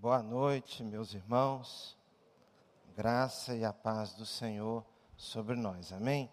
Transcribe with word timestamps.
Boa 0.00 0.22
noite, 0.22 0.84
meus 0.84 1.12
irmãos. 1.12 1.98
Graça 2.96 3.56
e 3.56 3.64
a 3.64 3.72
paz 3.72 4.12
do 4.12 4.24
Senhor 4.24 4.86
sobre 5.16 5.56
nós. 5.56 5.92
Amém? 5.92 6.30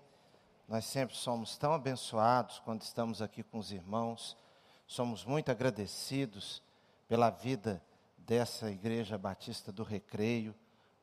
Nós 0.68 0.86
sempre 0.86 1.15
somos 1.15 1.58
tão 1.58 1.74
abençoados 1.74 2.60
quando 2.60 2.83
estamos 2.83 3.24
aqui 3.24 3.42
com 3.42 3.58
os 3.58 3.72
irmãos. 3.72 4.38
Somos 4.86 5.26
muito 5.26 5.49
agradecidos 5.49 6.62
pela 7.08 7.31
vida 7.31 7.81
dessa 8.20 8.70
Igreja 8.70 9.17
Batista 9.17 9.72
do 9.72 9.82
Recreio, 9.82 10.54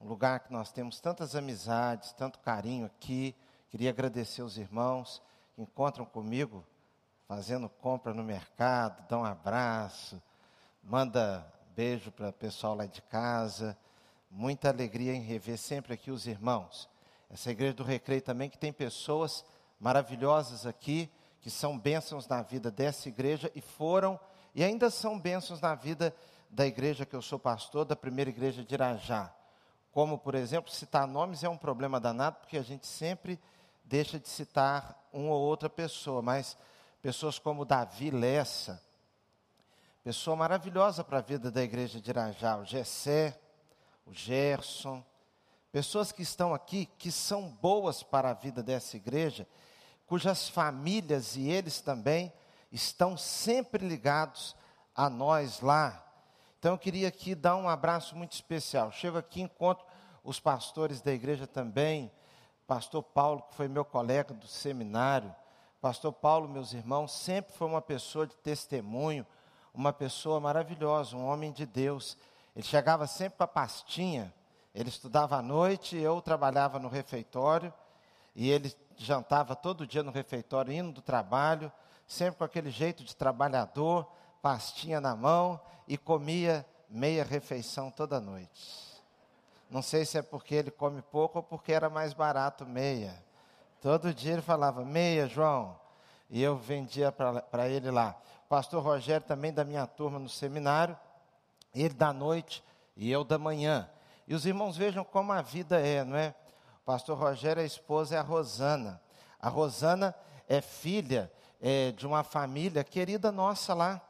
um 0.00 0.06
lugar 0.06 0.38
que 0.38 0.52
nós 0.52 0.70
temos 0.70 1.00
tantas 1.00 1.34
amizades, 1.34 2.12
tanto 2.12 2.38
carinho 2.38 2.86
aqui. 2.86 3.34
Queria 3.70 3.90
agradecer 3.90 4.42
os 4.42 4.56
irmãos 4.56 5.20
que 5.56 5.62
encontram 5.62 6.04
comigo 6.04 6.64
fazendo 7.26 7.68
compra 7.68 8.14
no 8.14 8.22
mercado, 8.22 9.04
dão 9.08 9.22
um 9.22 9.24
abraço, 9.24 10.22
manda 10.80 11.44
Beijo 11.74 12.12
para 12.12 12.28
o 12.28 12.32
pessoal 12.34 12.74
lá 12.74 12.84
de 12.84 13.00
casa. 13.00 13.74
Muita 14.30 14.68
alegria 14.68 15.14
em 15.14 15.22
rever 15.22 15.56
sempre 15.56 15.94
aqui 15.94 16.10
os 16.10 16.26
irmãos. 16.26 16.86
Essa 17.30 17.50
igreja 17.50 17.72
do 17.72 17.82
Recreio 17.82 18.20
também 18.20 18.50
que 18.50 18.58
tem 18.58 18.70
pessoas 18.70 19.42
maravilhosas 19.80 20.66
aqui, 20.66 21.10
que 21.40 21.50
são 21.50 21.78
bênçãos 21.78 22.28
na 22.28 22.42
vida 22.42 22.70
dessa 22.70 23.08
igreja 23.08 23.50
e 23.54 23.62
foram 23.62 24.20
e 24.54 24.62
ainda 24.62 24.90
são 24.90 25.18
bênçãos 25.18 25.62
na 25.62 25.74
vida 25.74 26.14
da 26.50 26.66
igreja 26.66 27.06
que 27.06 27.16
eu 27.16 27.22
sou 27.22 27.38
pastor, 27.38 27.86
da 27.86 27.96
primeira 27.96 28.28
igreja 28.28 28.62
de 28.62 28.74
Irajá. 28.74 29.34
Como, 29.92 30.18
por 30.18 30.34
exemplo, 30.34 30.70
citar 30.70 31.06
nomes 31.06 31.42
é 31.42 31.48
um 31.48 31.56
problema 31.56 31.98
danado, 31.98 32.36
porque 32.40 32.58
a 32.58 32.62
gente 32.62 32.86
sempre 32.86 33.40
deixa 33.82 34.20
de 34.20 34.28
citar 34.28 35.08
uma 35.10 35.32
ou 35.32 35.40
outra 35.40 35.70
pessoa, 35.70 36.20
mas 36.20 36.54
pessoas 37.00 37.38
como 37.38 37.64
Davi 37.64 38.10
Lessa, 38.10 38.82
pessoa 40.02 40.34
maravilhosa 40.34 41.04
para 41.04 41.18
a 41.18 41.22
vida 41.22 41.48
da 41.48 41.62
igreja 41.62 42.00
de 42.00 42.10
Irajá, 42.10 42.56
o 42.56 42.64
Gessé, 42.64 43.38
o 44.04 44.12
Gerson, 44.12 45.04
pessoas 45.70 46.10
que 46.10 46.22
estão 46.22 46.52
aqui, 46.52 46.86
que 46.98 47.12
são 47.12 47.48
boas 47.48 48.02
para 48.02 48.30
a 48.30 48.34
vida 48.34 48.62
dessa 48.64 48.96
igreja, 48.96 49.46
cujas 50.04 50.48
famílias 50.48 51.36
e 51.36 51.48
eles 51.48 51.80
também 51.80 52.32
estão 52.72 53.16
sempre 53.16 53.86
ligados 53.86 54.56
a 54.92 55.08
nós 55.08 55.60
lá. 55.60 56.04
Então 56.58 56.72
eu 56.72 56.78
queria 56.78 57.06
aqui 57.06 57.34
dar 57.34 57.56
um 57.56 57.68
abraço 57.68 58.16
muito 58.16 58.32
especial. 58.32 58.90
Chego 58.90 59.18
aqui, 59.18 59.40
encontro 59.40 59.86
os 60.24 60.40
pastores 60.40 61.00
da 61.00 61.12
igreja 61.12 61.46
também, 61.46 62.10
pastor 62.66 63.04
Paulo, 63.04 63.42
que 63.42 63.54
foi 63.54 63.68
meu 63.68 63.84
colega 63.84 64.34
do 64.34 64.48
seminário, 64.48 65.34
pastor 65.80 66.12
Paulo, 66.12 66.48
meus 66.48 66.72
irmãos, 66.72 67.12
sempre 67.12 67.52
foi 67.52 67.68
uma 67.68 67.82
pessoa 67.82 68.26
de 68.26 68.36
testemunho, 68.36 69.24
uma 69.74 69.92
pessoa 69.92 70.38
maravilhosa, 70.40 71.16
um 71.16 71.26
homem 71.26 71.52
de 71.52 71.66
Deus. 71.66 72.16
Ele 72.54 72.64
chegava 72.64 73.06
sempre 73.06 73.38
para 73.38 73.44
a 73.44 73.48
pastinha, 73.48 74.32
ele 74.74 74.88
estudava 74.88 75.36
à 75.36 75.42
noite, 75.42 75.96
eu 75.96 76.20
trabalhava 76.20 76.78
no 76.78 76.88
refeitório, 76.88 77.72
e 78.34 78.50
ele 78.50 78.74
jantava 78.96 79.54
todo 79.56 79.86
dia 79.86 80.02
no 80.02 80.10
refeitório, 80.10 80.72
indo 80.72 80.92
do 80.92 81.02
trabalho, 81.02 81.72
sempre 82.06 82.38
com 82.38 82.44
aquele 82.44 82.70
jeito 82.70 83.04
de 83.04 83.16
trabalhador, 83.16 84.06
pastinha 84.40 85.00
na 85.00 85.14
mão, 85.14 85.60
e 85.86 85.96
comia 85.96 86.66
meia 86.88 87.24
refeição 87.24 87.90
toda 87.90 88.20
noite. 88.20 89.02
Não 89.70 89.80
sei 89.80 90.04
se 90.04 90.18
é 90.18 90.22
porque 90.22 90.54
ele 90.54 90.70
come 90.70 91.00
pouco 91.00 91.38
ou 91.38 91.42
porque 91.42 91.72
era 91.72 91.88
mais 91.88 92.12
barato 92.12 92.66
meia. 92.66 93.14
Todo 93.80 94.12
dia 94.12 94.34
ele 94.34 94.42
falava, 94.42 94.84
meia, 94.84 95.26
João. 95.26 95.80
E 96.32 96.42
eu 96.42 96.56
vendia 96.56 97.12
para 97.12 97.68
ele 97.68 97.92
lá 97.92 98.20
pastor 98.52 98.82
Rogério 98.82 99.26
também 99.26 99.50
da 99.50 99.64
minha 99.64 99.86
turma 99.86 100.18
no 100.18 100.28
seminário, 100.28 100.94
ele 101.74 101.94
da 101.94 102.12
noite 102.12 102.62
e 102.94 103.10
eu 103.10 103.24
da 103.24 103.38
manhã. 103.38 103.88
E 104.28 104.34
os 104.34 104.44
irmãos 104.44 104.76
vejam 104.76 105.02
como 105.02 105.32
a 105.32 105.40
vida 105.40 105.80
é, 105.80 106.04
não 106.04 106.18
é? 106.18 106.34
Pastor 106.84 107.16
Rogério, 107.16 107.62
a 107.62 107.64
esposa 107.64 108.14
é 108.14 108.18
a 108.18 108.22
Rosana. 108.22 109.00
A 109.40 109.48
Rosana 109.48 110.14
é 110.46 110.60
filha 110.60 111.32
é, 111.62 111.92
de 111.92 112.06
uma 112.06 112.22
família 112.22 112.84
querida 112.84 113.32
nossa 113.32 113.72
lá, 113.72 114.02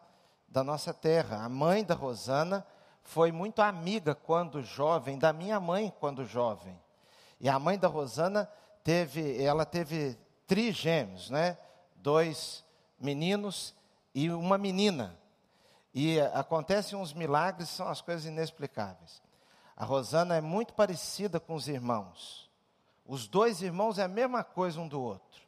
da 0.49 0.65
nossa 0.65 0.93
terra. 0.93 1.44
A 1.44 1.49
mãe 1.49 1.84
da 1.84 1.94
Rosana 1.94 2.66
foi 3.04 3.31
muito 3.31 3.62
amiga 3.62 4.12
quando 4.12 4.60
jovem, 4.60 5.21
da 5.21 5.33
minha 5.33 5.60
mãe 5.60 5.94
quando 6.00 6.25
jovem. 6.25 6.77
E 7.39 7.49
a 7.49 7.60
mãe 7.60 7.78
da 7.78 7.87
Rosana 7.87 8.50
teve, 8.83 9.41
ela 9.41 9.65
teve 9.65 10.19
trigêmeos, 10.49 11.31
né? 11.31 11.56
Dois 12.03 12.65
meninos 12.99 13.75
e 14.13 14.29
uma 14.31 14.59
menina. 14.59 15.17
E 15.95 16.21
acontecem 16.21 16.99
uns 16.99 17.13
milagres, 17.13 17.69
são 17.69 17.87
as 17.87 18.01
coisas 18.01 18.27
inexplicáveis. 18.27 19.23
A 19.77 19.85
Rosana 19.85 20.37
é 20.37 20.41
muito 20.41 20.75
parecida 20.75 21.39
com 21.39 21.55
os 21.55 21.69
irmãos. 21.69 22.51
Os 23.07 23.29
dois 23.29 23.63
irmãos 23.63 23.99
é 23.99 24.03
a 24.03 24.09
mesma 24.09 24.43
coisa 24.43 24.81
um 24.81 24.89
do 24.89 25.01
outro. 25.01 25.41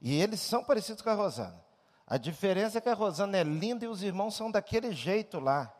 E 0.00 0.20
eles 0.20 0.40
são 0.40 0.62
parecidos 0.62 1.02
com 1.02 1.10
a 1.10 1.14
Rosana. 1.14 1.64
A 2.06 2.18
diferença 2.18 2.78
é 2.78 2.80
que 2.80 2.88
a 2.88 2.94
Rosana 2.94 3.38
é 3.38 3.42
linda 3.42 3.84
e 3.84 3.88
os 3.88 4.02
irmãos 4.02 4.34
são 4.34 4.50
daquele 4.50 4.92
jeito 4.92 5.40
lá. 5.40 5.72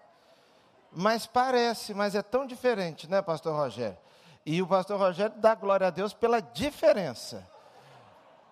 Mas 0.90 1.26
parece, 1.26 1.92
mas 1.92 2.14
é 2.14 2.22
tão 2.22 2.46
diferente, 2.46 3.08
né, 3.08 3.20
pastor 3.20 3.54
Rogério? 3.54 3.98
E 4.44 4.62
o 4.62 4.66
pastor 4.66 4.98
Rogério 4.98 5.36
dá 5.38 5.54
glória 5.54 5.86
a 5.86 5.90
Deus 5.90 6.14
pela 6.14 6.40
diferença. 6.40 7.46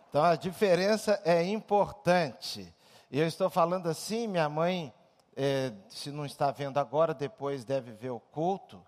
Então 0.09 0.23
a 0.25 0.37
diferença 0.37 1.21
é 1.25 1.43
importante. 1.43 2.73
E 3.11 3.19
eu 3.19 3.27
estou 3.27 3.49
falando 3.51 3.89
assim, 3.89 4.27
minha 4.27 4.49
mãe, 4.49 4.93
é, 5.37 5.73
se 5.89 6.11
não 6.11 6.25
está 6.25 6.51
vendo 6.51 6.79
agora, 6.79 7.13
depois 7.13 7.65
deve 7.65 7.93
ver 7.93 8.11
o 8.11 8.21
culto. 8.21 8.83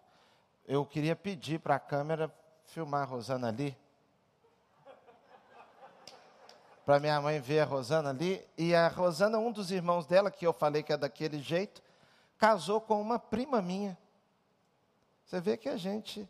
Eu 0.67 0.85
queria 0.85 1.15
pedir 1.15 1.61
para 1.61 1.77
a 1.77 1.81
câmera 1.81 2.33
filmar 2.65 3.03
a 3.03 3.05
Rosana 3.05 3.49
ali. 3.49 3.77
Para 6.85 6.99
minha 6.99 7.21
mãe 7.21 7.39
ver 7.39 7.61
a 7.61 7.65
Rosana 7.65 8.11
ali. 8.11 8.43
E 8.57 8.75
a 8.75 8.89
Rosana, 8.89 9.39
um 9.39 9.53
dos 9.53 9.71
irmãos 9.71 10.07
dela, 10.07 10.31
que 10.31 10.47
eu 10.47 10.53
falei 10.53 10.83
que 10.83 10.93
é 10.93 10.97
daquele 10.97 11.41
jeito, 11.41 11.83
casou 12.39 12.81
com 12.81 13.01
uma 13.01 13.19
prima 13.19 13.61
minha. 13.61 13.97
Você 15.25 15.41
vê 15.41 15.57
que 15.57 15.69
a 15.69 15.77
gente 15.77 16.27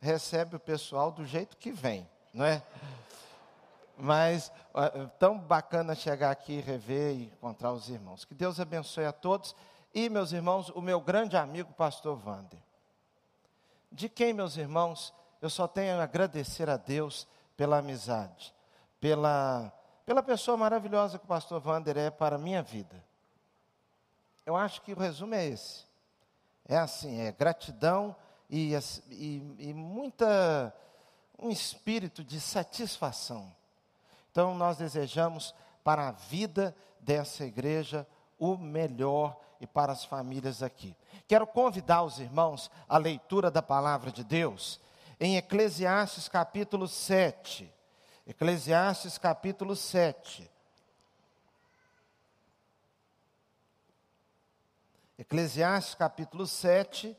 recebe 0.00 0.54
o 0.54 0.60
pessoal 0.60 1.10
do 1.10 1.24
jeito 1.24 1.56
que 1.56 1.72
vem, 1.72 2.08
não 2.32 2.44
é? 2.44 2.62
Mas 3.96 4.50
é 4.74 5.06
tão 5.18 5.38
bacana 5.38 5.94
chegar 5.94 6.30
aqui, 6.30 6.60
rever 6.60 7.14
e 7.14 7.24
encontrar 7.26 7.72
os 7.72 7.88
irmãos. 7.88 8.24
Que 8.24 8.34
Deus 8.34 8.58
abençoe 8.58 9.06
a 9.06 9.12
todos. 9.12 9.54
E, 9.94 10.08
meus 10.08 10.32
irmãos, 10.32 10.70
o 10.70 10.80
meu 10.80 11.00
grande 11.00 11.36
amigo, 11.36 11.72
pastor 11.74 12.20
Wander. 12.26 12.58
De 13.90 14.08
quem, 14.08 14.32
meus 14.32 14.56
irmãos, 14.56 15.14
eu 15.40 15.48
só 15.48 15.68
tenho 15.68 16.00
a 16.00 16.02
agradecer 16.02 16.68
a 16.68 16.76
Deus 16.76 17.28
pela 17.56 17.78
amizade, 17.78 18.52
pela, 19.00 19.72
pela 20.04 20.22
pessoa 20.22 20.56
maravilhosa 20.56 21.18
que 21.18 21.24
o 21.24 21.28
pastor 21.28 21.64
Wander 21.64 21.96
é 21.96 22.10
para 22.10 22.34
a 22.34 22.38
minha 22.38 22.62
vida. 22.62 23.04
Eu 24.44 24.56
acho 24.56 24.82
que 24.82 24.92
o 24.92 24.98
resumo 24.98 25.34
é 25.34 25.46
esse. 25.46 25.84
É 26.66 26.76
assim, 26.76 27.20
é 27.20 27.30
gratidão 27.30 28.16
e, 28.50 28.74
e, 29.10 29.56
e 29.58 29.74
muita, 29.74 30.74
um 31.38 31.50
espírito 31.50 32.24
de 32.24 32.40
satisfação 32.40 33.54
então, 34.34 34.52
nós 34.52 34.78
desejamos 34.78 35.54
para 35.84 36.08
a 36.08 36.10
vida 36.10 36.74
dessa 36.98 37.44
igreja 37.44 38.04
o 38.36 38.56
melhor 38.56 39.38
e 39.60 39.66
para 39.66 39.92
as 39.92 40.04
famílias 40.04 40.60
aqui. 40.60 40.96
Quero 41.28 41.46
convidar 41.46 42.02
os 42.02 42.18
irmãos 42.18 42.68
à 42.88 42.98
leitura 42.98 43.48
da 43.48 43.62
palavra 43.62 44.10
de 44.10 44.24
Deus 44.24 44.80
em 45.20 45.36
Eclesiastes 45.36 46.28
capítulo 46.28 46.88
7. 46.88 47.72
Eclesiastes 48.26 49.18
capítulo 49.18 49.76
7. 49.76 50.50
Eclesiastes 55.16 55.94
capítulo 55.94 56.44
7, 56.44 57.16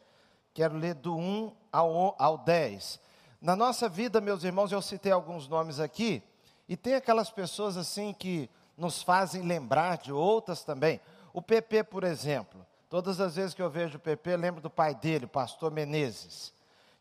quero 0.54 0.76
ler 0.76 0.96
do 0.96 1.16
1 1.16 1.56
ao, 1.72 2.14
ao 2.22 2.38
10. 2.40 3.00
Na 3.40 3.56
nossa 3.56 3.88
vida, 3.88 4.20
meus 4.20 4.44
irmãos, 4.44 4.74
eu 4.74 4.82
citei 4.82 5.14
alguns 5.14 5.48
nomes 5.48 5.80
aqui, 5.80 6.22
e 6.68 6.76
tem 6.76 6.96
aquelas 6.96 7.30
pessoas 7.30 7.78
assim 7.78 8.14
que 8.14 8.50
nos 8.78 9.02
fazem 9.02 9.44
lembrar 9.44 9.98
de 9.98 10.12
outras 10.12 10.64
também. 10.64 11.00
O 11.34 11.42
PP, 11.42 11.84
por 11.84 12.04
exemplo. 12.04 12.66
Todas 12.90 13.20
as 13.20 13.36
vezes 13.36 13.54
que 13.54 13.62
eu 13.62 13.70
vejo 13.70 13.98
o 13.98 14.00
PP, 14.00 14.38
lembro 14.38 14.62
do 14.62 14.70
pai 14.70 14.96
dele, 14.96 15.26
o 15.26 15.30
pastor 15.30 15.72
Menezes. 15.72 16.54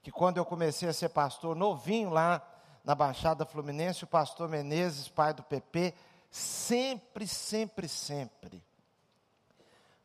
Que 0.02 0.10
quando 0.10 0.38
eu 0.38 0.44
comecei 0.44 0.88
a 0.88 0.92
ser 0.92 1.10
pastor 1.10 1.54
novinho 1.54 2.10
lá 2.10 2.42
na 2.84 2.94
Baixada 2.94 3.44
Fluminense, 3.44 4.04
o 4.04 4.06
pastor 4.06 4.48
Menezes, 4.48 5.08
pai 5.08 5.32
do 5.32 5.42
PP, 5.42 5.94
sempre, 6.30 7.26
sempre, 7.26 7.88
sempre 7.88 8.62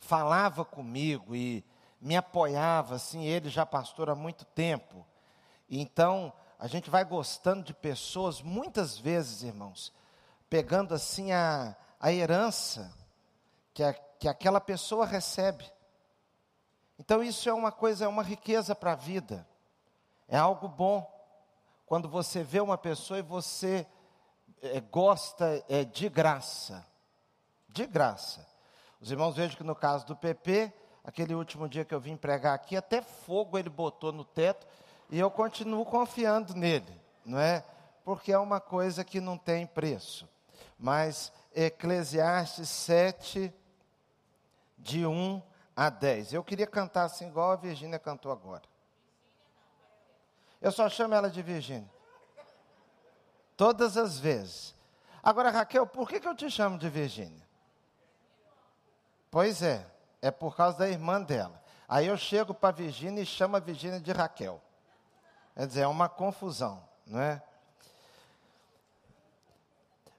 falava 0.10 0.66
comigo 0.66 1.36
e 1.36 1.64
me 2.02 2.18
apoiava, 2.18 2.96
assim, 2.96 3.26
ele 3.26 3.48
já 3.48 3.64
pastor 3.64 4.10
há 4.10 4.16
muito 4.16 4.44
tempo. 4.44 5.06
Então, 5.70 6.34
a 6.60 6.68
gente 6.68 6.90
vai 6.90 7.06
gostando 7.06 7.64
de 7.64 7.74
pessoas, 7.74 8.42
muitas 8.42 8.98
vezes, 8.98 9.44
irmãos, 9.44 9.94
pegando 10.50 10.94
assim 10.94 11.32
a, 11.32 11.74
a 11.98 12.12
herança 12.12 12.94
que, 13.74 13.82
a, 13.82 13.94
que 13.94 14.28
aquela 14.28 14.60
pessoa 14.60 15.06
recebe. 15.06 15.66
Então 17.00 17.24
isso 17.24 17.48
é 17.48 17.54
uma 17.54 17.72
coisa, 17.72 18.04
é 18.04 18.08
uma 18.10 18.22
riqueza 18.22 18.76
para 18.76 18.92
a 18.92 18.96
vida. 18.96 19.48
É 20.28 20.38
algo 20.38 20.68
bom. 20.68 21.10
Quando 21.86 22.10
você 22.10 22.44
vê 22.44 22.60
uma 22.60 22.78
pessoa 22.78 23.20
e 23.20 23.24
você 23.24 23.88
é, 24.62 24.82
gosta 24.82 25.64
é, 25.70 25.86
de 25.86 26.10
graça. 26.10 26.86
De 27.70 27.88
graça. 27.88 28.46
Os 29.00 29.10
irmãos 29.10 29.38
vejam 29.38 29.56
que 29.56 29.64
no 29.64 29.76
caso 29.76 30.06
do 30.06 30.14
PP, 30.14 30.74
aquele 31.06 31.34
último 31.34 31.70
dia 31.70 31.86
que 31.86 31.96
eu 31.96 32.02
vim 32.02 32.18
pregar 32.18 32.54
aqui, 32.54 32.76
até 32.76 33.02
fogo 33.02 33.58
ele 33.58 33.70
botou 33.70 34.12
no 34.12 34.26
teto 34.26 34.68
e 35.10 35.20
eu 35.20 35.32
continuo 35.32 35.86
confiando 35.86 36.54
nele, 36.54 37.02
não 37.26 37.40
é? 37.40 37.64
Porque 38.04 38.32
é 38.32 38.38
uma 38.38 38.60
coisa 38.60 39.04
que 39.04 39.20
não 39.20 39.38
tem 39.38 39.66
preço. 39.66 40.28
Mas 40.78 41.32
Eclesiastes 41.54 42.70
7, 42.70 43.54
de 44.78 45.06
1 45.06 45.42
a 45.76 45.90
10. 45.90 46.34
Eu 46.34 46.44
queria 46.44 46.68
cantar 46.68 47.04
assim, 47.04 47.28
igual 47.28 47.52
a 47.52 47.56
Virgínia 47.56 48.00
cantou 48.00 48.32
agora. 48.32 48.64
Eu 50.62 50.72
só 50.72 50.90
chamo 50.90 51.14
ela 51.14 51.30
de 51.30 51.42
Virgínia. 51.42 51.90
Todas 53.56 53.98
as 53.98 54.18
vezes. 54.20 54.76
Agora, 55.22 55.50
Raquel, 55.50 55.86
por 55.86 56.08
que, 56.08 56.20
que 56.20 56.28
eu 56.28 56.36
te 56.36 56.50
chamo 56.50 56.78
de 56.78 56.90
Virgínia? 56.90 57.48
Pois 59.30 59.62
é, 59.62 59.86
é 60.22 60.32
por 60.32 60.56
causa 60.56 60.78
da 60.80 60.90
irmã 60.90 61.22
dela. 61.22 61.62
Aí 61.88 62.08
eu 62.08 62.18
chego 62.18 62.54
para 62.54 62.72
Virgínia 62.72 63.22
e 63.22 63.26
chamo 63.26 63.56
a 63.56 63.60
Virgínia 63.60 64.00
de 64.00 64.12
Raquel. 64.12 64.62
Quer 65.60 65.68
dizer, 65.68 65.82
é 65.82 65.88
uma 65.88 66.08
confusão, 66.08 66.82
não 67.06 67.20
é? 67.20 67.44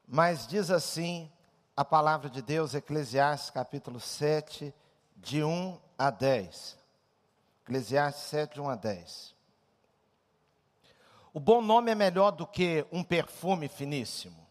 Mas 0.07 0.47
diz 0.47 0.71
assim 0.71 1.33
a 1.75 1.83
palavra 1.83 2.29
de 2.29 2.43
Deus, 2.43 2.75
Eclesiastes 2.75 3.49
capítulo 3.49 3.99
7, 3.99 4.75
de 5.17 5.43
1 5.43 5.81
a 5.97 6.11
10. 6.11 6.77
Eclesiastes 7.63 8.25
7, 8.25 8.53
de 8.53 8.61
1 8.61 8.69
a 8.69 8.75
10. 8.75 9.35
O 11.33 11.41
bom 11.41 11.63
nome 11.63 11.91
é 11.91 11.95
melhor 11.95 12.33
do 12.33 12.47
que 12.47 12.85
um 12.93 13.03
perfume 13.03 13.67
finíssimo, 13.67 14.47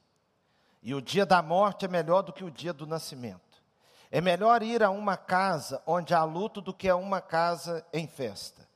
e 0.82 0.96
o 0.96 1.02
dia 1.04 1.24
da 1.24 1.44
morte 1.44 1.86
é 1.86 1.88
melhor 1.88 2.24
do 2.24 2.34
que 2.34 2.44
o 2.44 2.50
dia 2.50 2.74
do 2.74 2.88
nascimento. 2.88 3.62
É 4.10 4.20
melhor 4.20 4.64
ir 4.64 4.82
a 4.82 4.90
uma 4.90 5.16
casa 5.16 5.84
onde 5.86 6.16
há 6.16 6.24
luto 6.24 6.60
do 6.60 6.74
que 6.74 6.90
a 6.90 6.96
uma 6.96 7.22
casa 7.22 7.86
em 7.94 8.08
festa, 8.08 8.68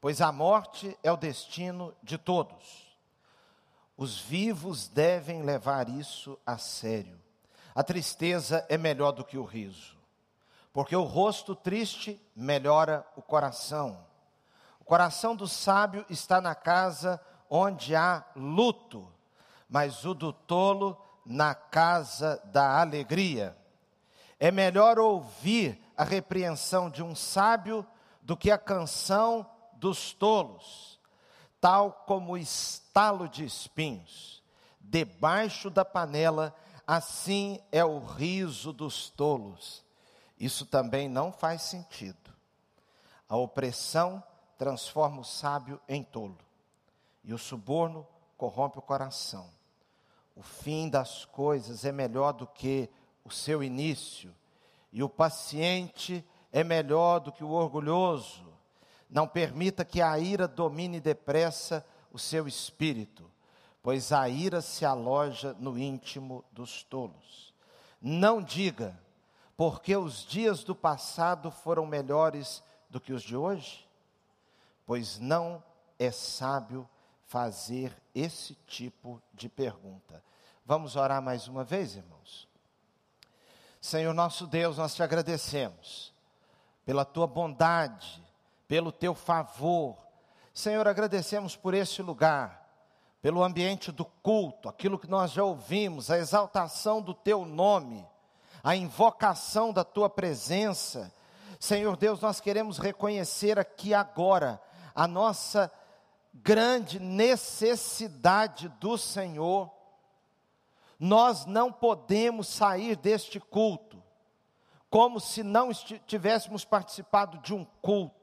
pois 0.00 0.20
a 0.20 0.30
morte 0.30 0.96
é 1.02 1.10
o 1.10 1.16
destino 1.16 1.94
de 2.02 2.16
todos. 2.16 2.88
Os 3.96 4.18
vivos 4.18 4.86
devem 4.86 5.42
levar 5.42 5.88
isso 5.88 6.38
a 6.46 6.56
sério. 6.56 7.18
A 7.74 7.82
tristeza 7.82 8.64
é 8.68 8.78
melhor 8.78 9.12
do 9.12 9.24
que 9.24 9.36
o 9.36 9.44
riso, 9.44 9.96
porque 10.72 10.94
o 10.94 11.02
rosto 11.02 11.54
triste 11.54 12.20
melhora 12.34 13.06
o 13.16 13.22
coração. 13.22 14.04
O 14.80 14.84
coração 14.84 15.34
do 15.34 15.48
sábio 15.48 16.04
está 16.08 16.40
na 16.40 16.54
casa 16.54 17.20
onde 17.50 17.94
há 17.94 18.24
luto, 18.36 19.10
mas 19.68 20.04
o 20.04 20.14
do 20.14 20.32
tolo 20.32 21.00
na 21.24 21.54
casa 21.54 22.40
da 22.46 22.80
alegria. 22.80 23.56
É 24.38 24.50
melhor 24.50 24.98
ouvir 24.98 25.80
a 25.96 26.04
repreensão 26.04 26.88
de 26.88 27.02
um 27.02 27.14
sábio 27.14 27.84
do 28.22 28.36
que 28.36 28.50
a 28.50 28.58
canção 28.58 29.44
dos 29.78 30.12
tolos, 30.12 30.98
tal 31.60 31.92
como 32.06 32.32
o 32.32 32.38
estalo 32.38 33.28
de 33.28 33.44
espinhos. 33.44 34.42
Debaixo 34.80 35.70
da 35.70 35.84
panela, 35.84 36.54
assim 36.86 37.60
é 37.70 37.84
o 37.84 37.98
riso 37.98 38.72
dos 38.72 39.10
tolos. 39.10 39.84
Isso 40.38 40.64
também 40.66 41.08
não 41.08 41.32
faz 41.32 41.62
sentido. 41.62 42.32
A 43.28 43.36
opressão 43.36 44.22
transforma 44.56 45.20
o 45.20 45.24
sábio 45.24 45.80
em 45.88 46.02
tolo 46.02 46.38
e 47.28 47.34
o 47.34 47.38
suborno 47.38 48.06
corrompe 48.38 48.78
o 48.78 48.82
coração. 48.82 49.50
O 50.34 50.42
fim 50.42 50.88
das 50.88 51.26
coisas 51.26 51.84
é 51.84 51.92
melhor 51.92 52.32
do 52.32 52.46
que 52.46 52.88
o 53.22 53.30
seu 53.30 53.62
início, 53.62 54.34
e 54.90 55.02
o 55.02 55.10
paciente 55.10 56.24
é 56.50 56.64
melhor 56.64 57.18
do 57.18 57.30
que 57.30 57.44
o 57.44 57.50
orgulhoso. 57.50 58.47
Não 59.08 59.26
permita 59.26 59.84
que 59.84 60.02
a 60.02 60.18
ira 60.18 60.46
domine 60.46 61.00
depressa 61.00 61.84
o 62.12 62.18
seu 62.18 62.46
espírito, 62.46 63.30
pois 63.82 64.12
a 64.12 64.28
ira 64.28 64.60
se 64.60 64.84
aloja 64.84 65.54
no 65.58 65.78
íntimo 65.78 66.44
dos 66.52 66.82
tolos. 66.82 67.54
Não 68.00 68.42
diga, 68.42 68.98
porque 69.56 69.96
os 69.96 70.24
dias 70.24 70.62
do 70.62 70.74
passado 70.74 71.50
foram 71.50 71.86
melhores 71.86 72.62
do 72.90 73.00
que 73.00 73.12
os 73.12 73.22
de 73.22 73.36
hoje, 73.36 73.88
pois 74.86 75.18
não 75.18 75.62
é 75.98 76.10
sábio 76.10 76.88
fazer 77.26 77.94
esse 78.14 78.54
tipo 78.66 79.22
de 79.32 79.48
pergunta. 79.48 80.22
Vamos 80.64 80.96
orar 80.96 81.22
mais 81.22 81.48
uma 81.48 81.64
vez, 81.64 81.96
irmãos? 81.96 82.48
Senhor 83.80 84.12
nosso 84.12 84.46
Deus, 84.46 84.76
nós 84.76 84.94
te 84.94 85.02
agradecemos 85.02 86.12
pela 86.84 87.04
tua 87.04 87.26
bondade, 87.26 88.22
pelo 88.68 88.92
teu 88.92 89.14
favor. 89.14 89.96
Senhor, 90.52 90.86
agradecemos 90.86 91.56
por 91.56 91.72
este 91.72 92.02
lugar, 92.02 92.68
pelo 93.22 93.42
ambiente 93.42 93.90
do 93.90 94.04
culto, 94.04 94.68
aquilo 94.68 94.98
que 94.98 95.08
nós 95.08 95.32
já 95.32 95.42
ouvimos, 95.42 96.10
a 96.10 96.18
exaltação 96.18 97.00
do 97.00 97.14
teu 97.14 97.46
nome, 97.46 98.06
a 98.62 98.76
invocação 98.76 99.72
da 99.72 99.82
tua 99.82 100.10
presença. 100.10 101.12
Senhor 101.58 101.96
Deus, 101.96 102.20
nós 102.20 102.40
queremos 102.40 102.78
reconhecer 102.78 103.58
aqui 103.58 103.94
agora 103.94 104.60
a 104.94 105.08
nossa 105.08 105.72
grande 106.34 107.00
necessidade 107.00 108.68
do 108.80 108.98
Senhor, 108.98 109.72
nós 111.00 111.46
não 111.46 111.72
podemos 111.72 112.48
sair 112.48 112.96
deste 112.96 113.40
culto 113.40 113.98
como 114.90 115.20
se 115.20 115.42
não 115.42 115.70
tivéssemos 116.06 116.64
participado 116.64 117.38
de 117.38 117.54
um 117.54 117.64
culto, 117.82 118.17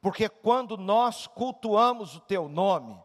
porque 0.00 0.28
quando 0.28 0.76
nós 0.76 1.26
cultuamos 1.26 2.16
o 2.16 2.20
Teu 2.20 2.48
nome, 2.48 2.98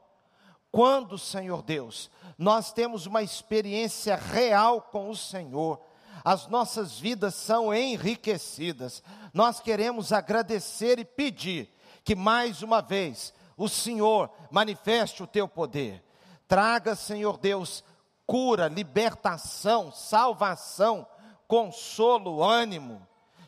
quando, 0.71 1.17
Senhor 1.17 1.61
Deus, 1.61 2.09
nós 2.37 2.73
temos 2.73 3.05
uma 3.05 3.23
experiência 3.23 4.15
real 4.15 4.81
com 4.81 5.09
o 5.09 5.15
Senhor, 5.15 5.79
as 6.23 6.47
nossas 6.47 6.99
vidas 6.99 7.35
são 7.35 7.73
enriquecidas. 7.73 9.03
Nós 9.33 9.59
queremos 9.59 10.11
agradecer 10.11 10.97
e 10.97 11.05
pedir 11.05 11.69
que 12.03 12.15
mais 12.15 12.61
uma 12.61 12.81
vez 12.81 13.33
o 13.55 13.69
Senhor 13.69 14.29
manifeste 14.49 15.21
o 15.21 15.27
teu 15.27 15.47
poder. 15.47 16.03
Traga, 16.47 16.95
Senhor 16.95 17.37
Deus, 17.37 17.83
cura, 18.25 18.67
libertação, 18.67 19.91
salvação, 19.91 21.07
consolo, 21.47 22.43
ânimo. 22.43 23.05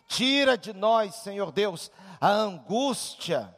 Tira 0.08 0.58
de 0.58 0.72
nós, 0.72 1.16
Senhor 1.16 1.52
Deus, 1.52 1.92
a 2.20 2.30
angústia. 2.30 3.56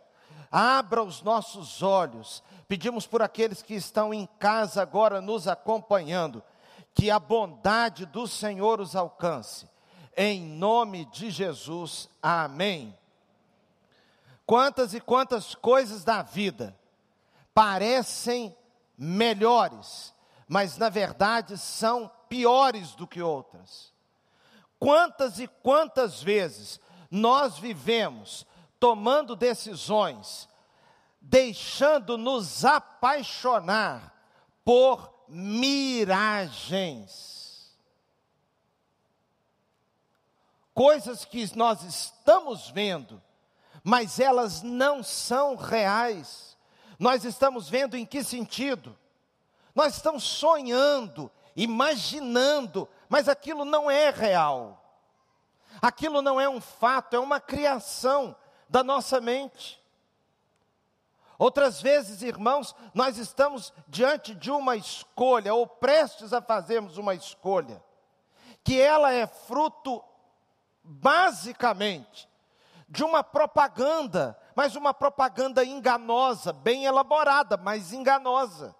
Abra 0.51 1.03
os 1.03 1.21
nossos 1.21 1.81
olhos. 1.81 2.43
Pedimos 2.67 3.07
por 3.07 3.21
aqueles 3.21 3.61
que 3.61 3.73
estão 3.73 4.13
em 4.13 4.27
casa 4.37 4.81
agora 4.81 5.21
nos 5.21 5.47
acompanhando, 5.47 6.43
que 6.93 7.09
a 7.09 7.19
bondade 7.19 8.05
do 8.05 8.27
Senhor 8.27 8.79
os 8.79 8.95
alcance. 8.95 9.67
Em 10.15 10.41
nome 10.41 11.05
de 11.05 11.31
Jesus. 11.31 12.09
Amém. 12.21 12.97
Quantas 14.45 14.93
e 14.93 14.99
quantas 14.99 15.53
coisas 15.53 16.03
da 16.03 16.21
vida 16.21 16.77
parecem 17.53 18.55
melhores, 18.97 20.13
mas 20.47 20.77
na 20.77 20.89
verdade 20.89 21.57
são 21.57 22.11
piores 22.27 22.95
do 22.95 23.07
que 23.07 23.21
outras. 23.21 23.93
Quantas 24.79 25.39
e 25.39 25.47
quantas 25.47 26.21
vezes 26.21 26.79
nós 27.11 27.57
vivemos 27.57 28.45
tomando 28.79 29.35
decisões, 29.35 30.47
deixando-nos 31.19 32.63
apaixonar 32.63 34.15
por 34.63 35.13
miragens. 35.27 36.87
Coisas 40.73 41.25
que 41.25 41.55
nós 41.57 41.83
estamos 41.83 42.69
vendo 42.69 43.21
mas 43.83 44.19
elas 44.19 44.61
não 44.61 45.03
são 45.03 45.55
reais. 45.55 46.57
Nós 46.97 47.23
estamos 47.23 47.69
vendo 47.69 47.95
em 47.95 48.05
que 48.05 48.23
sentido? 48.23 48.97
Nós 49.73 49.95
estamos 49.95 50.23
sonhando, 50.23 51.31
imaginando, 51.55 52.87
mas 53.07 53.29
aquilo 53.29 53.63
não 53.63 53.89
é 53.89 54.09
real. 54.09 54.75
Aquilo 55.81 56.21
não 56.21 56.41
é 56.41 56.49
um 56.49 56.59
fato, 56.59 57.15
é 57.15 57.19
uma 57.19 57.39
criação 57.39 58.35
da 58.69 58.83
nossa 58.83 59.19
mente. 59.19 59.79
Outras 61.37 61.81
vezes, 61.81 62.21
irmãos, 62.21 62.75
nós 62.93 63.17
estamos 63.17 63.73
diante 63.87 64.35
de 64.35 64.51
uma 64.51 64.75
escolha, 64.75 65.53
ou 65.53 65.65
prestes 65.65 66.33
a 66.33 66.41
fazermos 66.41 66.97
uma 66.97 67.15
escolha, 67.15 67.81
que 68.63 68.79
ela 68.79 69.11
é 69.13 69.25
fruto, 69.25 70.03
basicamente, 70.83 72.27
de 72.89 73.03
uma 73.03 73.23
propaganda, 73.23 74.37
mas 74.53 74.75
uma 74.75 74.93
propaganda 74.93 75.63
enganosa, 75.63 76.51
bem 76.51 76.85
elaborada, 76.85 77.55
mas 77.55 77.93
enganosa. 77.93 78.75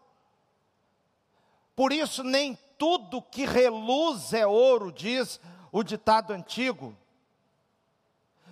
Por 1.76 1.94
isso, 1.94 2.26
nem 2.26 2.56
tudo 2.78 3.22
que 3.22 3.46
reluz 3.46 4.34
é 4.34 4.46
ouro, 4.46 4.92
diz 4.92 5.40
o 5.72 5.82
ditado 5.82 6.34
antigo. 6.34 6.98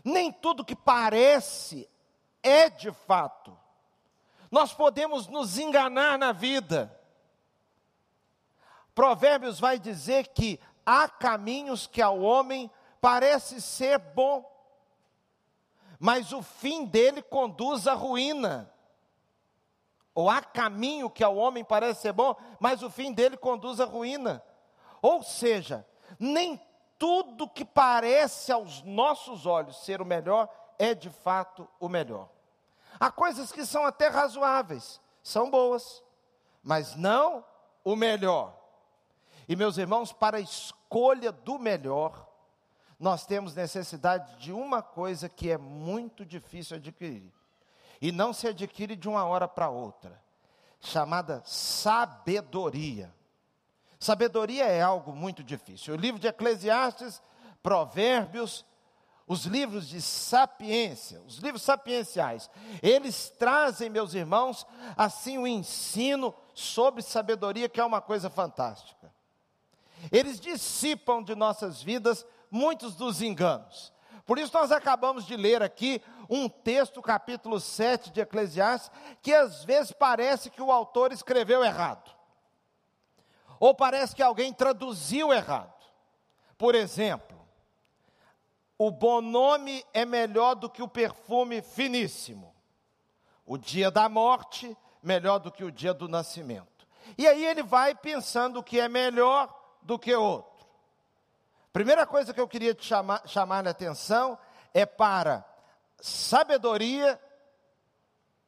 Nem 0.07 0.31
tudo 0.31 0.63
que 0.63 0.73
parece 0.73 1.85
é 2.41 2.69
de 2.69 2.93
fato. 2.93 3.57
Nós 4.49 4.73
podemos 4.73 5.27
nos 5.27 5.57
enganar 5.57 6.17
na 6.17 6.31
vida. 6.31 6.97
Provérbios 8.95 9.59
vai 9.59 9.77
dizer 9.77 10.29
que 10.29 10.61
há 10.85 11.09
caminhos 11.09 11.87
que 11.87 12.01
ao 12.01 12.21
homem 12.21 12.71
parece 13.01 13.59
ser 13.59 13.99
bom, 13.99 14.49
mas 15.99 16.31
o 16.31 16.41
fim 16.41 16.85
dele 16.85 17.21
conduz 17.21 17.85
à 17.85 17.93
ruína. 17.93 18.73
Ou 20.15 20.29
há 20.29 20.41
caminho 20.41 21.09
que 21.09 21.21
ao 21.21 21.35
homem 21.35 21.65
parece 21.65 22.03
ser 22.03 22.13
bom, 22.13 22.33
mas 22.61 22.81
o 22.81 22.89
fim 22.89 23.11
dele 23.11 23.35
conduz 23.35 23.81
à 23.81 23.85
ruína. 23.85 24.41
Ou 25.01 25.21
seja, 25.21 25.85
nem 26.17 26.57
tudo 27.37 27.47
que 27.47 27.63
parece 27.63 28.51
aos 28.51 28.81
nossos 28.81 29.45
olhos 29.45 29.77
ser 29.85 30.01
o 30.01 30.05
melhor 30.05 30.49
é 30.79 30.95
de 30.95 31.09
fato 31.09 31.67
o 31.79 31.87
melhor. 31.87 32.29
Há 32.99 33.11
coisas 33.11 33.51
que 33.51 33.63
são 33.63 33.85
até 33.85 34.07
razoáveis, 34.07 34.99
são 35.21 35.51
boas, 35.51 36.03
mas 36.63 36.95
não 36.95 37.45
o 37.83 37.95
melhor. 37.95 38.57
E 39.47 39.55
meus 39.55 39.77
irmãos, 39.77 40.11
para 40.11 40.37
a 40.37 40.41
escolha 40.41 41.31
do 41.31 41.59
melhor, 41.59 42.27
nós 42.99 43.25
temos 43.25 43.53
necessidade 43.53 44.35
de 44.37 44.51
uma 44.51 44.81
coisa 44.81 45.29
que 45.29 45.51
é 45.51 45.57
muito 45.57 46.25
difícil 46.25 46.77
adquirir. 46.77 47.31
E 48.01 48.11
não 48.11 48.33
se 48.33 48.47
adquire 48.47 48.95
de 48.95 49.07
uma 49.07 49.23
hora 49.25 49.47
para 49.47 49.69
outra, 49.69 50.19
chamada 50.79 51.41
sabedoria. 51.45 53.13
Sabedoria 53.99 54.65
é 54.65 54.81
algo 54.81 55.13
muito 55.13 55.43
difícil. 55.43 55.93
O 55.93 55.97
livro 55.97 56.19
de 56.19 56.27
Eclesiastes, 56.27 57.21
Provérbios, 57.63 58.65
os 59.27 59.45
livros 59.45 59.89
de 59.89 60.01
sapiência, 60.01 61.21
os 61.27 61.37
livros 61.37 61.61
sapienciais, 61.61 62.49
eles 62.81 63.29
trazem, 63.37 63.89
meus 63.89 64.13
irmãos, 64.13 64.65
assim 64.95 65.37
o 65.37 65.41
um 65.41 65.47
ensino 65.47 66.33
sobre 66.53 67.01
sabedoria, 67.01 67.67
que 67.67 67.79
é 67.79 67.83
uma 67.83 67.99
coisa 67.99 68.29
fantástica. 68.29 69.13
Eles 70.11 70.39
dissipam 70.39 71.21
de 71.21 71.35
nossas 71.35 71.81
vidas 71.81 72.25
muitos 72.49 72.95
dos 72.95 73.21
enganos. 73.21 73.91
Por 74.25 74.37
isso, 74.37 74.53
nós 74.53 74.71
acabamos 74.71 75.25
de 75.25 75.35
ler 75.35 75.61
aqui 75.63 76.01
um 76.29 76.47
texto, 76.47 77.01
capítulo 77.01 77.59
7 77.59 78.11
de 78.11 78.21
Eclesiastes, 78.21 78.91
que 79.21 79.33
às 79.33 79.63
vezes 79.63 79.91
parece 79.91 80.49
que 80.49 80.61
o 80.61 80.71
autor 80.71 81.11
escreveu 81.11 81.63
errado, 81.63 82.11
ou 83.59 83.73
parece 83.73 84.15
que 84.15 84.23
alguém 84.23 84.53
traduziu 84.53 85.33
errado. 85.33 85.73
Por 86.57 86.75
exemplo, 86.75 87.37
o 88.77 88.91
bom 88.91 89.21
nome 89.21 89.83
é 89.93 90.05
melhor 90.05 90.55
do 90.55 90.69
que 90.69 90.81
o 90.83 90.87
perfume 90.87 91.61
finíssimo. 91.61 92.53
O 93.45 93.57
dia 93.57 93.89
da 93.89 94.07
morte, 94.07 94.75
melhor 95.01 95.39
do 95.39 95.51
que 95.51 95.63
o 95.63 95.71
dia 95.71 95.93
do 95.93 96.07
nascimento. 96.07 96.87
E 97.17 97.27
aí 97.27 97.45
ele 97.45 97.63
vai 97.63 97.95
pensando 97.95 98.61
que 98.61 98.79
é 98.79 98.89
melhor 98.89 99.53
do 99.81 99.97
que 99.97 100.13
outro. 100.13 100.67
Primeira 101.71 102.05
coisa 102.05 102.33
que 102.33 102.41
eu 102.41 102.47
queria 102.47 102.73
te 102.73 102.85
chamar, 102.85 103.21
chamar 103.27 103.65
a 103.65 103.69
atenção 103.69 104.37
é 104.73 104.85
para 104.85 105.45
sabedoria 105.99 107.19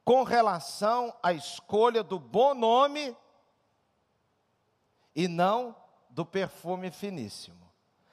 com 0.04 0.24
relação 0.24 1.16
à 1.22 1.32
escolha 1.32 2.04
do 2.04 2.20
bom 2.20 2.54
nome 2.54 3.16
e 5.20 5.28
não 5.28 5.76
do 6.10 6.26
perfume 6.26 6.90
finíssimo. 6.90 7.70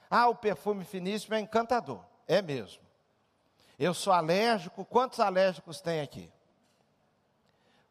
Ah, 0.09 0.27
o 0.27 0.35
perfume 0.35 0.83
finíssimo 0.83 1.35
é 1.35 1.39
encantador. 1.39 2.03
É 2.27 2.41
mesmo. 2.41 2.83
Eu 3.79 3.93
sou 3.93 4.11
alérgico. 4.11 4.83
Quantos 4.83 5.21
alérgicos 5.21 5.79
tem 5.79 6.01
aqui? 6.01 6.29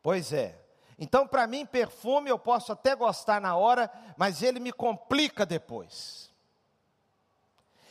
Pois 0.02 0.35
é. 0.35 0.61
Então, 0.99 1.26
para 1.26 1.46
mim, 1.46 1.64
perfume 1.64 2.28
eu 2.28 2.38
posso 2.38 2.73
até 2.73 2.94
gostar 2.94 3.40
na 3.40 3.56
hora, 3.56 3.90
mas 4.18 4.42
ele 4.42 4.61
me 4.61 4.70
complica 4.70 5.46
depois. 5.46 6.30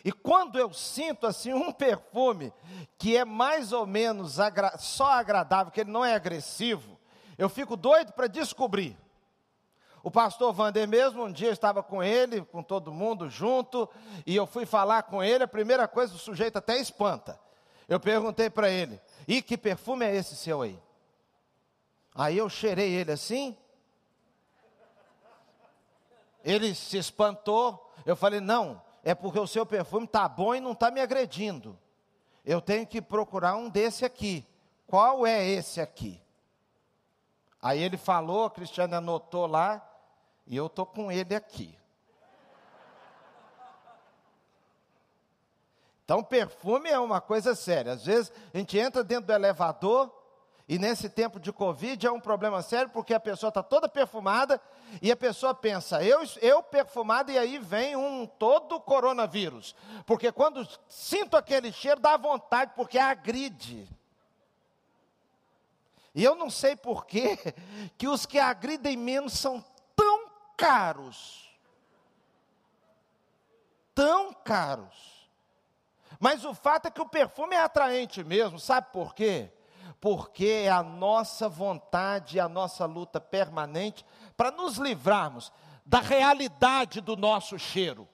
E 0.03 0.11
quando 0.11 0.59
eu 0.59 0.71
sinto 0.71 1.25
assim 1.25 1.53
um 1.53 1.71
perfume 1.71 2.53
que 2.99 3.17
é 3.17 3.25
mais 3.25 3.71
ou 3.71 3.87
menos 3.87 4.39
agra 4.39 4.77
só 4.77 5.13
agradável, 5.13 5.71
que 5.71 5.81
ele 5.81 5.91
não 5.91 6.05
é 6.05 6.13
agressivo, 6.13 6.99
eu 7.35 7.49
fico 7.49 7.75
doido 7.75 8.13
para 8.13 8.27
descobrir. 8.27 8.95
O 10.05 10.11
pastor 10.11 10.53
Vander 10.53 10.87
mesmo, 10.87 11.23
um 11.23 11.31
dia 11.31 11.47
eu 11.47 11.53
estava 11.53 11.81
com 11.81 12.03
ele, 12.03 12.43
com 12.43 12.61
todo 12.61 12.93
mundo 12.93 13.27
junto, 13.27 13.89
e 14.23 14.35
eu 14.35 14.45
fui 14.45 14.63
falar 14.63 15.01
com 15.01 15.23
ele, 15.23 15.45
a 15.45 15.47
primeira 15.47 15.87
coisa, 15.87 16.13
o 16.13 16.19
sujeito 16.19 16.57
até 16.57 16.77
espanta. 16.77 17.39
Eu 17.89 17.99
perguntei 17.99 18.47
para 18.47 18.69
ele, 18.69 19.01
e 19.27 19.41
que 19.41 19.57
perfume 19.57 20.05
é 20.05 20.15
esse 20.15 20.35
seu 20.35 20.61
aí? 20.61 20.79
Aí 22.13 22.37
eu 22.37 22.47
cheirei 22.47 22.93
ele 22.93 23.13
assim, 23.13 23.57
ele 26.43 26.75
se 26.75 26.99
espantou, 26.99 27.91
eu 28.05 28.15
falei, 28.15 28.39
não, 28.39 28.79
é 29.03 29.15
porque 29.15 29.39
o 29.39 29.47
seu 29.47 29.65
perfume 29.65 30.05
está 30.05 30.29
bom 30.29 30.53
e 30.53 30.59
não 30.59 30.73
está 30.73 30.91
me 30.91 31.01
agredindo. 31.01 31.75
Eu 32.45 32.61
tenho 32.61 32.85
que 32.85 33.01
procurar 33.01 33.55
um 33.55 33.69
desse 33.69 34.05
aqui. 34.05 34.45
Qual 34.85 35.25
é 35.25 35.43
esse 35.43 35.81
aqui? 35.81 36.21
Aí 37.59 37.81
ele 37.81 37.97
falou, 37.97 38.45
a 38.45 38.51
Cristiane 38.51 38.93
anotou 38.93 39.47
lá, 39.47 39.93
e 40.47 40.55
eu 40.55 40.67
estou 40.67 40.85
com 40.85 41.11
ele 41.11 41.35
aqui. 41.35 41.77
Então, 46.03 46.23
perfume 46.23 46.89
é 46.89 46.99
uma 46.99 47.19
coisa 47.19 47.55
séria. 47.55 47.93
Às 47.93 48.05
vezes, 48.05 48.31
a 48.53 48.57
gente 48.57 48.77
entra 48.77 49.03
dentro 49.03 49.25
do 49.25 49.33
elevador, 49.33 50.11
e 50.67 50.79
nesse 50.79 51.09
tempo 51.09 51.39
de 51.39 51.53
Covid 51.53 52.05
é 52.05 52.11
um 52.11 52.19
problema 52.19 52.61
sério, 52.61 52.89
porque 52.89 53.13
a 53.13 53.19
pessoa 53.19 53.49
está 53.49 53.61
toda 53.61 53.87
perfumada 53.87 54.59
e 54.99 55.11
a 55.11 55.15
pessoa 55.15 55.53
pensa, 55.53 56.03
eu, 56.03 56.21
eu 56.41 56.63
perfumado, 56.63 57.31
e 57.31 57.37
aí 57.37 57.59
vem 57.59 57.95
um 57.95 58.25
todo 58.25 58.79
coronavírus. 58.79 59.75
Porque 60.07 60.31
quando 60.31 60.67
sinto 60.87 61.37
aquele 61.37 61.71
cheiro, 61.71 61.99
dá 61.99 62.17
vontade, 62.17 62.73
porque 62.75 62.97
agride. 62.97 63.87
E 66.15 66.23
eu 66.23 66.33
não 66.33 66.49
sei 66.49 66.75
por 66.75 67.05
que 67.05 67.37
os 68.07 68.25
que 68.25 68.39
agridem 68.39 68.97
menos 68.97 69.33
são 69.33 69.63
caros. 70.57 71.49
Tão 73.93 74.33
caros. 74.33 75.29
Mas 76.19 76.43
o 76.45 76.53
fato 76.53 76.87
é 76.87 76.91
que 76.91 77.01
o 77.01 77.09
perfume 77.09 77.55
é 77.55 77.61
atraente 77.61 78.23
mesmo, 78.23 78.59
sabe 78.59 78.87
por 78.91 79.13
quê? 79.13 79.51
porque 80.05 80.45
é 80.65 80.69
a 80.69 80.83
nossa 80.83 81.49
vontade, 81.49 82.39
a 82.39 82.47
nossa 82.47 82.85
luta 82.85 83.19
permanente 83.19 84.05
para 84.37 84.51
nos 84.51 84.77
livrarmos 84.77 85.51
da 85.83 85.99
realidade 85.99 87.01
do 87.01 87.15
nosso 87.15 87.57
cheiro. 87.57 88.07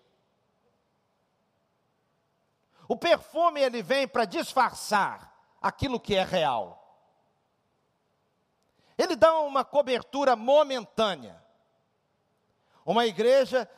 O 2.88 2.96
perfume 2.96 3.60
ele 3.60 3.84
vem 3.84 4.08
para 4.08 4.24
disfarçar 4.24 5.36
aquilo 5.62 6.00
que 6.00 6.16
é 6.16 6.24
real. 6.24 6.78
Ele 8.98 9.18
dá 9.18 9.40
uma 9.40 9.66
cobertura 9.66 10.34
momentânea. 10.34 11.44
Uma 12.86 13.06
igreja 13.06 13.70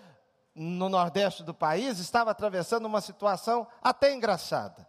no 0.55 0.87
nordeste 0.89 1.43
do 1.43 1.53
país 1.53 1.99
estava 1.99 2.31
atravessando 2.31 2.85
uma 2.85 3.01
situação 3.01 3.67
até 3.81 4.13
engraçada. 4.13 4.87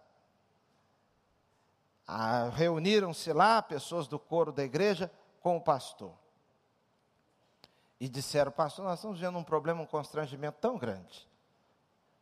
Ah, 2.06 2.50
reuniram-se 2.50 3.33
lá 3.33 3.62
pessoas 3.62 4.06
do 4.06 4.18
coro 4.18 4.52
da 4.52 4.62
igreja 4.62 5.11
com 5.40 5.56
o 5.56 5.61
pastor. 5.61 6.12
E 7.99 8.09
disseram, 8.09 8.52
pastor, 8.52 8.85
nós 8.85 8.99
estamos 8.99 9.18
vendo 9.18 9.38
um 9.38 9.44
problema, 9.44 9.80
um 9.80 9.87
constrangimento 9.87 10.59
tão 10.61 10.76
grande. 10.76 11.26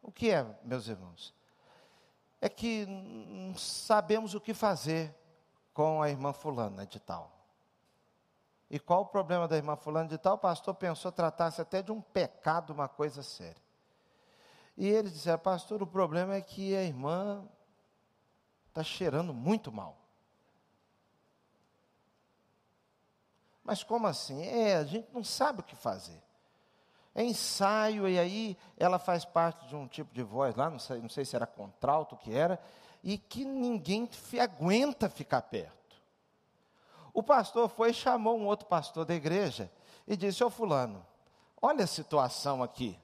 O 0.00 0.12
que 0.12 0.30
é, 0.30 0.46
meus 0.62 0.86
irmãos? 0.86 1.34
É 2.40 2.48
que 2.48 2.86
não 2.86 3.56
sabemos 3.56 4.34
o 4.34 4.40
que 4.40 4.54
fazer 4.54 5.14
com 5.72 6.02
a 6.02 6.10
irmã 6.10 6.32
fulana 6.32 6.86
de 6.86 7.00
tal. 7.00 7.41
E 8.72 8.78
qual 8.78 9.02
o 9.02 9.06
problema 9.06 9.46
da 9.46 9.54
irmã 9.54 9.76
fulana 9.76 10.08
de 10.08 10.16
tal? 10.16 10.36
O 10.36 10.38
pastor 10.38 10.74
pensou 10.74 11.12
tratar-se 11.12 11.60
até 11.60 11.82
de 11.82 11.92
um 11.92 12.00
pecado, 12.00 12.72
uma 12.72 12.88
coisa 12.88 13.22
séria. 13.22 13.60
E 14.78 14.88
eles 14.88 15.12
disseram, 15.12 15.38
pastor, 15.38 15.82
o 15.82 15.86
problema 15.86 16.36
é 16.36 16.40
que 16.40 16.74
a 16.74 16.82
irmã 16.82 17.46
está 18.68 18.82
cheirando 18.82 19.34
muito 19.34 19.70
mal. 19.70 19.98
Mas 23.62 23.84
como 23.84 24.06
assim? 24.06 24.42
É, 24.42 24.76
a 24.76 24.84
gente 24.84 25.12
não 25.12 25.22
sabe 25.22 25.60
o 25.60 25.64
que 25.64 25.76
fazer. 25.76 26.22
É 27.14 27.22
ensaio, 27.22 28.08
e 28.08 28.18
aí 28.18 28.56
ela 28.78 28.98
faz 28.98 29.22
parte 29.22 29.66
de 29.66 29.76
um 29.76 29.86
tipo 29.86 30.14
de 30.14 30.22
voz 30.22 30.56
lá, 30.56 30.70
não 30.70 30.78
sei, 30.78 30.98
não 30.98 31.10
sei 31.10 31.26
se 31.26 31.36
era 31.36 31.46
contralto, 31.46 32.14
o 32.14 32.18
que 32.18 32.32
era, 32.32 32.58
e 33.04 33.18
que 33.18 33.44
ninguém 33.44 34.08
aguenta 34.40 35.10
ficar 35.10 35.42
perto. 35.42 35.81
O 37.12 37.22
pastor 37.22 37.68
foi 37.68 37.90
e 37.90 37.94
chamou 37.94 38.38
um 38.38 38.46
outro 38.46 38.66
pastor 38.66 39.04
da 39.04 39.14
igreja 39.14 39.70
e 40.06 40.16
disse: 40.16 40.42
Ô 40.42 40.50
Fulano, 40.50 41.04
olha 41.60 41.84
a 41.84 41.86
situação 41.86 42.62
aqui. 42.62 42.98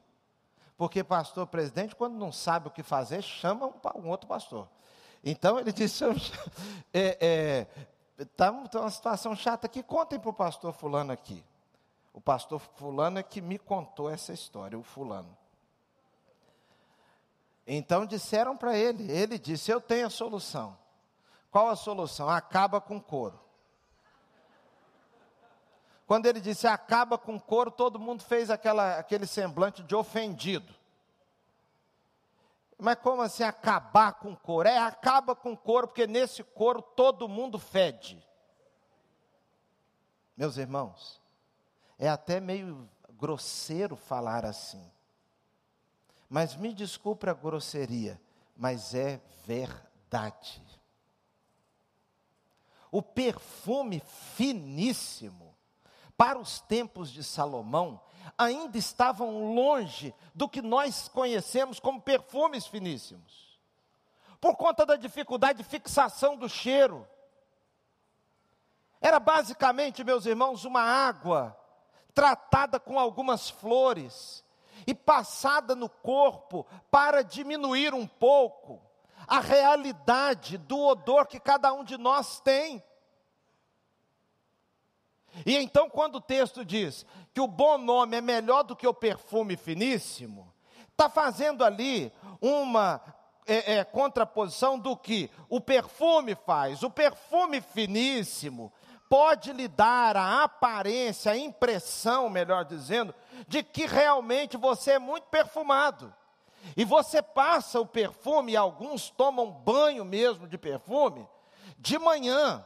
Porque 0.76 1.02
pastor 1.02 1.46
presidente, 1.46 1.96
quando 1.96 2.14
não 2.14 2.30
sabe 2.30 2.68
o 2.68 2.70
que 2.70 2.82
fazer, 2.82 3.20
chama 3.22 3.66
um, 3.66 4.00
um 4.00 4.08
outro 4.08 4.28
pastor. 4.28 4.68
Então 5.22 5.58
ele 5.58 5.72
disse: 5.74 6.04
é, 6.92 7.66
é, 8.18 8.24
tá, 8.36 8.52
tá 8.52 8.80
uma 8.80 8.90
situação 8.90 9.34
chata 9.36 9.66
aqui, 9.66 9.82
contem 9.82 10.18
para 10.18 10.30
o 10.30 10.34
pastor 10.34 10.72
Fulano 10.72 11.12
aqui. 11.12 11.44
O 12.12 12.20
pastor 12.20 12.60
Fulano 12.60 13.18
é 13.18 13.22
que 13.22 13.40
me 13.40 13.58
contou 13.58 14.08
essa 14.08 14.32
história, 14.32 14.78
o 14.78 14.82
Fulano. 14.82 15.36
Então 17.66 18.06
disseram 18.06 18.56
para 18.56 18.76
ele, 18.76 19.10
ele 19.12 19.38
disse: 19.38 19.70
Eu 19.70 19.80
tenho 19.80 20.06
a 20.06 20.10
solução. 20.10 20.76
Qual 21.50 21.68
a 21.68 21.76
solução? 21.76 22.28
Acaba 22.28 22.80
com 22.80 23.00
couro. 23.00 23.38
Quando 26.08 26.24
ele 26.24 26.40
disse 26.40 26.66
acaba 26.66 27.18
com 27.18 27.38
couro, 27.38 27.70
todo 27.70 27.98
mundo 27.98 28.24
fez 28.24 28.48
aquela, 28.48 28.98
aquele 28.98 29.26
semblante 29.26 29.82
de 29.82 29.94
ofendido. 29.94 30.74
Mas 32.78 32.98
como 33.00 33.20
assim 33.20 33.42
acabar 33.42 34.14
com 34.14 34.34
couro? 34.34 34.66
É, 34.66 34.78
acaba 34.78 35.36
com 35.36 35.54
couro, 35.54 35.86
porque 35.86 36.06
nesse 36.06 36.42
couro 36.42 36.80
todo 36.80 37.28
mundo 37.28 37.58
fede. 37.58 38.26
Meus 40.34 40.56
irmãos, 40.56 41.20
é 41.98 42.08
até 42.08 42.40
meio 42.40 42.88
grosseiro 43.10 43.94
falar 43.94 44.46
assim. 44.46 44.90
Mas 46.26 46.56
me 46.56 46.72
desculpe 46.72 47.28
a 47.28 47.34
grosseria, 47.34 48.18
mas 48.56 48.94
é 48.94 49.20
verdade. 49.44 50.64
O 52.90 53.02
perfume 53.02 54.00
finíssimo 54.00 55.47
para 56.18 56.36
os 56.36 56.60
tempos 56.60 57.10
de 57.10 57.22
Salomão, 57.22 58.00
ainda 58.36 58.76
estavam 58.76 59.54
longe 59.54 60.12
do 60.34 60.48
que 60.48 60.60
nós 60.60 61.08
conhecemos 61.08 61.78
como 61.78 62.02
perfumes 62.02 62.66
finíssimos. 62.66 63.58
Por 64.40 64.56
conta 64.56 64.84
da 64.84 64.96
dificuldade 64.96 65.58
de 65.58 65.64
fixação 65.64 66.36
do 66.36 66.48
cheiro. 66.48 67.06
Era 69.00 69.20
basicamente, 69.20 70.02
meus 70.02 70.26
irmãos, 70.26 70.64
uma 70.64 70.82
água 70.82 71.56
tratada 72.12 72.80
com 72.80 72.98
algumas 72.98 73.48
flores 73.48 74.44
e 74.88 74.94
passada 74.94 75.76
no 75.76 75.88
corpo 75.88 76.66
para 76.90 77.22
diminuir 77.22 77.94
um 77.94 78.06
pouco 78.08 78.82
a 79.26 79.38
realidade 79.38 80.58
do 80.58 80.80
odor 80.80 81.26
que 81.28 81.38
cada 81.38 81.72
um 81.72 81.84
de 81.84 81.96
nós 81.96 82.40
tem. 82.40 82.82
E 85.48 85.56
então, 85.56 85.88
quando 85.88 86.16
o 86.16 86.20
texto 86.20 86.62
diz 86.62 87.06
que 87.32 87.40
o 87.40 87.46
bom 87.46 87.78
nome 87.78 88.18
é 88.18 88.20
melhor 88.20 88.64
do 88.64 88.76
que 88.76 88.86
o 88.86 88.92
perfume 88.92 89.56
finíssimo, 89.56 90.52
está 90.90 91.08
fazendo 91.08 91.64
ali 91.64 92.12
uma 92.38 93.00
é, 93.46 93.76
é, 93.76 93.84
contraposição 93.84 94.78
do 94.78 94.94
que 94.94 95.30
o 95.48 95.58
perfume 95.58 96.34
faz. 96.34 96.82
O 96.82 96.90
perfume 96.90 97.62
finíssimo 97.62 98.70
pode 99.08 99.54
lhe 99.54 99.66
dar 99.68 100.18
a 100.18 100.42
aparência, 100.44 101.32
a 101.32 101.38
impressão, 101.38 102.28
melhor 102.28 102.66
dizendo, 102.66 103.14
de 103.48 103.62
que 103.62 103.86
realmente 103.86 104.58
você 104.58 104.92
é 104.92 104.98
muito 104.98 105.28
perfumado. 105.28 106.14
E 106.76 106.84
você 106.84 107.22
passa 107.22 107.80
o 107.80 107.86
perfume, 107.86 108.52
e 108.52 108.56
alguns 108.58 109.08
tomam 109.08 109.50
banho 109.50 110.04
mesmo 110.04 110.46
de 110.46 110.58
perfume, 110.58 111.26
de 111.78 111.98
manhã. 111.98 112.62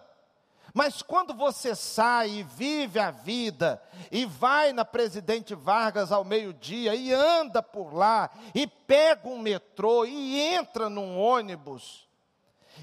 Mas 0.74 1.02
quando 1.02 1.34
você 1.34 1.74
sai 1.74 2.30
e 2.30 2.42
vive 2.42 2.98
a 2.98 3.10
vida, 3.10 3.82
e 4.10 4.24
vai 4.24 4.72
na 4.72 4.84
Presidente 4.84 5.54
Vargas 5.54 6.10
ao 6.10 6.24
meio-dia, 6.24 6.94
e 6.94 7.12
anda 7.12 7.62
por 7.62 7.94
lá, 7.94 8.30
e 8.54 8.66
pega 8.66 9.28
um 9.28 9.38
metrô, 9.38 10.04
e 10.06 10.40
entra 10.40 10.88
num 10.88 11.18
ônibus, 11.18 12.08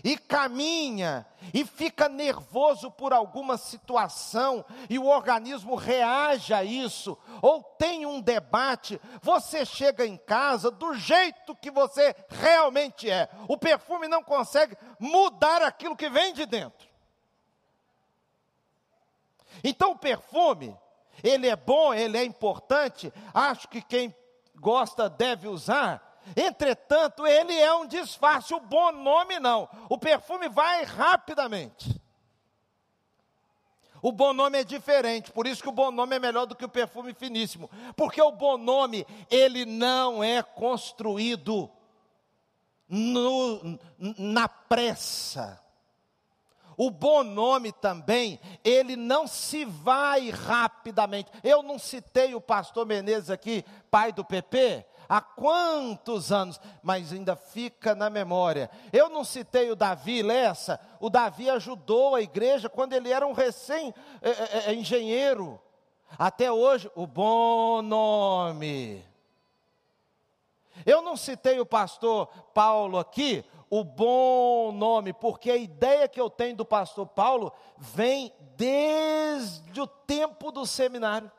e 0.03 0.15
caminha, 0.17 1.25
e 1.51 1.65
fica 1.65 2.07
nervoso 2.07 2.91
por 2.91 3.11
alguma 3.11 3.57
situação, 3.57 4.63
e 4.87 4.99
o 4.99 5.07
organismo 5.07 5.73
reage 5.73 6.53
a 6.53 6.63
isso, 6.63 7.17
ou 7.41 7.63
tem 7.63 8.05
um 8.05 8.21
debate, 8.21 9.01
você 9.19 9.65
chega 9.65 10.05
em 10.05 10.15
casa 10.15 10.69
do 10.69 10.93
jeito 10.93 11.55
que 11.55 11.71
você 11.71 12.15
realmente 12.29 13.09
é. 13.09 13.29
O 13.47 13.57
perfume 13.57 14.07
não 14.07 14.23
consegue 14.23 14.77
mudar 14.99 15.63
aquilo 15.63 15.95
que 15.95 16.09
vem 16.09 16.33
de 16.33 16.45
dentro. 16.45 16.88
Então 19.63 19.91
o 19.91 19.97
perfume, 19.97 20.75
ele 21.23 21.47
é 21.47 21.55
bom, 21.55 21.93
ele 21.93 22.17
é 22.17 22.23
importante, 22.23 23.11
acho 23.33 23.67
que 23.67 23.81
quem 23.81 24.13
gosta 24.55 25.09
deve 25.09 25.47
usar. 25.47 26.05
Entretanto, 26.35 27.25
ele 27.25 27.53
é 27.53 27.73
um 27.73 27.87
disfarce, 27.87 28.53
o 28.53 28.59
bom 28.59 28.91
nome 28.91 29.39
não. 29.39 29.67
O 29.89 29.97
perfume 29.97 30.47
vai 30.49 30.83
rapidamente. 30.83 31.99
O 34.01 34.11
bom 34.11 34.31
nome 34.31 34.59
é 34.59 34.63
diferente, 34.63 35.31
por 35.31 35.45
isso 35.45 35.61
que 35.61 35.67
o 35.67 35.73
bom 35.73 35.91
nome 35.91 36.15
é 36.15 36.19
melhor 36.19 36.45
do 36.45 36.55
que 36.55 36.63
o 36.63 36.69
perfume 36.69 37.13
finíssimo, 37.13 37.69
porque 37.97 38.21
o 38.21 38.31
bom 38.31 38.57
nome 38.57 39.05
ele 39.29 39.65
não 39.65 40.23
é 40.23 40.41
construído 40.41 41.69
no, 42.87 43.77
na 44.17 44.47
pressa. 44.47 45.61
O 46.79 46.89
bom 46.89 47.21
nome 47.23 47.71
também, 47.73 48.39
ele 48.63 48.95
não 48.95 49.27
se 49.27 49.65
vai 49.65 50.29
rapidamente. 50.29 51.29
Eu 51.43 51.61
não 51.61 51.77
citei 51.77 52.33
o 52.33 52.39
pastor 52.39 52.85
Menezes 52.85 53.29
aqui, 53.29 53.65
pai 53.91 54.13
do 54.13 54.23
PP, 54.23 54.85
há 55.09 55.19
quantos 55.19 56.31
anos, 56.31 56.57
mas 56.81 57.11
ainda 57.11 57.35
fica 57.35 57.93
na 57.93 58.09
memória. 58.09 58.69
Eu 58.93 59.09
não 59.09 59.25
citei 59.25 59.69
o 59.69 59.75
Davi 59.75 60.23
Lessa, 60.23 60.79
o 61.01 61.09
Davi 61.09 61.49
ajudou 61.49 62.15
a 62.15 62.21
igreja 62.21 62.69
quando 62.69 62.93
ele 62.93 63.11
era 63.11 63.27
um 63.27 63.33
recém-engenheiro. 63.33 65.59
É, 65.61 66.13
é, 66.13 66.15
Até 66.17 66.49
hoje, 66.49 66.89
o 66.95 67.05
bom 67.05 67.81
nome. 67.81 69.03
Eu 70.85 71.01
não 71.01 71.17
citei 71.17 71.59
o 71.59 71.65
pastor 71.65 72.27
Paulo 72.53 72.97
aqui, 72.97 73.43
o 73.69 73.83
bom 73.83 74.71
nome, 74.71 75.13
porque 75.13 75.51
a 75.51 75.57
ideia 75.57 76.07
que 76.07 76.19
eu 76.19 76.29
tenho 76.29 76.55
do 76.55 76.65
pastor 76.65 77.05
Paulo 77.05 77.53
vem 77.77 78.33
desde 78.55 79.79
o 79.79 79.87
tempo 79.87 80.51
do 80.51 80.65
seminário. 80.65 81.31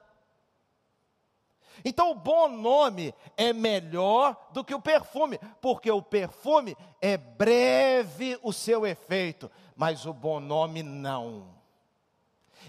Então, 1.85 2.11
o 2.11 2.15
bom 2.15 2.49
nome 2.49 3.15
é 3.37 3.53
melhor 3.53 4.37
do 4.53 4.63
que 4.63 4.75
o 4.75 4.81
perfume, 4.81 5.39
porque 5.61 5.91
o 5.91 6.03
perfume 6.03 6.77
é 7.01 7.17
breve 7.17 8.39
o 8.43 8.53
seu 8.53 8.87
efeito, 8.87 9.51
mas 9.75 10.05
o 10.05 10.13
bom 10.13 10.41
nome 10.41 10.83
não. 10.83 11.49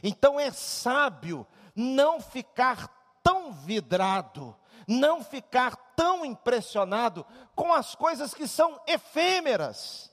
Então, 0.01 0.39
é 0.39 0.49
sábio 0.51 1.45
não 1.75 2.21
ficar 2.21 2.87
tão 3.21 3.51
vidrado 3.51 4.55
não 4.87 5.23
ficar 5.23 5.75
tão 5.95 6.25
impressionado 6.25 7.25
com 7.55 7.73
as 7.73 7.95
coisas 7.95 8.33
que 8.33 8.47
são 8.47 8.79
efêmeras, 8.87 10.11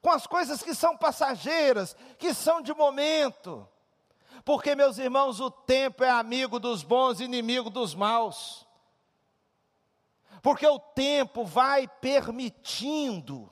com 0.00 0.10
as 0.10 0.26
coisas 0.26 0.62
que 0.62 0.74
são 0.74 0.96
passageiras, 0.96 1.96
que 2.18 2.32
são 2.32 2.60
de 2.60 2.72
momento. 2.72 3.68
Porque, 4.44 4.74
meus 4.74 4.98
irmãos, 4.98 5.40
o 5.40 5.50
tempo 5.50 6.04
é 6.04 6.10
amigo 6.10 6.60
dos 6.60 6.82
bons 6.82 7.18
e 7.18 7.24
inimigo 7.24 7.68
dos 7.68 7.94
maus. 7.94 8.66
Porque 10.40 10.66
o 10.66 10.78
tempo 10.78 11.44
vai 11.44 11.88
permitindo 11.88 13.50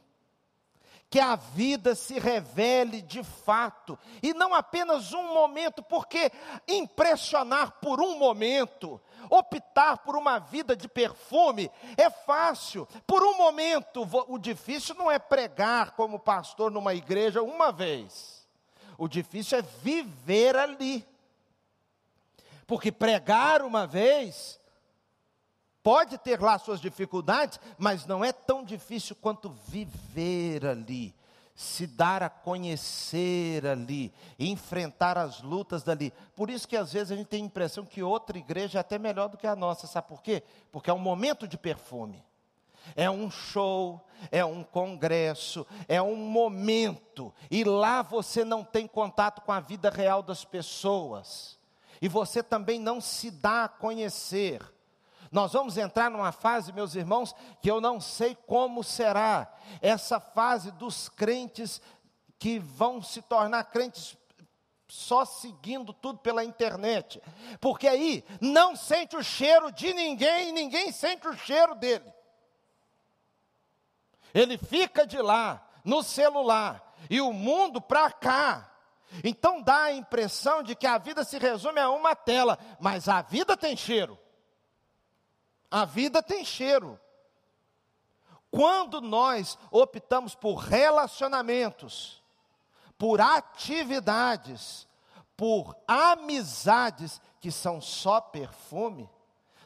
que 1.10 1.20
a 1.20 1.36
vida 1.36 1.94
se 1.94 2.18
revele 2.18 3.00
de 3.00 3.22
fato, 3.22 3.96
e 4.22 4.34
não 4.34 4.52
apenas 4.52 5.12
um 5.12 5.32
momento, 5.32 5.82
porque 5.82 6.32
impressionar 6.66 7.78
por 7.80 8.00
um 8.00 8.18
momento, 8.18 9.00
optar 9.30 9.98
por 9.98 10.16
uma 10.16 10.38
vida 10.38 10.74
de 10.74 10.88
perfume 10.88 11.70
é 11.96 12.10
fácil, 12.10 12.88
por 13.06 13.22
um 13.22 13.36
momento, 13.36 14.08
o 14.28 14.38
difícil 14.38 14.94
não 14.96 15.10
é 15.10 15.18
pregar 15.18 15.92
como 15.92 16.18
pastor 16.18 16.70
numa 16.70 16.94
igreja 16.94 17.42
uma 17.42 17.70
vez, 17.70 18.44
o 18.98 19.06
difícil 19.06 19.58
é 19.58 19.62
viver 19.62 20.56
ali, 20.56 21.06
porque 22.66 22.90
pregar 22.90 23.62
uma 23.62 23.86
vez, 23.86 24.58
Pode 25.84 26.16
ter 26.16 26.40
lá 26.40 26.58
suas 26.58 26.80
dificuldades, 26.80 27.60
mas 27.76 28.06
não 28.06 28.24
é 28.24 28.32
tão 28.32 28.64
difícil 28.64 29.14
quanto 29.14 29.50
viver 29.68 30.64
ali, 30.64 31.14
se 31.54 31.86
dar 31.86 32.22
a 32.22 32.30
conhecer 32.30 33.66
ali, 33.66 34.10
enfrentar 34.38 35.18
as 35.18 35.42
lutas 35.42 35.82
dali. 35.82 36.10
Por 36.34 36.48
isso 36.48 36.66
que 36.66 36.74
às 36.74 36.94
vezes 36.94 37.12
a 37.12 37.16
gente 37.16 37.26
tem 37.26 37.42
a 37.42 37.46
impressão 37.46 37.84
que 37.84 38.02
outra 38.02 38.38
igreja 38.38 38.78
é 38.78 38.80
até 38.80 38.98
melhor 38.98 39.28
do 39.28 39.36
que 39.36 39.46
a 39.46 39.54
nossa, 39.54 39.86
sabe 39.86 40.08
por 40.08 40.22
quê? 40.22 40.42
Porque 40.72 40.88
é 40.88 40.94
um 40.94 40.98
momento 40.98 41.46
de 41.46 41.58
perfume. 41.58 42.24
É 42.96 43.10
um 43.10 43.30
show, 43.30 44.00
é 44.32 44.42
um 44.42 44.64
congresso, 44.64 45.66
é 45.86 46.00
um 46.00 46.16
momento, 46.16 47.32
e 47.50 47.62
lá 47.62 48.00
você 48.00 48.42
não 48.42 48.64
tem 48.64 48.86
contato 48.86 49.42
com 49.42 49.52
a 49.52 49.60
vida 49.60 49.90
real 49.90 50.22
das 50.22 50.44
pessoas, 50.44 51.58
e 52.00 52.08
você 52.08 52.42
também 52.42 52.78
não 52.78 53.00
se 53.02 53.30
dá 53.30 53.64
a 53.64 53.68
conhecer. 53.68 54.73
Nós 55.34 55.52
vamos 55.52 55.76
entrar 55.76 56.12
numa 56.12 56.30
fase, 56.30 56.72
meus 56.72 56.94
irmãos, 56.94 57.34
que 57.60 57.68
eu 57.68 57.80
não 57.80 58.00
sei 58.00 58.36
como 58.46 58.84
será. 58.84 59.52
Essa 59.82 60.20
fase 60.20 60.70
dos 60.70 61.08
crentes 61.08 61.82
que 62.38 62.60
vão 62.60 63.02
se 63.02 63.20
tornar 63.20 63.64
crentes 63.64 64.16
só 64.86 65.24
seguindo 65.24 65.92
tudo 65.92 66.20
pela 66.20 66.44
internet. 66.44 67.20
Porque 67.60 67.88
aí 67.88 68.24
não 68.40 68.76
sente 68.76 69.16
o 69.16 69.24
cheiro 69.24 69.72
de 69.72 69.92
ninguém 69.92 70.50
e 70.50 70.52
ninguém 70.52 70.92
sente 70.92 71.26
o 71.26 71.36
cheiro 71.36 71.74
dele. 71.74 72.14
Ele 74.32 74.56
fica 74.56 75.04
de 75.04 75.20
lá, 75.20 75.68
no 75.84 76.00
celular, 76.04 76.94
e 77.10 77.20
o 77.20 77.32
mundo 77.32 77.80
para 77.80 78.08
cá. 78.12 78.70
Então 79.24 79.60
dá 79.60 79.82
a 79.82 79.92
impressão 79.92 80.62
de 80.62 80.76
que 80.76 80.86
a 80.86 80.96
vida 80.96 81.24
se 81.24 81.38
resume 81.38 81.80
a 81.80 81.90
uma 81.90 82.14
tela, 82.14 82.56
mas 82.78 83.08
a 83.08 83.20
vida 83.20 83.56
tem 83.56 83.76
cheiro. 83.76 84.16
A 85.74 85.84
vida 85.84 86.22
tem 86.22 86.44
cheiro. 86.44 87.00
Quando 88.48 89.00
nós 89.00 89.58
optamos 89.72 90.32
por 90.32 90.54
relacionamentos, 90.54 92.22
por 92.96 93.20
atividades, 93.20 94.86
por 95.36 95.76
amizades 95.88 97.20
que 97.40 97.50
são 97.50 97.80
só 97.80 98.20
perfume, 98.20 99.10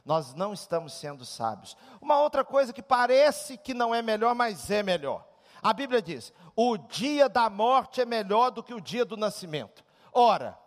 nós 0.02 0.32
não 0.32 0.54
estamos 0.54 0.94
sendo 0.94 1.26
sábios. 1.26 1.76
Uma 2.00 2.18
outra 2.22 2.42
coisa 2.42 2.72
que 2.72 2.82
parece 2.82 3.58
que 3.58 3.74
não 3.74 3.94
é 3.94 4.00
melhor, 4.00 4.34
mas 4.34 4.70
é 4.70 4.82
melhor. 4.82 5.28
A 5.62 5.74
Bíblia 5.74 6.00
diz: 6.00 6.32
o 6.56 6.78
dia 6.78 7.28
da 7.28 7.50
morte 7.50 8.00
é 8.00 8.06
melhor 8.06 8.48
do 8.48 8.62
que 8.62 8.72
o 8.72 8.80
dia 8.80 9.04
do 9.04 9.18
nascimento. 9.18 9.84
Ora, 10.10 10.58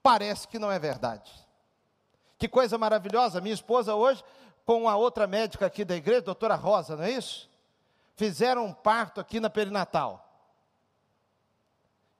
parece 0.00 0.46
que 0.46 0.56
não 0.56 0.70
é 0.70 0.78
verdade. 0.78 1.49
Que 2.40 2.48
coisa 2.48 2.78
maravilhosa, 2.78 3.38
minha 3.38 3.52
esposa 3.52 3.94
hoje, 3.94 4.24
com 4.64 4.88
a 4.88 4.96
outra 4.96 5.26
médica 5.26 5.66
aqui 5.66 5.84
da 5.84 5.94
igreja, 5.94 6.22
doutora 6.22 6.54
Rosa, 6.54 6.96
não 6.96 7.04
é 7.04 7.10
isso? 7.10 7.50
Fizeram 8.16 8.64
um 8.64 8.72
parto 8.72 9.20
aqui 9.20 9.38
na 9.38 9.50
perinatal. 9.50 10.26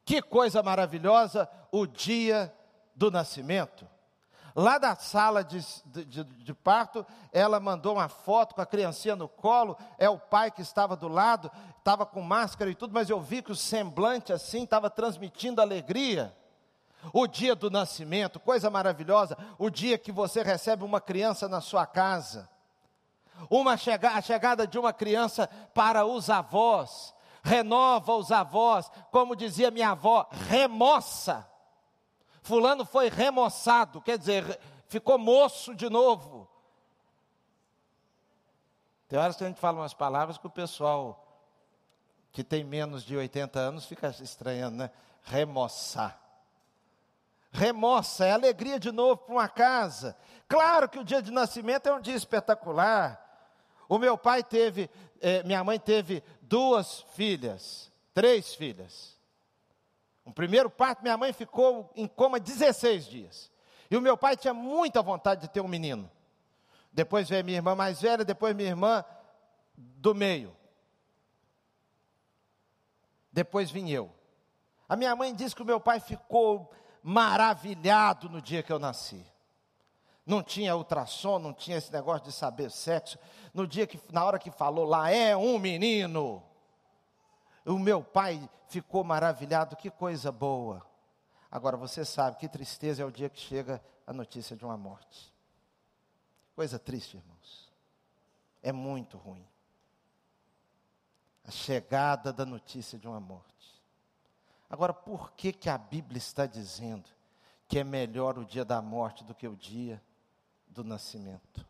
Que 0.04 0.20
coisa 0.20 0.62
maravilhosa 0.62 1.48
o 1.72 1.86
dia 1.86 2.54
do 2.94 3.10
nascimento. 3.10 3.88
Lá 4.54 4.76
da 4.76 4.94
sala 4.94 5.42
de, 5.42 5.64
de, 5.86 6.22
de, 6.22 6.52
parto, 6.52 7.06
ela 7.32 7.58
mandou 7.58 7.94
uma 7.94 8.10
foto 8.10 8.54
com 8.54 8.60
a 8.60 8.66
criancinha 8.66 9.16
no 9.16 9.26
colo, 9.26 9.74
é 9.96 10.10
o 10.10 10.18
pai 10.18 10.50
que 10.50 10.60
estava 10.60 10.94
do 10.94 11.08
lado, 11.08 11.50
estava 11.78 12.04
com 12.04 12.20
máscara 12.20 12.70
e 12.70 12.74
tudo, 12.74 12.92
mas 12.92 13.08
eu 13.08 13.22
vi 13.22 13.40
que 13.40 13.52
o 13.52 13.56
semblante 13.56 14.34
assim 14.34 14.64
estava 14.64 14.90
transmitindo 14.90 15.62
alegria 15.62 16.36
o 17.12 17.26
dia 17.26 17.54
do 17.54 17.70
nascimento, 17.70 18.38
coisa 18.38 18.70
maravilhosa, 18.70 19.36
o 19.58 19.70
dia 19.70 19.98
que 19.98 20.12
você 20.12 20.42
recebe 20.42 20.84
uma 20.84 21.00
criança 21.00 21.48
na 21.48 21.60
sua 21.60 21.86
casa, 21.86 22.48
uma 23.48 23.76
chega, 23.76 24.10
a 24.10 24.20
chegada 24.20 24.66
de 24.66 24.78
uma 24.78 24.92
criança 24.92 25.46
para 25.74 26.04
os 26.04 26.28
avós, 26.28 27.14
renova 27.42 28.14
os 28.14 28.30
avós, 28.30 28.90
como 29.10 29.34
dizia 29.34 29.70
minha 29.70 29.90
avó, 29.90 30.28
remoça. 30.48 31.48
Fulano 32.42 32.84
foi 32.84 33.08
remoçado, 33.08 34.00
quer 34.00 34.18
dizer, 34.18 34.60
ficou 34.86 35.18
moço 35.18 35.74
de 35.74 35.88
novo. 35.88 36.48
Tem 39.08 39.18
horas 39.18 39.36
que 39.36 39.44
a 39.44 39.46
gente 39.48 39.60
fala 39.60 39.80
umas 39.80 39.94
palavras 39.94 40.38
que 40.38 40.46
o 40.46 40.50
pessoal 40.50 41.26
que 42.30 42.44
tem 42.44 42.62
menos 42.62 43.02
de 43.02 43.16
80 43.16 43.58
anos 43.58 43.84
fica 43.84 44.08
estranhando, 44.20 44.76
né? 44.76 44.90
Remoçar 45.24 46.19
remoça, 47.50 48.24
é 48.24 48.32
alegria 48.32 48.78
de 48.78 48.92
novo 48.92 49.18
para 49.18 49.34
uma 49.34 49.48
casa. 49.48 50.16
Claro 50.48 50.88
que 50.88 50.98
o 50.98 51.04
dia 51.04 51.20
de 51.20 51.30
nascimento 51.30 51.88
é 51.88 51.92
um 51.92 52.00
dia 52.00 52.14
espetacular. 52.14 53.26
O 53.88 53.98
meu 53.98 54.16
pai 54.16 54.42
teve, 54.42 54.88
eh, 55.20 55.42
minha 55.42 55.62
mãe 55.64 55.78
teve 55.78 56.22
duas 56.40 57.00
filhas, 57.14 57.92
três 58.14 58.54
filhas. 58.54 59.18
O 60.24 60.32
primeiro 60.32 60.70
parto, 60.70 61.02
minha 61.02 61.16
mãe 61.16 61.32
ficou 61.32 61.90
em 61.96 62.06
coma 62.06 62.38
16 62.38 63.06
dias. 63.06 63.50
E 63.90 63.96
o 63.96 64.00
meu 64.00 64.16
pai 64.16 64.36
tinha 64.36 64.54
muita 64.54 65.02
vontade 65.02 65.42
de 65.42 65.48
ter 65.48 65.60
um 65.60 65.68
menino. 65.68 66.08
Depois 66.92 67.28
veio 67.28 67.44
minha 67.44 67.58
irmã 67.58 67.74
mais 67.74 68.00
velha, 68.00 68.24
depois 68.24 68.54
minha 68.54 68.68
irmã 68.68 69.04
do 69.76 70.14
meio. 70.14 70.56
Depois 73.32 73.70
vim 73.70 73.88
eu. 73.90 74.12
A 74.88 74.96
minha 74.96 75.14
mãe 75.14 75.34
disse 75.34 75.54
que 75.54 75.62
o 75.62 75.66
meu 75.66 75.80
pai 75.80 76.00
ficou 76.00 76.72
maravilhado 77.02 78.28
no 78.28 78.40
dia 78.40 78.62
que 78.62 78.72
eu 78.72 78.78
nasci. 78.78 79.24
Não 80.24 80.42
tinha 80.42 80.76
ultrassom, 80.76 81.38
não 81.38 81.52
tinha 81.52 81.76
esse 81.76 81.92
negócio 81.92 82.26
de 82.26 82.32
saber 82.32 82.70
sexo. 82.70 83.18
No 83.52 83.66
dia 83.66 83.86
que, 83.86 84.00
na 84.12 84.24
hora 84.24 84.38
que 84.38 84.50
falou 84.50 84.84
lá, 84.84 85.10
é 85.10 85.36
um 85.36 85.58
menino. 85.58 86.42
O 87.64 87.78
meu 87.78 88.02
pai 88.02 88.48
ficou 88.68 89.02
maravilhado, 89.02 89.76
que 89.76 89.90
coisa 89.90 90.30
boa. 90.30 90.86
Agora 91.50 91.76
você 91.76 92.04
sabe 92.04 92.36
que 92.36 92.48
tristeza 92.48 93.02
é 93.02 93.04
o 93.04 93.10
dia 93.10 93.28
que 93.28 93.40
chega 93.40 93.82
a 94.06 94.12
notícia 94.12 94.56
de 94.56 94.64
uma 94.64 94.76
morte. 94.76 95.34
Coisa 96.54 96.78
triste, 96.78 97.16
irmãos. 97.16 97.72
É 98.62 98.70
muito 98.70 99.16
ruim. 99.16 99.46
A 101.44 101.50
chegada 101.50 102.32
da 102.32 102.46
notícia 102.46 102.98
de 102.98 103.08
uma 103.08 103.18
morte. 103.18 103.79
Agora, 104.70 104.94
por 104.94 105.32
que, 105.32 105.52
que 105.52 105.68
a 105.68 105.76
Bíblia 105.76 106.18
está 106.18 106.46
dizendo 106.46 107.10
que 107.66 107.80
é 107.80 107.84
melhor 107.84 108.38
o 108.38 108.44
dia 108.44 108.64
da 108.64 108.80
morte 108.80 109.24
do 109.24 109.34
que 109.34 109.48
o 109.48 109.56
dia 109.56 110.00
do 110.68 110.84
nascimento? 110.84 111.66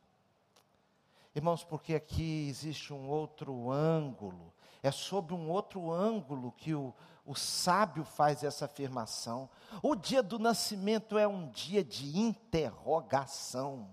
Irmãos, 1.34 1.64
porque 1.64 1.94
aqui 1.94 2.46
existe 2.48 2.92
um 2.92 3.08
outro 3.08 3.70
ângulo, 3.70 4.52
é 4.82 4.90
sobre 4.90 5.32
um 5.32 5.48
outro 5.48 5.90
ângulo 5.90 6.52
que 6.52 6.74
o, 6.74 6.92
o 7.24 7.34
sábio 7.34 8.04
faz 8.04 8.44
essa 8.44 8.66
afirmação. 8.66 9.48
O 9.82 9.96
dia 9.96 10.22
do 10.22 10.38
nascimento 10.38 11.16
é 11.16 11.26
um 11.26 11.48
dia 11.48 11.82
de 11.82 12.18
interrogação. 12.18 13.88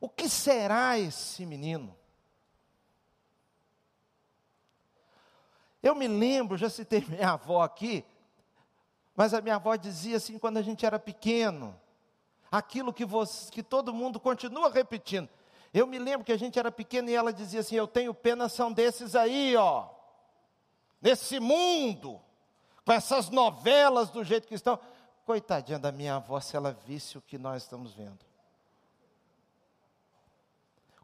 O 0.00 0.08
que 0.08 0.28
será 0.28 0.98
esse 0.98 1.46
menino? 1.46 1.96
Eu 5.84 5.94
me 5.94 6.08
lembro, 6.08 6.56
já 6.56 6.70
citei 6.70 7.04
minha 7.06 7.32
avó 7.32 7.62
aqui, 7.62 8.02
mas 9.14 9.34
a 9.34 9.42
minha 9.42 9.56
avó 9.56 9.76
dizia 9.76 10.16
assim 10.16 10.38
quando 10.38 10.56
a 10.56 10.62
gente 10.62 10.86
era 10.86 10.98
pequeno, 10.98 11.78
aquilo 12.50 12.90
que, 12.90 13.04
você, 13.04 13.52
que 13.52 13.62
todo 13.62 13.92
mundo 13.92 14.18
continua 14.18 14.70
repetindo. 14.70 15.28
Eu 15.74 15.86
me 15.86 15.98
lembro 15.98 16.24
que 16.24 16.32
a 16.32 16.38
gente 16.38 16.58
era 16.58 16.72
pequeno 16.72 17.10
e 17.10 17.14
ela 17.14 17.34
dizia 17.34 17.60
assim: 17.60 17.76
Eu 17.76 17.86
tenho 17.86 18.14
pena, 18.14 18.48
são 18.48 18.72
desses 18.72 19.14
aí, 19.14 19.54
ó, 19.56 19.90
nesse 21.02 21.38
mundo, 21.38 22.18
com 22.82 22.92
essas 22.92 23.28
novelas 23.28 24.08
do 24.08 24.24
jeito 24.24 24.48
que 24.48 24.54
estão. 24.54 24.80
Coitadinha 25.26 25.78
da 25.78 25.90
minha 25.90 26.16
avó, 26.16 26.38
se 26.40 26.56
ela 26.56 26.72
visse 26.86 27.16
o 27.16 27.22
que 27.22 27.38
nós 27.38 27.62
estamos 27.62 27.92
vendo 27.94 28.33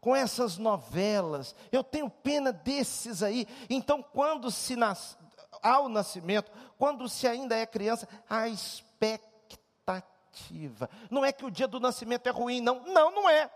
com 0.01 0.13
essas 0.15 0.57
novelas. 0.57 1.55
Eu 1.71 1.83
tenho 1.83 2.09
pena 2.09 2.51
desses 2.51 3.21
aí. 3.21 3.47
Então, 3.69 4.01
quando 4.01 4.49
se 4.49 4.75
nas, 4.75 5.15
ao 5.61 5.87
nascimento, 5.87 6.51
quando 6.77 7.07
se 7.07 7.27
ainda 7.27 7.55
é 7.55 7.67
criança, 7.67 8.09
a 8.27 8.47
expectativa. 8.49 10.89
Não 11.09 11.23
é 11.23 11.31
que 11.31 11.45
o 11.45 11.51
dia 11.51 11.67
do 11.67 11.79
nascimento 11.79 12.27
é 12.27 12.31
ruim, 12.31 12.59
não. 12.59 12.83
Não, 12.87 13.11
não 13.11 13.29
é. 13.29 13.49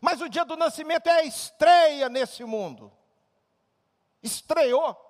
Mas 0.00 0.20
o 0.20 0.28
dia 0.28 0.44
do 0.44 0.56
nascimento 0.56 1.06
é 1.06 1.20
a 1.20 1.24
estreia 1.24 2.08
nesse 2.08 2.42
mundo. 2.44 2.92
Estreou. 4.22 5.04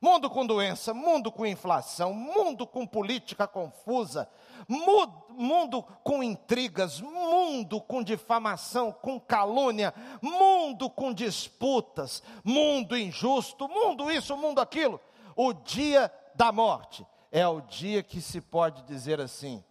Mundo 0.00 0.30
com 0.30 0.46
doença, 0.46 0.94
mundo 0.94 1.30
com 1.30 1.44
inflação, 1.44 2.14
mundo 2.14 2.66
com 2.66 2.86
política 2.86 3.46
confusa, 3.46 4.26
mundo 4.68 5.82
com 6.04 6.22
intrigas, 6.22 7.00
mundo 7.00 7.80
com 7.80 8.02
difamação, 8.02 8.92
com 8.92 9.18
calúnia, 9.18 9.94
mundo 10.20 10.90
com 10.90 11.12
disputas, 11.12 12.22
mundo 12.44 12.96
injusto, 12.96 13.68
mundo 13.68 14.10
isso, 14.10 14.36
mundo 14.36 14.60
aquilo. 14.60 15.00
O 15.36 15.52
dia 15.52 16.12
da 16.34 16.52
morte 16.52 17.06
é 17.32 17.46
o 17.46 17.60
dia 17.60 18.02
que 18.02 18.20
se 18.20 18.40
pode 18.40 18.82
dizer 18.82 19.20
assim: 19.20 19.64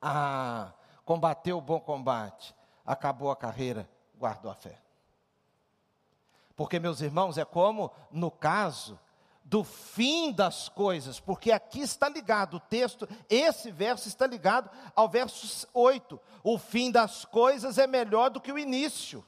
ah, 0.00 0.72
combateu 1.04 1.58
o 1.58 1.62
bom 1.62 1.80
combate, 1.80 2.54
acabou 2.84 3.30
a 3.30 3.36
carreira, 3.36 3.88
guardou 4.18 4.50
a 4.50 4.54
fé. 4.54 4.78
Porque, 6.54 6.78
meus 6.78 7.02
irmãos, 7.02 7.36
é 7.36 7.44
como 7.44 7.92
no 8.10 8.30
caso 8.30 8.98
do 9.48 9.62
fim 9.62 10.32
das 10.32 10.68
coisas, 10.68 11.20
porque 11.20 11.52
aqui 11.52 11.80
está 11.80 12.08
ligado 12.08 12.56
o 12.56 12.60
texto, 12.60 13.08
esse 13.30 13.70
verso 13.70 14.08
está 14.08 14.26
ligado 14.26 14.68
ao 14.94 15.08
verso 15.08 15.68
8. 15.72 16.20
O 16.42 16.58
fim 16.58 16.90
das 16.90 17.24
coisas 17.24 17.78
é 17.78 17.86
melhor 17.86 18.28
do 18.28 18.40
que 18.40 18.50
o 18.50 18.58
início. 18.58 19.24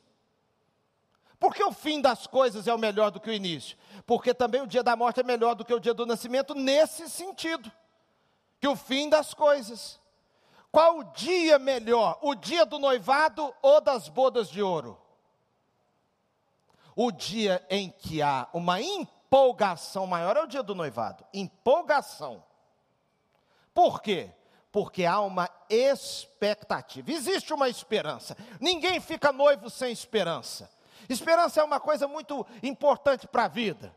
Por 1.39 1.55
que 1.55 1.63
o 1.63 1.71
fim 1.71 2.01
das 2.01 2.27
coisas 2.27 2.67
é 2.67 2.75
o 2.75 2.79
melhor 2.79 3.13
do 3.13 3.21
que 3.21 3.31
o 3.31 3.33
início? 3.33 3.79
Porque 4.05 4.35
também 4.35 4.61
o 4.61 4.67
dia 4.67 4.83
da 4.83 4.97
morte 4.97 5.21
é 5.21 5.23
melhor 5.23 5.55
do 5.55 5.65
que 5.65 5.73
o 5.73 5.79
dia 5.79 5.95
do 5.95 6.05
nascimento, 6.05 6.53
nesse 6.53 7.09
sentido. 7.09 7.71
Que 8.59 8.67
o 8.67 8.75
fim 8.75 9.09
das 9.09 9.33
coisas. 9.33 10.01
Qual 10.73 10.99
o 10.99 11.05
dia 11.13 11.61
melhor? 11.61 12.19
O 12.23 12.35
dia 12.35 12.67
do 12.67 12.81
noivado 12.81 13.55
ou 13.63 13.81
das 13.81 14.09
bodas 14.09 14.51
de 14.51 14.61
ouro? 14.61 15.01
O 16.97 17.13
dia 17.13 17.65
em 17.71 17.89
que 17.89 18.21
há 18.21 18.49
uma 18.53 18.81
empolgação 19.29 20.07
maior 20.07 20.39
é 20.39 20.43
o 20.43 20.47
dia 20.47 20.63
do 20.63 20.75
noivado. 20.75 21.23
Empolgação. 21.35 22.43
Por 23.75 24.01
quê? 24.01 24.31
Porque 24.73 25.05
há 25.05 25.21
uma 25.21 25.49
expectativa. 25.69 27.13
Existe 27.13 27.53
uma 27.53 27.69
esperança. 27.69 28.37
Ninguém 28.59 28.99
fica 29.01 29.31
noivo 29.31 29.69
sem 29.69 29.93
esperança. 29.93 30.71
Esperança 31.09 31.61
é 31.61 31.65
uma 31.65 31.79
coisa 31.79 32.09
muito 32.09 32.47
importante 32.63 33.29
para 33.29 33.45
a 33.45 33.49
vida. 33.49 33.95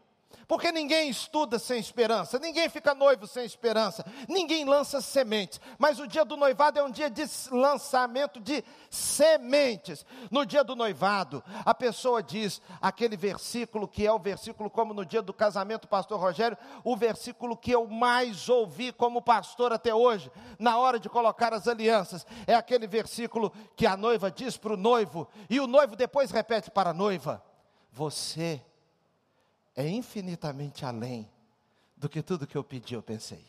Porque 0.52 0.70
ninguém 0.70 1.08
estuda 1.08 1.58
sem 1.58 1.80
esperança, 1.80 2.38
ninguém 2.38 2.68
fica 2.68 2.94
noivo 2.94 3.26
sem 3.26 3.46
esperança, 3.46 4.06
ninguém 4.28 4.66
lança 4.66 5.00
sementes. 5.00 5.62
Mas 5.80 5.98
o 5.98 6.06
dia 6.06 6.26
do 6.26 6.36
noivado 6.36 6.78
é 6.78 6.84
um 6.84 6.92
dia 6.92 7.10
de 7.10 7.24
lançamento 7.50 8.38
de 8.38 8.62
sementes. 8.90 10.06
No 10.30 10.46
dia 10.46 10.62
do 10.62 10.76
noivado, 10.76 11.42
a 11.64 11.74
pessoa 11.74 12.22
diz 12.22 12.62
aquele 12.82 13.16
versículo 13.16 13.88
que 13.88 14.06
é 14.06 14.12
o 14.12 14.20
versículo, 14.20 14.70
como 14.70 14.94
no 14.94 15.06
dia 15.06 15.22
do 15.22 15.32
casamento, 15.32 15.88
pastor 15.88 16.20
Rogério, 16.20 16.58
o 16.84 16.98
versículo 16.98 17.56
que 17.56 17.72
eu 17.72 17.88
mais 17.88 18.50
ouvi 18.50 18.92
como 18.92 19.22
pastor 19.22 19.72
até 19.72 19.96
hoje, 19.96 20.30
na 20.60 20.78
hora 20.78 21.00
de 21.00 21.08
colocar 21.08 21.54
as 21.54 21.66
alianças. 21.66 22.28
É 22.46 22.56
aquele 22.56 22.88
versículo 22.88 23.54
que 23.74 23.88
a 23.88 23.96
noiva 23.96 24.30
diz 24.30 24.58
para 24.58 24.74
o 24.74 24.78
noivo, 24.78 25.30
e 25.50 25.62
o 25.62 25.66
noivo 25.66 25.96
depois 25.96 26.30
repete 26.30 26.70
para 26.70 26.90
a 26.90 26.94
noiva: 26.94 27.42
Você 27.90 28.62
é 29.76 29.88
infinitamente 29.88 30.86
além 30.86 31.30
do 31.96 32.10
que 32.10 32.22
tudo 32.22 32.48
que 32.48 32.58
eu 32.58 32.64
pedi, 32.64 32.94
eu 32.94 33.02
pensei. 33.02 33.46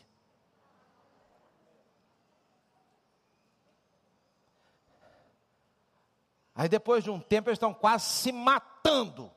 Aí 6.55 6.69
depois 6.69 7.03
de 7.03 7.09
um 7.09 7.19
tempo 7.19 7.49
eles 7.49 7.57
estão 7.57 7.73
quase 7.73 8.05
se 8.05 8.31
matando. 8.31 9.31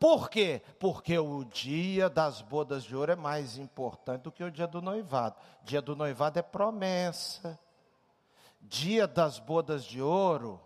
Por 0.00 0.28
quê? 0.28 0.62
Porque 0.78 1.18
o 1.18 1.44
dia 1.44 2.08
das 2.08 2.42
bodas 2.42 2.82
de 2.82 2.96
ouro 2.96 3.12
é 3.12 3.16
mais 3.16 3.56
importante 3.56 4.22
do 4.22 4.32
que 4.32 4.42
o 4.42 4.50
dia 4.50 4.66
do 4.66 4.80
noivado. 4.82 5.36
Dia 5.62 5.80
do 5.80 5.94
noivado 5.94 6.38
é 6.38 6.42
promessa. 6.42 7.58
Dia 8.60 9.06
das 9.06 9.38
bodas 9.38 9.84
de 9.84 10.02
ouro 10.02 10.60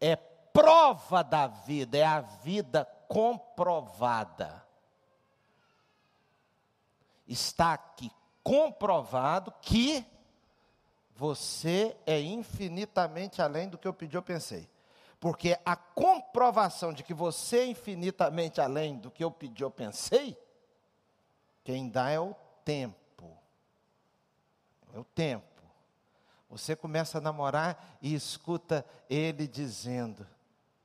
é 0.00 0.16
prova 0.52 1.22
da 1.22 1.46
vida, 1.46 1.96
é 1.98 2.04
a 2.04 2.20
vida 2.20 2.84
comprovada. 3.08 4.64
Está 7.26 7.74
aqui 7.74 8.10
comprovado 8.42 9.52
que 9.60 10.04
você 11.14 11.96
é 12.04 12.20
infinitamente 12.20 13.40
além 13.40 13.68
do 13.68 13.78
que 13.78 13.86
eu 13.86 13.94
pedi 13.94 14.16
ou 14.16 14.22
pensei. 14.22 14.68
Porque 15.20 15.56
a 15.64 15.76
comprovação 15.76 16.92
de 16.92 17.04
que 17.04 17.14
você 17.14 17.58
é 17.58 17.66
infinitamente 17.66 18.60
além 18.60 18.98
do 18.98 19.10
que 19.10 19.22
eu 19.22 19.30
pedi 19.30 19.62
ou 19.64 19.70
pensei, 19.70 20.36
quem 21.62 21.88
dá 21.88 22.10
é 22.10 22.18
o 22.18 22.34
tempo. 22.64 23.36
É 24.92 24.98
o 24.98 25.04
tempo. 25.04 25.46
Você 26.50 26.74
começa 26.74 27.18
a 27.18 27.20
namorar 27.20 27.98
e 28.02 28.14
escuta 28.14 28.84
ele 29.08 29.46
dizendo: 29.46 30.26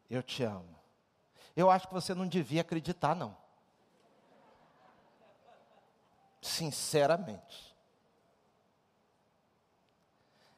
Eu 0.09 0.23
te 0.23 0.43
amo. 0.43 0.77
Eu 1.55 1.69
acho 1.69 1.87
que 1.87 1.93
você 1.93 2.13
não 2.13 2.27
devia 2.27 2.61
acreditar, 2.61 3.15
não. 3.15 3.35
Sinceramente. 6.41 7.75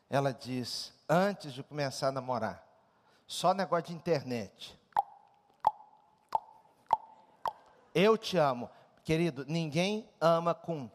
Ela 0.10 0.34
diz, 0.34 0.94
antes 1.08 1.54
de 1.54 1.64
começar 1.64 2.10
a 2.10 2.12
namorar, 2.12 2.68
só 3.26 3.54
negócio 3.54 3.86
de 3.86 3.94
internet. 3.94 4.78
Eu 7.94 8.18
te 8.18 8.38
amo. 8.38 8.70
Querido, 9.04 9.46
ninguém 9.48 10.08
ama 10.20 10.54
com. 10.54 10.90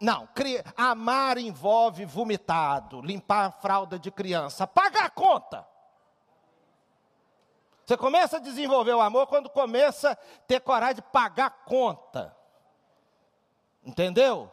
Não, 0.00 0.28
amar 0.76 1.38
envolve 1.38 2.04
vomitado, 2.04 3.00
limpar 3.00 3.46
a 3.46 3.50
fralda 3.52 3.98
de 3.98 4.10
criança, 4.10 4.66
pagar 4.66 5.06
a 5.06 5.10
conta. 5.10 5.73
Você 7.86 7.96
começa 7.96 8.38
a 8.38 8.40
desenvolver 8.40 8.94
o 8.94 9.00
amor 9.00 9.26
quando 9.26 9.50
começa 9.50 10.12
a 10.12 10.16
ter 10.46 10.60
coragem 10.60 10.96
de 10.96 11.02
pagar 11.02 11.50
conta. 11.64 12.34
Entendeu? 13.84 14.50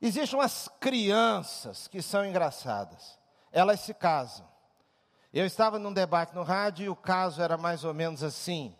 Existem 0.00 0.38
umas 0.38 0.68
crianças 0.78 1.88
que 1.88 2.02
são 2.02 2.24
engraçadas. 2.24 3.18
Elas 3.50 3.80
se 3.80 3.94
casam. 3.94 4.46
Eu 5.32 5.46
estava 5.46 5.78
num 5.78 5.92
debate 5.92 6.34
no 6.34 6.42
rádio 6.42 6.84
e 6.86 6.88
o 6.88 6.96
caso 6.96 7.42
era 7.42 7.56
mais 7.56 7.84
ou 7.84 7.94
menos 7.94 8.22
assim. 8.22 8.76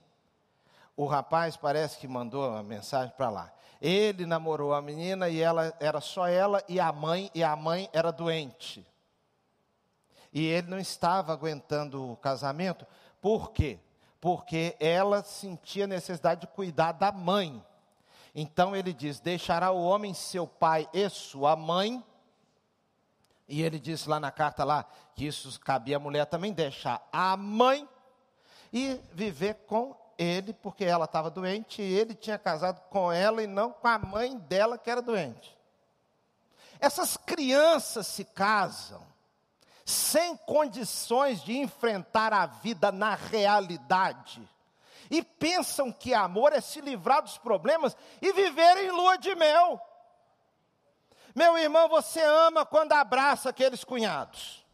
O 0.95 1.07
rapaz 1.07 1.57
parece 1.57 1.99
que 1.99 2.07
mandou 2.07 2.49
uma 2.49 2.63
mensagem 2.63 3.13
para 3.17 3.31
lá. 3.31 3.53
Ele 3.81 4.25
namorou 4.25 4.75
a 4.75 4.81
menina 4.81 5.29
e 5.29 5.41
ela 5.41 5.75
era 5.81 6.01
só 6.01 6.27
ela 6.27 6.63
e 6.69 6.81
a 6.81 6.91
mãe, 6.93 7.31
e 7.35 7.45
a 7.45 7.55
mãe 7.55 7.89
era 7.93 8.11
doente. 8.11 8.87
E 10.33 10.45
ele 10.45 10.69
não 10.69 10.79
estava 10.79 11.33
aguentando 11.33 12.13
o 12.13 12.17
casamento 12.17 12.87
por 13.27 13.51
quê? 13.51 13.81
Porque 14.21 14.77
ela 14.79 15.21
sentia 15.21 15.85
necessidade 15.85 16.43
de 16.43 16.47
cuidar 16.47 16.93
da 16.93 17.11
mãe. 17.11 17.61
Então 18.33 18.77
ele 18.77 18.93
diz: 18.93 19.19
Deixará 19.19 19.73
o 19.73 19.83
homem 19.83 20.15
seu 20.15 20.47
pai 20.47 20.89
e 20.93 21.11
sua 21.11 21.57
mãe. 21.57 22.05
E 23.49 23.63
ele 23.63 23.81
disse 23.81 24.09
lá 24.09 24.21
na 24.21 24.31
carta 24.31 24.63
lá 24.63 24.87
que 25.17 25.27
isso 25.27 25.59
cabia 25.59 25.97
à 25.97 25.99
mulher 25.99 26.27
também 26.27 26.53
deixar 26.53 27.05
a 27.13 27.37
mãe 27.37 27.89
e 28.73 29.01
viver 29.13 29.55
com 29.67 29.97
ele, 30.17 30.53
porque 30.53 30.85
ela 30.85 31.07
estava 31.07 31.29
doente 31.29 31.83
e 31.83 31.99
ele 31.99 32.15
tinha 32.15 32.39
casado 32.39 32.81
com 32.91 33.11
ela 33.11 33.43
e 33.43 33.49
não 33.49 33.73
com 33.73 33.89
a 33.89 33.99
mãe 33.99 34.39
dela 34.39 34.79
que 34.79 34.89
era 34.89 35.03
doente. 35.03 35.59
Essas 36.79 37.17
crianças 37.17 38.07
se 38.07 38.25
casam 38.25 39.03
sem 39.87 40.37
condições 40.39 41.45
de 41.45 41.57
enfrentar 41.57 42.33
a 42.33 42.45
vida 42.45 42.91
na 42.91 43.15
realidade. 43.15 44.43
E 45.09 45.23
pensam 45.23 45.93
que 45.93 46.13
amor 46.13 46.53
é 46.53 46.61
se 46.61 46.81
livrar 46.81 47.23
dos 47.23 47.39
problemas 47.39 47.97
e 48.21 48.33
viver 48.33 48.79
em 48.79 48.91
lua 48.91 49.17
de 49.17 49.33
mel. 49.37 49.81
Meu 51.33 51.57
irmão, 51.57 51.89
você 51.89 52.21
ama 52.21 52.67
quando 52.67 52.93
abraça 52.93 53.51
aqueles 53.51 53.85
cunhados. 53.85 54.67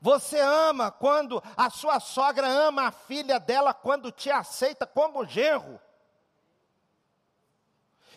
Você 0.00 0.40
ama 0.40 0.90
quando 0.90 1.42
a 1.54 1.68
sua 1.68 2.00
sogra 2.00 2.48
ama 2.48 2.86
a 2.86 2.90
filha 2.90 3.38
dela 3.38 3.74
quando 3.74 4.10
te 4.10 4.30
aceita 4.30 4.86
como 4.86 5.26
genro. 5.26 5.78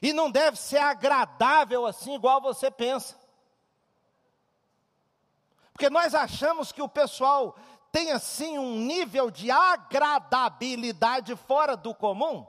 E 0.01 0.13
não 0.13 0.31
deve 0.31 0.57
ser 0.57 0.77
agradável 0.77 1.85
assim, 1.85 2.15
igual 2.15 2.39
você 2.39 2.71
pensa. 2.71 3.26
Porque 5.77 5.91
nós 5.91 6.15
achamos 6.15 6.71
que 6.71 6.81
o 6.81 6.89
pessoal 6.89 7.55
tem 7.91 8.11
assim 8.11 8.57
um 8.57 8.79
nível 8.79 9.29
de 9.29 9.51
agradabilidade 9.51 11.35
fora 11.35 11.77
do 11.77 11.93
comum, 11.93 12.47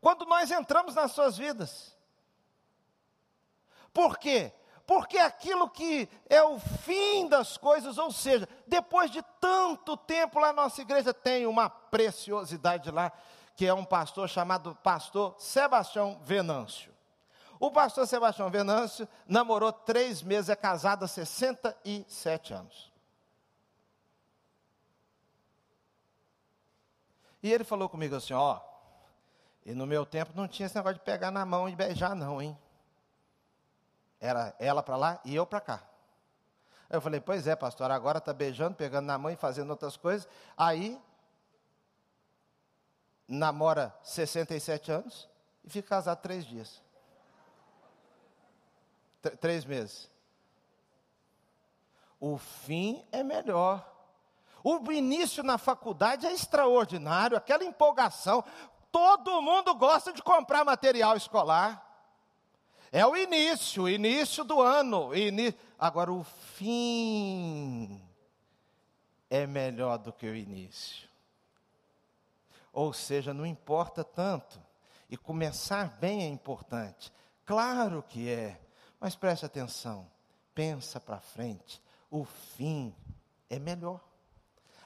quando 0.00 0.24
nós 0.24 0.52
entramos 0.52 0.94
nas 0.94 1.10
suas 1.10 1.36
vidas. 1.36 1.98
Por 3.92 4.16
quê? 4.18 4.52
Porque 4.86 5.18
aquilo 5.18 5.68
que 5.68 6.08
é 6.28 6.44
o 6.44 6.60
fim 6.60 7.26
das 7.26 7.56
coisas, 7.56 7.98
ou 7.98 8.12
seja, 8.12 8.48
depois 8.68 9.10
de 9.10 9.20
tanto 9.40 9.96
tempo 9.96 10.38
lá 10.38 10.52
na 10.52 10.62
nossa 10.62 10.80
igreja 10.80 11.12
tem 11.12 11.48
uma 11.48 11.68
preciosidade 11.68 12.88
lá, 12.92 13.10
que 13.56 13.66
é 13.66 13.74
um 13.74 13.84
pastor 13.84 14.28
chamado 14.28 14.78
pastor 14.80 15.34
Sebastião 15.38 16.20
Venâncio. 16.22 16.94
O 17.60 17.70
pastor 17.70 18.06
Sebastião 18.06 18.48
Venâncio 18.48 19.06
namorou 19.28 19.70
três 19.70 20.22
meses, 20.22 20.48
é 20.48 20.56
casado 20.56 21.04
há 21.04 21.08
67 21.08 22.54
anos. 22.54 22.90
E 27.42 27.52
ele 27.52 27.62
falou 27.62 27.86
comigo 27.86 28.16
assim: 28.16 28.32
ó, 28.32 28.58
e 29.64 29.74
no 29.74 29.86
meu 29.86 30.06
tempo 30.06 30.32
não 30.34 30.48
tinha 30.48 30.64
esse 30.64 30.74
negócio 30.74 30.98
de 30.98 31.04
pegar 31.04 31.30
na 31.30 31.44
mão 31.44 31.68
e 31.68 31.76
beijar, 31.76 32.14
não, 32.16 32.40
hein? 32.40 32.58
Era 34.18 34.54
ela 34.58 34.82
para 34.82 34.96
lá 34.96 35.20
e 35.22 35.34
eu 35.34 35.44
para 35.46 35.60
cá. 35.60 35.82
Aí 36.88 36.96
eu 36.96 37.00
falei: 37.02 37.20
pois 37.20 37.46
é, 37.46 37.54
pastor, 37.54 37.90
agora 37.90 38.16
está 38.16 38.32
beijando, 38.32 38.74
pegando 38.74 39.04
na 39.04 39.18
mão 39.18 39.30
e 39.30 39.36
fazendo 39.36 39.68
outras 39.68 39.98
coisas. 39.98 40.26
Aí 40.56 40.98
namora 43.28 43.94
67 44.02 44.90
anos 44.90 45.28
e 45.62 45.68
fica 45.68 45.90
casado 45.90 46.22
três 46.22 46.46
dias. 46.46 46.82
Três 49.40 49.64
meses. 49.64 50.10
O 52.18 52.36
fim 52.36 53.04
é 53.10 53.22
melhor. 53.22 53.86
O 54.62 54.92
início 54.92 55.42
na 55.42 55.56
faculdade 55.56 56.26
é 56.26 56.32
extraordinário, 56.32 57.36
aquela 57.36 57.64
empolgação. 57.64 58.44
Todo 58.92 59.40
mundo 59.40 59.74
gosta 59.74 60.12
de 60.12 60.22
comprar 60.22 60.64
material 60.64 61.16
escolar. 61.16 61.86
É 62.92 63.06
o 63.06 63.16
início, 63.16 63.84
o 63.84 63.88
início 63.88 64.44
do 64.44 64.60
ano. 64.60 65.10
Agora, 65.78 66.12
o 66.12 66.24
fim 66.24 68.02
é 69.30 69.46
melhor 69.46 69.96
do 69.98 70.12
que 70.12 70.26
o 70.26 70.34
início. 70.34 71.08
Ou 72.72 72.92
seja, 72.92 73.32
não 73.32 73.46
importa 73.46 74.04
tanto. 74.04 74.60
E 75.08 75.16
começar 75.16 75.88
bem 75.98 76.22
é 76.22 76.28
importante. 76.28 77.12
Claro 77.46 78.04
que 78.08 78.28
é. 78.28 78.60
Mas 79.00 79.16
preste 79.16 79.46
atenção. 79.46 80.06
Pensa 80.54 81.00
para 81.00 81.20
frente. 81.20 81.82
O 82.10 82.24
fim 82.24 82.94
é 83.48 83.58
melhor 83.58 84.00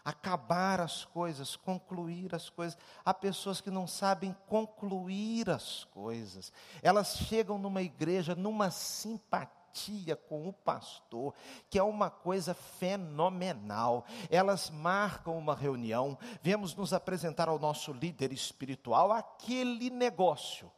acabar 0.05 0.81
as 0.81 1.05
coisas, 1.05 1.57
concluir 1.57 2.35
as 2.35 2.50
coisas. 2.50 2.77
Há 3.05 3.14
pessoas 3.14 3.61
que 3.61 3.70
não 3.70 3.87
sabem 3.87 4.37
concluir 4.46 5.48
as 5.48 5.85
coisas. 5.85 6.53
Elas 6.83 7.16
chegam 7.16 7.59
numa 7.59 7.81
igreja 7.81 8.35
numa 8.35 8.70
simpatia 8.70 10.14
com 10.14 10.46
o 10.46 10.53
pastor, 10.53 11.35
que 11.70 11.79
é 11.79 11.83
uma 11.83 12.11
coisa 12.11 12.53
fenomenal. 12.55 14.05
Elas 14.31 14.68
marcam 14.68 15.37
uma 15.38 15.55
reunião, 15.55 16.18
viemos 16.42 16.74
nos 16.77 16.92
apresentar 16.92 17.48
ao 17.48 17.59
nosso 17.59 17.92
líder 17.92 18.33
espiritual 18.33 19.11
aquele 19.11 19.88
negócio. 19.88 20.70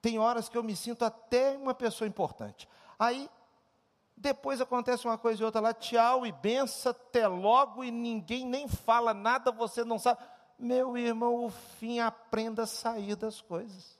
Tem 0.00 0.18
horas 0.18 0.48
que 0.48 0.56
eu 0.56 0.62
me 0.62 0.76
sinto 0.76 1.04
até 1.04 1.56
uma 1.56 1.74
pessoa 1.74 2.06
importante. 2.06 2.68
Aí 2.98 3.28
depois 4.16 4.60
acontece 4.60 5.06
uma 5.06 5.16
coisa 5.16 5.40
e 5.40 5.44
outra 5.44 5.60
lá, 5.60 5.72
tchau 5.72 6.26
e 6.26 6.32
benção, 6.32 6.90
até 6.90 7.26
logo, 7.28 7.84
e 7.84 7.90
ninguém 7.90 8.44
nem 8.44 8.66
fala 8.66 9.14
nada, 9.14 9.52
você 9.52 9.84
não 9.84 9.98
sabe. 9.98 10.20
Meu 10.58 10.98
irmão, 10.98 11.44
o 11.44 11.50
fim 11.50 12.00
aprenda 12.00 12.64
a 12.64 12.66
sair 12.66 13.14
das 13.14 13.40
coisas. 13.40 13.96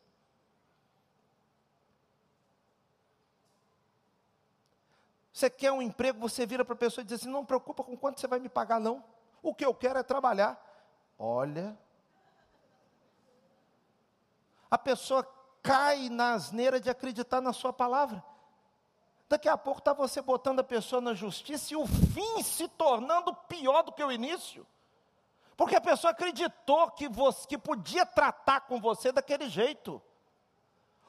Você 5.32 5.48
quer 5.48 5.70
um 5.70 5.80
emprego, 5.80 6.18
você 6.18 6.44
vira 6.44 6.64
para 6.64 6.74
a 6.74 6.78
pessoa 6.78 7.02
e 7.02 7.04
diz 7.04 7.20
assim: 7.20 7.30
não 7.30 7.44
preocupa 7.44 7.84
com 7.84 7.96
quanto 7.96 8.18
você 8.18 8.26
vai 8.26 8.40
me 8.40 8.48
pagar, 8.48 8.80
não. 8.80 9.04
O 9.40 9.54
que 9.54 9.64
eu 9.64 9.72
quero 9.72 10.00
é 10.00 10.02
trabalhar. 10.02 10.60
Olha. 11.16 11.78
A 14.68 14.76
pessoa 14.76 15.22
cai 15.68 16.08
na 16.08 16.32
asneira 16.32 16.80
de 16.80 16.88
acreditar 16.88 17.42
na 17.42 17.52
sua 17.52 17.74
palavra. 17.74 18.24
Daqui 19.28 19.46
a 19.46 19.58
pouco 19.58 19.80
está 19.80 19.92
você 19.92 20.22
botando 20.22 20.60
a 20.60 20.64
pessoa 20.64 21.02
na 21.02 21.12
justiça 21.12 21.74
e 21.74 21.76
o 21.76 21.86
fim 21.86 22.42
se 22.42 22.66
tornando 22.68 23.34
pior 23.34 23.82
do 23.82 23.92
que 23.92 24.02
o 24.02 24.10
início. 24.10 24.66
Porque 25.54 25.76
a 25.76 25.80
pessoa 25.80 26.12
acreditou 26.12 26.90
que, 26.92 27.06
você, 27.06 27.46
que 27.46 27.58
podia 27.58 28.06
tratar 28.06 28.62
com 28.62 28.80
você 28.80 29.12
daquele 29.12 29.50
jeito. 29.50 30.00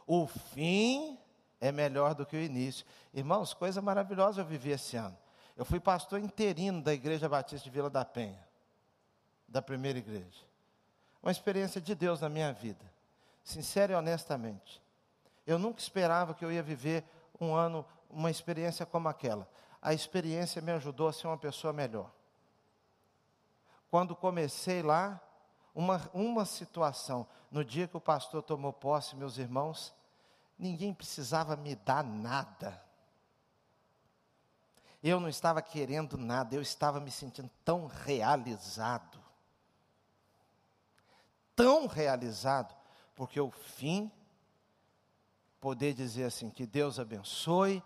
O 0.06 0.28
fim 0.28 1.18
é 1.62 1.72
melhor 1.72 2.14
do 2.14 2.26
que 2.26 2.36
o 2.36 2.42
início. 2.42 2.86
Irmãos, 3.14 3.54
coisa 3.54 3.82
maravilhosa 3.82 4.42
eu 4.42 4.46
vivi 4.46 4.72
esse 4.72 4.98
ano. 4.98 5.18
Eu 5.56 5.64
fui 5.64 5.80
pastor 5.80 6.20
interino 6.20 6.82
da 6.82 6.94
Igreja 6.94 7.30
Batista 7.30 7.64
de 7.64 7.70
Vila 7.70 7.90
da 7.90 8.04
Penha, 8.04 8.46
da 9.48 9.62
primeira 9.62 10.00
igreja. 10.00 10.44
Uma 11.24 11.32
experiência 11.32 11.80
de 11.80 11.96
Deus 11.96 12.20
na 12.20 12.28
minha 12.28 12.52
vida, 12.52 12.84
sincero 13.50 13.94
e 13.94 13.96
honestamente. 13.96 14.82
Eu 15.46 15.58
nunca 15.58 15.80
esperava 15.80 16.34
que 16.34 16.46
eu 16.46 16.52
ia 16.52 16.62
viver 16.62 17.04
um 17.40 17.54
ano 17.54 17.86
uma 18.10 18.32
experiência 18.32 18.86
como 18.86 19.08
aquela. 19.08 19.48
A 19.82 19.94
experiência 19.94 20.62
me 20.62 20.72
ajudou 20.72 21.08
a 21.08 21.14
ser 21.14 21.28
uma 21.28 21.38
pessoa 21.38 21.72
melhor. 21.72 22.12
Quando 23.90 24.16
comecei 24.16 24.82
lá, 24.82 25.20
uma, 25.74 26.10
uma 26.14 26.46
situação, 26.46 27.26
no 27.50 27.64
dia 27.64 27.88
que 27.88 27.98
o 27.98 28.02
pastor 28.02 28.44
tomou 28.44 28.74
posse, 28.74 29.16
meus 29.16 29.38
irmãos, 29.38 29.94
ninguém 30.58 30.94
precisava 30.94 31.56
me 31.56 31.76
dar 31.76 32.04
nada. 32.04 32.84
Eu 35.02 35.20
não 35.20 35.30
estava 35.30 35.62
querendo 35.62 36.18
nada, 36.18 36.54
eu 36.54 36.62
estava 36.62 37.00
me 37.00 37.10
sentindo 37.10 37.50
tão 37.64 37.88
realizado. 37.88 39.18
Tão 41.56 41.88
realizado, 41.88 42.76
porque 43.20 43.42
o 43.42 43.52
fim, 43.52 44.10
poder 45.60 45.94
dizer 45.94 46.24
assim: 46.24 46.50
que 46.50 46.66
Deus 46.66 46.98
abençoe, 46.98 47.84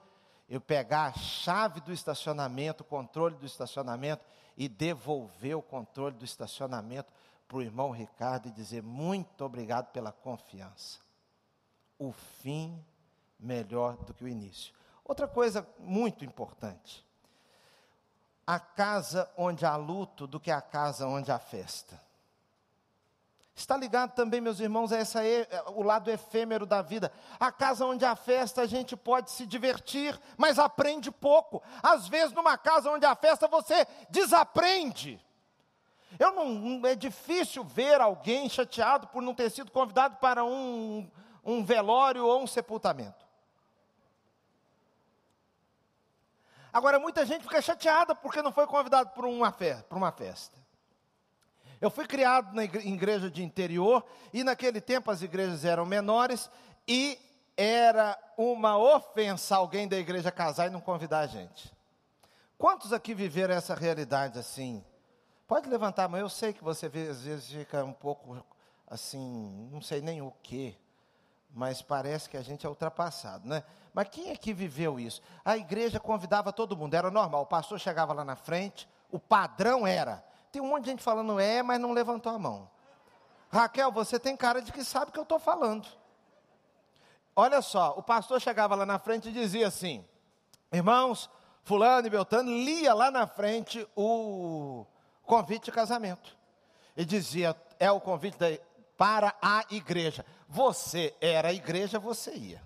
eu 0.48 0.62
pegar 0.62 1.08
a 1.08 1.13
chave 1.13 1.82
do 1.82 1.91
estacionamento, 1.91 2.84
o 2.84 2.86
controle 2.86 3.36
do 3.38 3.46
estacionamento 3.48 4.24
e 4.56 4.69
devolver 4.69 5.58
o 5.58 5.62
controle 5.63 6.15
do 6.15 6.24
estacionamento 6.24 7.12
para 7.48 7.58
o 7.58 7.63
irmão 7.63 7.89
Ricardo 7.89 8.48
e 8.48 8.52
dizer 8.52 8.84
muito 8.84 9.43
obrigado 9.43 9.91
pela 9.91 10.12
confiança. 10.12 11.00
O 11.98 12.12
fim 12.12 12.80
melhor 13.39 13.98
do 14.04 14.13
que 14.13 14.24
o 14.24 14.28
início. 14.28 14.72
Outra 15.04 15.28
coisa 15.28 15.67
muito 15.80 16.24
importante: 16.24 17.04
a 18.46 18.60
casa 18.60 19.28
onde 19.36 19.65
há 19.65 19.76
luto 19.76 20.28
do 20.28 20.39
que 20.39 20.52
a 20.52 20.62
casa 20.62 21.08
onde 21.08 21.32
há 21.32 21.39
festa. 21.39 22.03
Está 23.56 23.78
ligado 23.78 24.13
também, 24.13 24.42
meus 24.42 24.60
irmãos, 24.60 24.92
a 24.92 24.98
essa, 24.98 25.24
é, 25.24 25.48
o 25.68 25.84
lado 25.84 26.10
efêmero 26.10 26.66
da 26.66 26.82
vida. 26.82 27.12
A 27.39 27.52
casa 27.52 27.86
onde 27.86 28.04
há 28.04 28.16
festa 28.16 28.63
a 28.63 28.66
gente 28.66 28.98
pode 28.98 29.30
se 29.30 29.46
divertir, 29.46 30.20
mas 30.38 30.58
aprende 30.58 31.12
pouco. 31.12 31.62
Às 31.82 32.08
vezes, 32.08 32.34
numa 32.34 32.58
casa 32.58 32.89
onde 32.89 33.06
há 33.06 33.16
festa, 33.16 33.48
você 33.48 33.86
desaprende. 34.10 35.24
Eu 36.18 36.32
não, 36.32 36.88
é 36.88 36.96
difícil 36.96 37.63
ver 37.63 38.02
alguém 38.02 38.50
chateado 38.50 39.08
por 39.08 39.22
não 39.22 39.36
ter 39.36 39.52
sido 39.52 39.72
convidado 39.72 40.18
para 40.18 40.44
um, 40.44 41.10
um 41.44 41.63
velório 41.63 42.26
ou 42.26 42.42
um 42.42 42.48
sepultamento. 42.48 43.24
Agora, 46.72 46.98
muita 46.98 47.24
gente 47.24 47.44
fica 47.44 47.62
chateada 47.62 48.16
porque 48.16 48.42
não 48.42 48.52
foi 48.52 48.66
convidado 48.66 49.12
para 49.12 49.28
uma, 49.28 49.52
para 49.52 49.98
uma 49.98 50.12
festa. 50.12 50.62
Eu 51.84 51.89
fui 51.89 52.08
criado 52.08 52.56
na 52.56 52.63
igreja 52.63 53.30
de 53.30 53.43
interior 53.43 54.06
e 54.32 54.41
naquele 54.41 54.80
tempo 54.80 55.12
as 55.12 55.22
igrejas 55.22 55.65
eram 55.65 55.86
menores 55.86 56.50
e 56.88 57.19
era 57.58 58.17
uma 58.38 58.78
ofensa 58.78 59.58
alguém 59.58 59.86
da 59.86 59.98
igreja 59.98 60.32
casar 60.32 60.67
e 60.67 60.69
não 60.69 60.80
convidar 60.80 61.19
a 61.19 61.28
gente. 61.28 61.69
Quantos 62.58 62.93
aqui 62.93 63.13
viveram 63.13 63.54
essa 63.54 63.76
realidade 63.76 64.39
assim? 64.39 64.82
Pode 65.46 65.67
levantar 65.67 66.06
a 66.06 66.08
mão, 66.08 66.22
eu 66.22 66.30
sei 66.30 66.54
que 66.54 66.63
você 66.63 66.86
às 66.86 67.26
vezes 67.26 67.52
fica 67.52 67.84
um 67.84 67.91
pouco 67.91 68.41
assim, 68.88 69.67
não 69.69 69.82
sei 69.82 70.00
nem 70.00 70.22
o 70.22 70.32
que, 70.41 70.78
mas 71.54 71.82
parece 71.82 72.30
que 72.30 72.38
a 72.38 72.41
gente 72.41 72.65
é 72.65 72.69
ultrapassado, 72.69 73.46
né? 73.46 73.62
Mas 73.93 74.08
quem 74.08 74.30
é 74.30 74.38
que 74.38 74.54
viveu 74.54 74.98
isso? 74.98 75.22
A 75.43 75.58
igreja 75.58 76.00
convidava 76.00 76.54
todo 76.54 76.78
mundo, 76.78 76.93
era 76.93 77.12
normal, 77.12 77.41
o 77.41 77.46
pastor 77.46 77.78
chegava 77.78 78.13
lá 78.13 78.24
na 78.24 78.38
frente, 78.38 78.88
o 79.12 79.19
padrão 79.19 79.86
era, 79.86 80.24
tem 80.54 80.62
um 80.62 80.68
monte 80.68 80.84
de 80.84 80.92
gente 80.92 81.02
falando 81.02 81.39
é, 81.39 81.63
mas 81.63 81.82
não 81.82 81.94
levantou 81.94 82.32
a 82.32 82.38
mão. 82.38 82.70
Raquel, 83.52 83.92
você 83.92 84.20
tem 84.20 84.38
cara 84.38 84.62
de 84.62 84.72
que 84.72 84.84
sabe 84.84 85.10
o 85.10 85.12
que 85.12 85.18
eu 85.18 85.24
estou 85.24 85.39
falando. 85.39 85.88
Olha 87.36 87.60
só, 87.60 87.96
o 87.98 88.04
pastor 88.04 88.39
chegava 88.39 88.76
lá 88.76 88.86
na 88.86 89.00
frente 89.00 89.30
e 89.30 89.32
dizia 89.32 89.68
assim: 89.68 90.06
Irmãos, 90.72 91.28
Fulano 91.63 92.06
e 92.06 92.10
Beltrano, 92.12 92.52
lia 92.52 92.94
lá 92.94 93.10
na 93.10 93.26
frente 93.26 93.88
o 93.96 94.86
convite 95.24 95.66
de 95.66 95.72
casamento. 95.72 96.38
E 96.96 97.04
dizia: 97.04 97.60
É 97.80 97.92
o 97.92 98.00
convite 98.00 98.38
da, 98.38 98.46
para 98.96 99.36
a 99.42 99.66
igreja. 99.72 100.24
Você 100.48 101.16
era 101.20 101.48
a 101.48 101.54
igreja, 101.54 101.98
você 101.98 102.32
ia. 102.36 102.62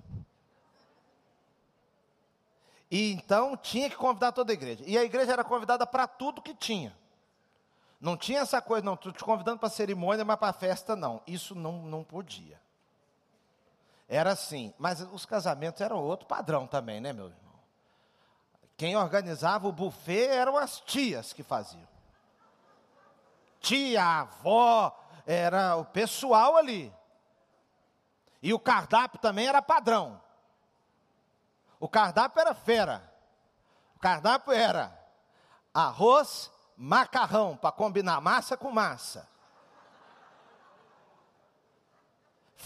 E 2.91 3.13
então 3.13 3.55
tinha 3.55 3.89
que 3.89 3.95
convidar 3.95 4.33
toda 4.33 4.51
a 4.51 4.55
igreja. 4.55 4.83
E 4.85 4.97
a 4.97 5.05
igreja 5.05 5.31
era 5.31 5.43
convidada 5.45 5.87
para 5.87 6.05
tudo 6.05 6.41
que 6.41 6.53
tinha. 6.53 6.93
Não 7.99 8.15
tinha 8.15 8.41
essa 8.41 8.61
coisa, 8.61 8.85
não, 8.85 8.93
estou 8.93 9.11
te 9.11 9.23
convidando 9.23 9.57
para 9.57 9.67
a 9.67 9.71
cerimônia, 9.71 10.23
mas 10.23 10.37
para 10.37 10.49
a 10.49 10.53
festa 10.53 10.95
não. 10.95 11.21
Isso 11.25 11.55
não, 11.55 11.81
não 11.81 12.03
podia. 12.03 12.61
Era 14.07 14.31
assim, 14.31 14.73
mas 14.77 15.01
os 15.01 15.25
casamentos 15.25 15.81
eram 15.81 15.97
outro 15.97 16.27
padrão 16.27 16.67
também, 16.67 17.01
né, 17.01 17.11
meu 17.11 17.25
irmão? 17.25 17.47
Quem 18.77 18.95
organizava 18.95 19.67
o 19.67 19.71
buffet 19.71 20.27
eram 20.27 20.55
as 20.55 20.79
tias 20.81 21.33
que 21.33 21.41
faziam. 21.41 21.87
Tia, 23.59 24.03
avó, 24.03 24.95
era 25.25 25.75
o 25.75 25.83
pessoal 25.83 26.55
ali. 26.55 26.93
E 28.41 28.53
o 28.53 28.59
cardápio 28.59 29.19
também 29.19 29.47
era 29.47 29.61
padrão. 29.61 30.21
O 31.79 31.89
cardápio 31.89 32.39
era 32.39 32.53
fera. 32.53 33.11
O 33.95 33.99
cardápio 33.99 34.53
era 34.53 34.97
arroz, 35.73 36.51
macarrão 36.77 37.57
para 37.57 37.71
combinar 37.71 38.21
massa 38.21 38.55
com 38.55 38.71
massa. 38.71 39.27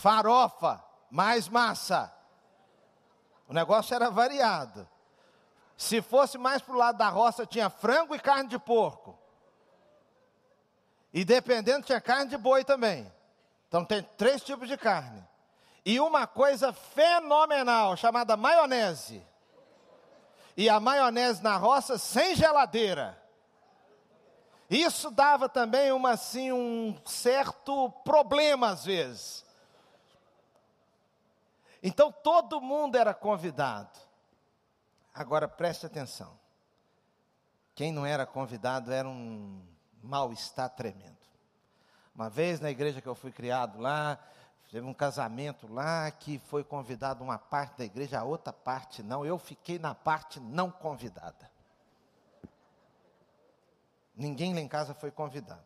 farofa, 0.01 0.83
mais 1.11 1.47
massa. 1.47 2.11
O 3.47 3.53
negócio 3.53 3.93
era 3.93 4.09
variado. 4.09 4.87
Se 5.77 6.01
fosse 6.01 6.39
mais 6.39 6.61
para 6.61 6.73
o 6.73 6.77
lado 6.77 6.97
da 6.97 7.09
roça, 7.09 7.45
tinha 7.45 7.69
frango 7.69 8.15
e 8.15 8.19
carne 8.19 8.49
de 8.49 8.57
porco. 8.57 9.17
E 11.13 11.23
dependendo, 11.23 11.85
tinha 11.85 12.01
carne 12.01 12.31
de 12.31 12.37
boi 12.37 12.63
também. 12.63 13.11
Então 13.67 13.85
tem 13.85 14.01
três 14.17 14.41
tipos 14.43 14.67
de 14.67 14.75
carne. 14.75 15.23
E 15.85 15.99
uma 15.99 16.25
coisa 16.25 16.73
fenomenal, 16.73 17.95
chamada 17.95 18.35
maionese. 18.35 19.23
E 20.57 20.67
a 20.67 20.79
maionese 20.79 21.43
na 21.43 21.57
roça 21.57 21.97
sem 21.97 22.35
geladeira. 22.35 23.20
Isso 24.71 25.11
dava 25.11 25.49
também 25.49 25.91
uma, 25.91 26.11
assim, 26.11 26.53
um 26.53 26.97
certo 27.05 27.91
problema 28.05 28.69
às 28.69 28.85
vezes. 28.85 29.43
Então 31.83 32.09
todo 32.09 32.61
mundo 32.61 32.95
era 32.95 33.13
convidado. 33.13 33.99
Agora 35.13 35.45
preste 35.45 35.85
atenção. 35.85 36.39
Quem 37.75 37.91
não 37.91 38.05
era 38.05 38.25
convidado 38.25 38.93
era 38.93 39.09
um 39.09 39.61
mal-estar 40.01 40.69
tremendo. 40.69 41.17
Uma 42.15 42.29
vez 42.29 42.61
na 42.61 42.71
igreja 42.71 43.01
que 43.01 43.09
eu 43.09 43.15
fui 43.15 43.31
criado 43.33 43.77
lá, 43.77 44.17
teve 44.71 44.87
um 44.87 44.93
casamento 44.93 45.67
lá 45.67 46.09
que 46.11 46.39
foi 46.47 46.63
convidado 46.63 47.21
uma 47.21 47.37
parte 47.37 47.77
da 47.77 47.83
igreja, 47.83 48.21
a 48.21 48.23
outra 48.23 48.53
parte 48.53 49.03
não. 49.03 49.25
Eu 49.25 49.37
fiquei 49.37 49.77
na 49.77 49.93
parte 49.93 50.39
não 50.39 50.71
convidada. 50.71 51.50
Ninguém 54.21 54.53
lá 54.53 54.59
em 54.59 54.67
casa 54.67 54.93
foi 54.93 55.09
convidado. 55.09 55.63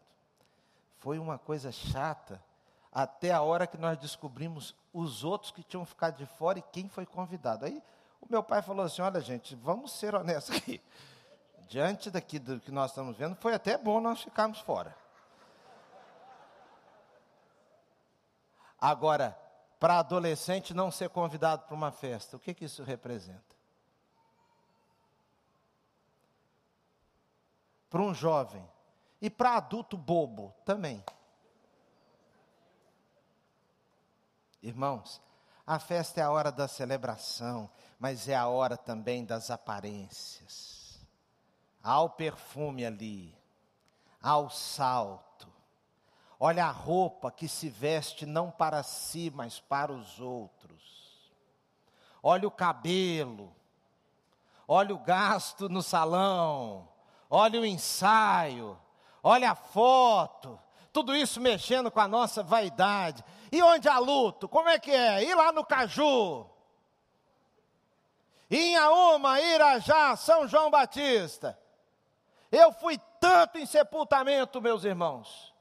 Foi 0.99 1.19
uma 1.19 1.37
coisa 1.37 1.73
chata 1.73 2.41
até 2.89 3.33
a 3.33 3.41
hora 3.41 3.67
que 3.67 3.77
nós 3.77 3.97
descobrimos 3.97 4.73
os 4.93 5.25
outros 5.25 5.51
que 5.51 5.61
tinham 5.61 5.85
ficado 5.85 6.15
de 6.15 6.25
fora 6.25 6.59
e 6.59 6.61
quem 6.61 6.87
foi 6.87 7.05
convidado. 7.05 7.65
Aí 7.65 7.83
o 8.21 8.27
meu 8.29 8.41
pai 8.41 8.61
falou 8.61 8.85
assim: 8.85 9.01
olha, 9.01 9.19
gente, 9.19 9.55
vamos 9.55 9.91
ser 9.91 10.15
honestos 10.15 10.55
aqui. 10.55 10.81
Diante 11.67 12.09
daqui 12.09 12.39
do 12.39 12.61
que 12.61 12.71
nós 12.71 12.91
estamos 12.91 13.17
vendo, 13.17 13.35
foi 13.35 13.53
até 13.53 13.77
bom 13.77 13.99
nós 13.99 14.21
ficarmos 14.21 14.59
fora. 14.59 14.95
Agora, 18.79 19.37
para 19.81 19.99
adolescente 19.99 20.73
não 20.73 20.89
ser 20.89 21.09
convidado 21.09 21.63
para 21.63 21.75
uma 21.75 21.91
festa, 21.91 22.37
o 22.37 22.39
que, 22.39 22.53
que 22.53 22.63
isso 22.63 22.83
representa? 22.83 23.54
Para 27.95 28.03
um 28.03 28.13
jovem 28.13 28.69
e 29.21 29.29
para 29.29 29.55
adulto 29.55 29.95
bobo 29.95 30.53
também. 30.65 31.01
Irmãos, 34.61 35.21
a 35.65 35.79
festa 35.79 36.19
é 36.19 36.23
a 36.25 36.29
hora 36.29 36.51
da 36.51 36.67
celebração, 36.67 37.69
mas 37.97 38.27
é 38.27 38.35
a 38.35 38.47
hora 38.47 38.75
também 38.75 39.23
das 39.23 39.49
aparências. 39.49 40.99
Há 41.81 42.01
o 42.01 42.09
perfume 42.09 42.85
ali, 42.85 43.33
há 44.21 44.39
o 44.39 44.49
salto. 44.49 45.47
Olha 46.37 46.65
a 46.65 46.71
roupa 46.71 47.31
que 47.31 47.47
se 47.47 47.69
veste 47.69 48.25
não 48.25 48.51
para 48.51 48.83
si, 48.83 49.31
mas 49.33 49.61
para 49.61 49.93
os 49.93 50.19
outros. 50.19 51.31
Olha 52.21 52.45
o 52.45 52.51
cabelo. 52.51 53.55
Olha 54.67 54.93
o 54.93 54.99
gasto 54.99 55.69
no 55.69 55.81
salão. 55.81 56.93
Olha 57.29 57.59
o 57.59 57.65
ensaio. 57.65 58.77
Olha 59.23 59.51
a 59.51 59.55
foto. 59.55 60.59
Tudo 60.93 61.15
isso 61.15 61.41
mexendo 61.41 61.91
com 61.91 61.99
a 61.99 62.07
nossa 62.07 62.43
vaidade. 62.43 63.23
E 63.51 63.61
onde 63.61 63.89
há 63.89 63.97
luto? 63.97 64.47
Como 64.47 64.69
é 64.69 64.79
que 64.79 64.91
é? 64.91 65.23
Ir 65.23 65.35
lá 65.35 65.51
no 65.51 65.65
Caju. 65.65 66.49
Inhaúma, 68.49 69.41
Irajá, 69.41 70.15
São 70.15 70.47
João 70.47 70.69
Batista. 70.69 71.57
Eu 72.51 72.71
fui 72.71 72.99
tanto 73.19 73.57
em 73.57 73.65
sepultamento, 73.65 74.61
meus 74.61 74.83
irmãos. 74.83 75.53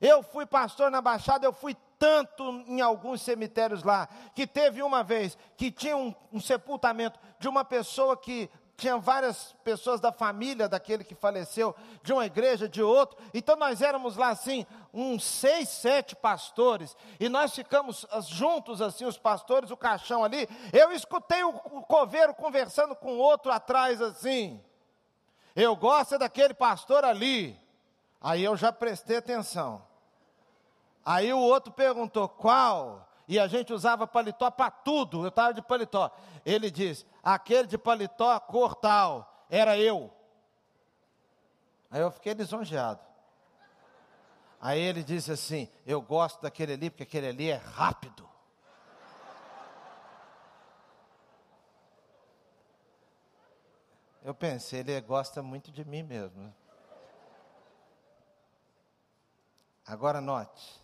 Eu 0.00 0.22
fui 0.22 0.44
pastor 0.44 0.90
na 0.90 1.00
Baixada, 1.00 1.46
eu 1.46 1.52
fui 1.52 1.74
tanto 1.98 2.44
em 2.68 2.80
alguns 2.80 3.22
cemitérios 3.22 3.82
lá, 3.82 4.08
que 4.34 4.46
teve 4.46 4.82
uma 4.82 5.02
vez 5.02 5.38
que 5.56 5.70
tinha 5.70 5.96
um, 5.96 6.14
um 6.30 6.40
sepultamento 6.40 7.18
de 7.38 7.48
uma 7.48 7.64
pessoa 7.64 8.16
que 8.16 8.50
tinha 8.76 8.98
várias 8.98 9.54
pessoas 9.64 10.00
da 10.00 10.12
família 10.12 10.68
daquele 10.68 11.02
que 11.02 11.14
faleceu, 11.14 11.74
de 12.02 12.12
uma 12.12 12.26
igreja, 12.26 12.68
de 12.68 12.82
outro. 12.82 13.16
Então 13.32 13.56
nós 13.56 13.80
éramos 13.80 14.16
lá 14.16 14.28
assim, 14.28 14.66
uns 14.92 15.24
seis, 15.24 15.68
sete 15.68 16.14
pastores, 16.14 16.96
e 17.18 17.28
nós 17.28 17.54
ficamos 17.54 18.06
juntos 18.28 18.82
assim, 18.82 19.06
os 19.06 19.16
pastores, 19.16 19.70
o 19.70 19.76
caixão 19.76 20.22
ali. 20.22 20.48
Eu 20.72 20.92
escutei 20.92 21.42
o, 21.42 21.48
o 21.48 21.82
coveiro 21.82 22.34
conversando 22.34 22.94
com 22.94 23.16
outro 23.18 23.50
atrás 23.50 24.02
assim. 24.02 24.62
Eu 25.54 25.74
gosto 25.74 26.18
daquele 26.18 26.52
pastor 26.52 27.02
ali. 27.02 27.58
Aí 28.20 28.44
eu 28.44 28.56
já 28.56 28.70
prestei 28.70 29.16
atenção. 29.16 29.82
Aí 31.04 31.32
o 31.32 31.38
outro 31.38 31.72
perguntou: 31.72 32.28
qual? 32.28 33.08
E 33.28 33.38
a 33.38 33.46
gente 33.46 33.72
usava 33.72 34.06
paletó 34.06 34.50
para 34.50 34.70
tudo. 34.70 35.24
Eu 35.24 35.28
estava 35.28 35.52
de 35.52 35.62
paletó. 35.62 36.10
Ele 36.44 36.70
diz: 36.70 37.04
aquele 37.22 37.66
de 37.66 37.76
paletó 37.76 38.38
cor 38.40 38.74
tal, 38.74 39.44
era 39.50 39.76
eu. 39.78 40.12
Aí 41.90 42.00
eu 42.00 42.10
fiquei 42.10 42.34
lisonjeado. 42.34 43.00
Aí 44.60 44.80
ele 44.80 45.02
disse 45.02 45.32
assim: 45.32 45.68
Eu 45.84 46.00
gosto 46.00 46.40
daquele 46.40 46.74
ali, 46.74 46.90
porque 46.90 47.02
aquele 47.02 47.28
ali 47.28 47.50
é 47.50 47.56
rápido. 47.56 48.28
Eu 54.22 54.34
pensei, 54.34 54.80
ele 54.80 55.00
gosta 55.00 55.40
muito 55.40 55.70
de 55.70 55.84
mim 55.84 56.02
mesmo. 56.02 56.52
Agora 59.86 60.20
note, 60.20 60.82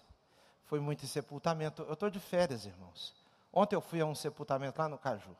foi 0.72 0.80
muito 0.80 1.04
em 1.04 1.06
sepultamento. 1.06 1.82
Eu 1.82 1.92
estou 1.92 2.08
de 2.08 2.18
férias, 2.18 2.64
irmãos. 2.64 3.14
Ontem 3.52 3.76
eu 3.76 3.80
fui 3.82 4.00
a 4.00 4.06
um 4.06 4.14
sepultamento 4.14 4.80
lá 4.80 4.88
no 4.88 4.96
Caju. 4.96 5.36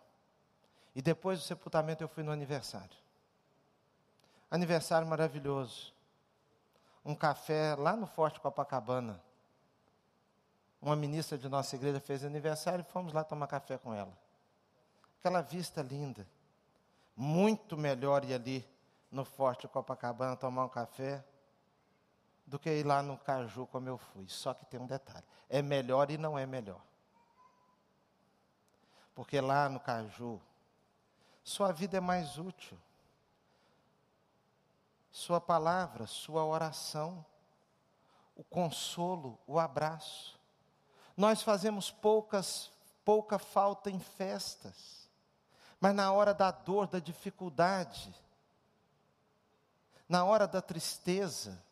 E 0.95 1.01
depois 1.01 1.39
do 1.39 1.45
sepultamento 1.47 2.05
eu 2.05 2.09
fui 2.09 2.23
no 2.23 2.31
aniversário. 2.31 2.95
Aniversário 4.51 5.09
maravilhoso. 5.09 5.95
Um 7.03 7.15
café 7.15 7.75
lá 7.77 7.97
no 7.97 8.07
Forte 8.07 8.41
Copacabana. 8.41 9.23
Uma 10.83 10.95
ministra 10.95 11.39
de 11.39 11.49
nossa 11.49 11.77
igreja 11.77 11.99
fez 11.99 12.23
aniversário 12.27 12.85
e 12.87 12.93
fomos 12.93 13.15
lá 13.15 13.25
tomar 13.25 13.47
café 13.47 13.79
com 13.79 13.95
ela. 13.95 14.13
Aquela 15.19 15.41
vista 15.41 15.81
linda. 15.81 16.29
Muito 17.17 17.75
melhor 17.79 18.23
ir 18.23 18.35
ali 18.35 18.69
no 19.11 19.25
Forte 19.25 19.67
Copacabana 19.67 20.37
tomar 20.37 20.67
um 20.67 20.69
café 20.69 21.25
do 22.47 22.59
que 22.59 22.71
ir 22.71 22.87
lá 22.87 23.03
no 23.03 23.17
Caju 23.19 23.67
como 23.67 23.89
eu 23.89 23.99
fui. 23.99 24.29
Só 24.29 24.55
que 24.55 24.65
tem 24.67 24.81
um 24.81 24.87
detalhe: 24.87 25.25
é 25.49 25.63
melhor 25.63 26.11
e 26.11 26.19
não 26.19 26.39
é 26.39 26.47
melhor. 26.47 26.81
Porque 29.15 29.41
lá 29.41 29.69
no 29.69 29.81
Caju, 29.81 30.41
sua 31.45 31.73
vida 31.73 31.97
é 31.97 32.01
mais 32.01 32.39
útil. 32.39 32.79
Sua 35.11 35.41
palavra, 35.41 36.07
sua 36.07 36.45
oração, 36.45 37.25
o 38.35 38.43
consolo, 38.43 39.39
o 39.47 39.59
abraço. 39.59 40.41
Nós 41.15 41.43
fazemos 41.43 41.91
poucas, 41.91 42.71
pouca 43.05 43.39
falta 43.39 43.91
em 43.91 44.01
festas, 44.01 45.09
mas 45.79 45.95
na 45.95 46.11
hora 46.13 46.33
da 46.33 46.51
dor, 46.51 46.87
da 46.87 46.99
dificuldade, 46.99 48.15
na 50.09 50.25
hora 50.25 50.47
da 50.47 50.63
tristeza, 50.63 51.63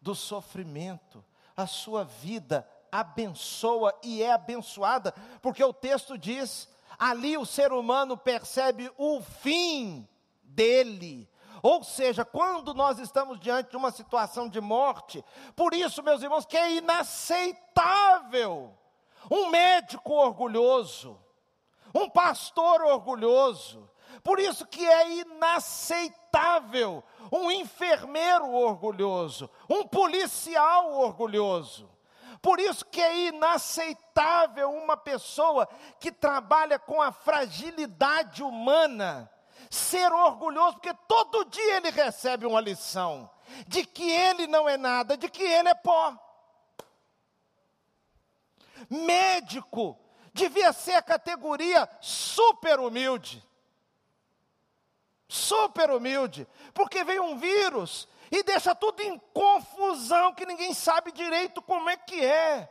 do 0.00 0.14
sofrimento, 0.14 1.24
a 1.56 1.66
sua 1.66 2.04
vida 2.04 2.68
abençoa 2.90 3.94
e 4.02 4.22
é 4.22 4.32
abençoada, 4.32 5.12
porque 5.42 5.62
o 5.62 5.72
texto 5.72 6.16
diz: 6.16 6.68
ali 6.98 7.36
o 7.36 7.46
ser 7.46 7.72
humano 7.72 8.16
percebe 8.16 8.90
o 8.96 9.20
fim 9.20 10.08
dele. 10.42 11.28
Ou 11.62 11.82
seja, 11.82 12.24
quando 12.24 12.72
nós 12.72 12.98
estamos 12.98 13.40
diante 13.40 13.70
de 13.70 13.76
uma 13.76 13.90
situação 13.90 14.48
de 14.48 14.60
morte, 14.60 15.24
por 15.56 15.74
isso, 15.74 16.02
meus 16.02 16.22
irmãos, 16.22 16.46
que 16.46 16.56
é 16.56 16.76
inaceitável 16.76 18.72
um 19.30 19.50
médico 19.50 20.12
orgulhoso, 20.12 21.18
um 21.94 22.08
pastor 22.08 22.82
orgulhoso, 22.82 23.90
por 24.22 24.38
isso 24.40 24.66
que 24.66 24.84
é 24.86 25.18
inaceitável 25.18 27.02
um 27.32 27.50
enfermeiro 27.50 28.50
orgulhoso, 28.52 29.50
um 29.68 29.86
policial 29.86 30.92
orgulhoso. 30.94 31.88
Por 32.40 32.60
isso 32.60 32.84
que 32.84 33.00
é 33.00 33.26
inaceitável 33.28 34.70
uma 34.70 34.96
pessoa 34.96 35.68
que 35.98 36.12
trabalha 36.12 36.78
com 36.78 37.02
a 37.02 37.10
fragilidade 37.10 38.42
humana 38.42 39.30
ser 39.68 40.12
orgulhoso, 40.12 40.74
porque 40.74 40.94
todo 41.06 41.44
dia 41.46 41.76
ele 41.76 41.90
recebe 41.90 42.46
uma 42.46 42.60
lição 42.60 43.28
de 43.66 43.84
que 43.84 44.08
ele 44.10 44.46
não 44.46 44.68
é 44.68 44.76
nada, 44.76 45.16
de 45.16 45.28
que 45.28 45.42
ele 45.42 45.68
é 45.68 45.74
pó. 45.74 46.16
Médico 48.88 49.98
devia 50.32 50.72
ser 50.72 50.94
a 50.94 51.02
categoria 51.02 51.88
super 52.00 52.78
humilde. 52.78 53.44
Super 55.28 55.90
humilde, 55.90 56.48
porque 56.72 57.04
vem 57.04 57.20
um 57.20 57.36
vírus 57.36 58.08
e 58.30 58.42
deixa 58.42 58.74
tudo 58.74 59.02
em 59.02 59.18
confusão, 59.32 60.34
que 60.34 60.46
ninguém 60.46 60.72
sabe 60.72 61.12
direito 61.12 61.60
como 61.60 61.88
é 61.90 61.96
que 61.96 62.24
é. 62.24 62.68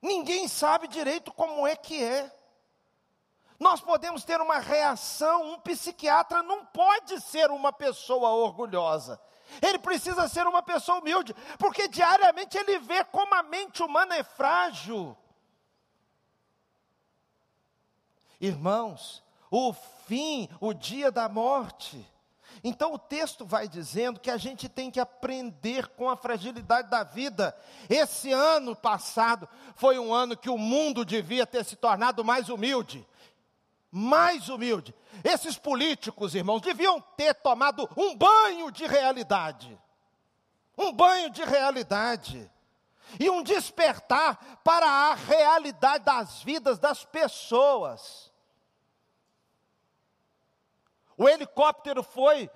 Ninguém 0.00 0.48
sabe 0.48 0.88
direito 0.88 1.32
como 1.32 1.66
é 1.66 1.76
que 1.76 2.02
é. 2.02 2.34
Nós 3.58 3.80
podemos 3.80 4.24
ter 4.24 4.40
uma 4.40 4.58
reação, 4.58 5.52
um 5.52 5.60
psiquiatra 5.60 6.42
não 6.42 6.66
pode 6.66 7.20
ser 7.20 7.50
uma 7.50 7.72
pessoa 7.72 8.30
orgulhosa. 8.30 9.20
Ele 9.60 9.78
precisa 9.78 10.26
ser 10.28 10.46
uma 10.46 10.62
pessoa 10.62 10.98
humilde, 10.98 11.34
porque 11.58 11.86
diariamente 11.86 12.56
ele 12.56 12.78
vê 12.78 13.04
como 13.04 13.34
a 13.34 13.42
mente 13.42 13.82
humana 13.82 14.16
é 14.16 14.24
frágil. 14.24 15.16
Irmãos, 18.40 19.22
o 19.52 19.74
fim, 20.08 20.48
o 20.58 20.72
dia 20.72 21.12
da 21.12 21.28
morte. 21.28 22.10
Então 22.64 22.94
o 22.94 22.98
texto 22.98 23.44
vai 23.44 23.68
dizendo 23.68 24.18
que 24.18 24.30
a 24.30 24.38
gente 24.38 24.66
tem 24.66 24.90
que 24.90 24.98
aprender 24.98 25.88
com 25.88 26.08
a 26.08 26.16
fragilidade 26.16 26.88
da 26.88 27.04
vida. 27.04 27.54
Esse 27.88 28.32
ano 28.32 28.74
passado 28.74 29.46
foi 29.76 29.98
um 29.98 30.12
ano 30.12 30.36
que 30.36 30.48
o 30.48 30.56
mundo 30.56 31.04
devia 31.04 31.46
ter 31.46 31.64
se 31.66 31.76
tornado 31.76 32.24
mais 32.24 32.48
humilde. 32.48 33.06
Mais 33.90 34.48
humilde. 34.48 34.94
Esses 35.22 35.58
políticos, 35.58 36.34
irmãos, 36.34 36.62
deviam 36.62 36.98
ter 37.14 37.34
tomado 37.34 37.86
um 37.94 38.16
banho 38.16 38.70
de 38.70 38.86
realidade. 38.86 39.78
Um 40.78 40.92
banho 40.94 41.28
de 41.28 41.44
realidade. 41.44 42.50
E 43.20 43.28
um 43.28 43.42
despertar 43.42 44.60
para 44.64 44.86
a 44.86 45.14
realidade 45.14 46.04
das 46.04 46.42
vidas 46.42 46.78
das 46.78 47.04
pessoas. 47.04 48.31
O 51.22 51.28
helicóptero 51.28 52.02
foi, 52.02 52.50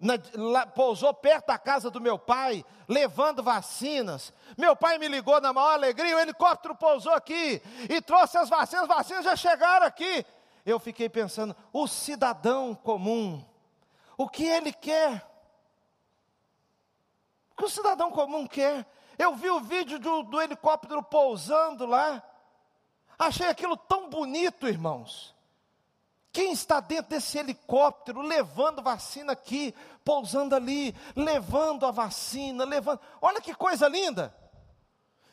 na, 0.00 0.14
lá, 0.32 0.66
pousou 0.66 1.12
perto 1.12 1.48
da 1.48 1.58
casa 1.58 1.90
do 1.90 2.00
meu 2.00 2.18
pai, 2.18 2.64
levando 2.88 3.42
vacinas. 3.42 4.32
Meu 4.56 4.74
pai 4.74 4.96
me 4.96 5.08
ligou 5.08 5.38
na 5.42 5.52
maior 5.52 5.74
alegria, 5.74 6.16
o 6.16 6.18
helicóptero 6.18 6.74
pousou 6.74 7.12
aqui 7.12 7.60
e 7.90 8.00
trouxe 8.00 8.38
as 8.38 8.48
vacinas, 8.48 8.88
as 8.88 8.96
vacinas 8.96 9.24
já 9.26 9.36
chegaram 9.36 9.84
aqui. 9.84 10.24
Eu 10.64 10.80
fiquei 10.80 11.06
pensando, 11.06 11.54
o 11.70 11.86
cidadão 11.86 12.74
comum, 12.74 13.44
o 14.16 14.26
que 14.26 14.46
ele 14.46 14.72
quer? 14.72 15.28
O 17.50 17.56
que 17.56 17.64
o 17.66 17.68
cidadão 17.68 18.10
comum 18.10 18.46
quer? 18.46 18.86
Eu 19.18 19.34
vi 19.34 19.50
o 19.50 19.60
vídeo 19.60 19.98
do, 19.98 20.22
do 20.22 20.40
helicóptero 20.40 21.02
pousando 21.02 21.84
lá, 21.84 22.22
achei 23.18 23.48
aquilo 23.48 23.76
tão 23.76 24.08
bonito, 24.08 24.66
irmãos. 24.66 25.31
Quem 26.32 26.52
está 26.52 26.80
dentro 26.80 27.10
desse 27.10 27.36
helicóptero, 27.36 28.22
levando 28.22 28.82
vacina 28.82 29.34
aqui, 29.34 29.74
pousando 30.02 30.54
ali, 30.54 30.96
levando 31.14 31.84
a 31.84 31.90
vacina, 31.90 32.64
levando. 32.64 33.00
Olha 33.20 33.40
que 33.40 33.54
coisa 33.54 33.86
linda! 33.86 34.34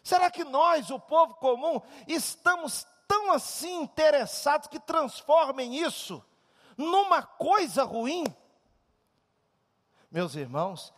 Será 0.04 0.30
que 0.30 0.43
nós, 0.43 0.89
o 0.89 1.00
povo 1.00 1.36
comum, 1.36 1.82
estamos 2.06 2.86
tão 3.08 3.32
assim 3.32 3.84
interessados 3.84 4.68
que 4.68 4.80
transformem 4.80 5.78
isso 5.78 6.24
numa 6.76 7.24
coisa 7.24 7.84
ruim? 7.86 8.26
Meus 10.12 10.36
irmãos, 10.36 10.93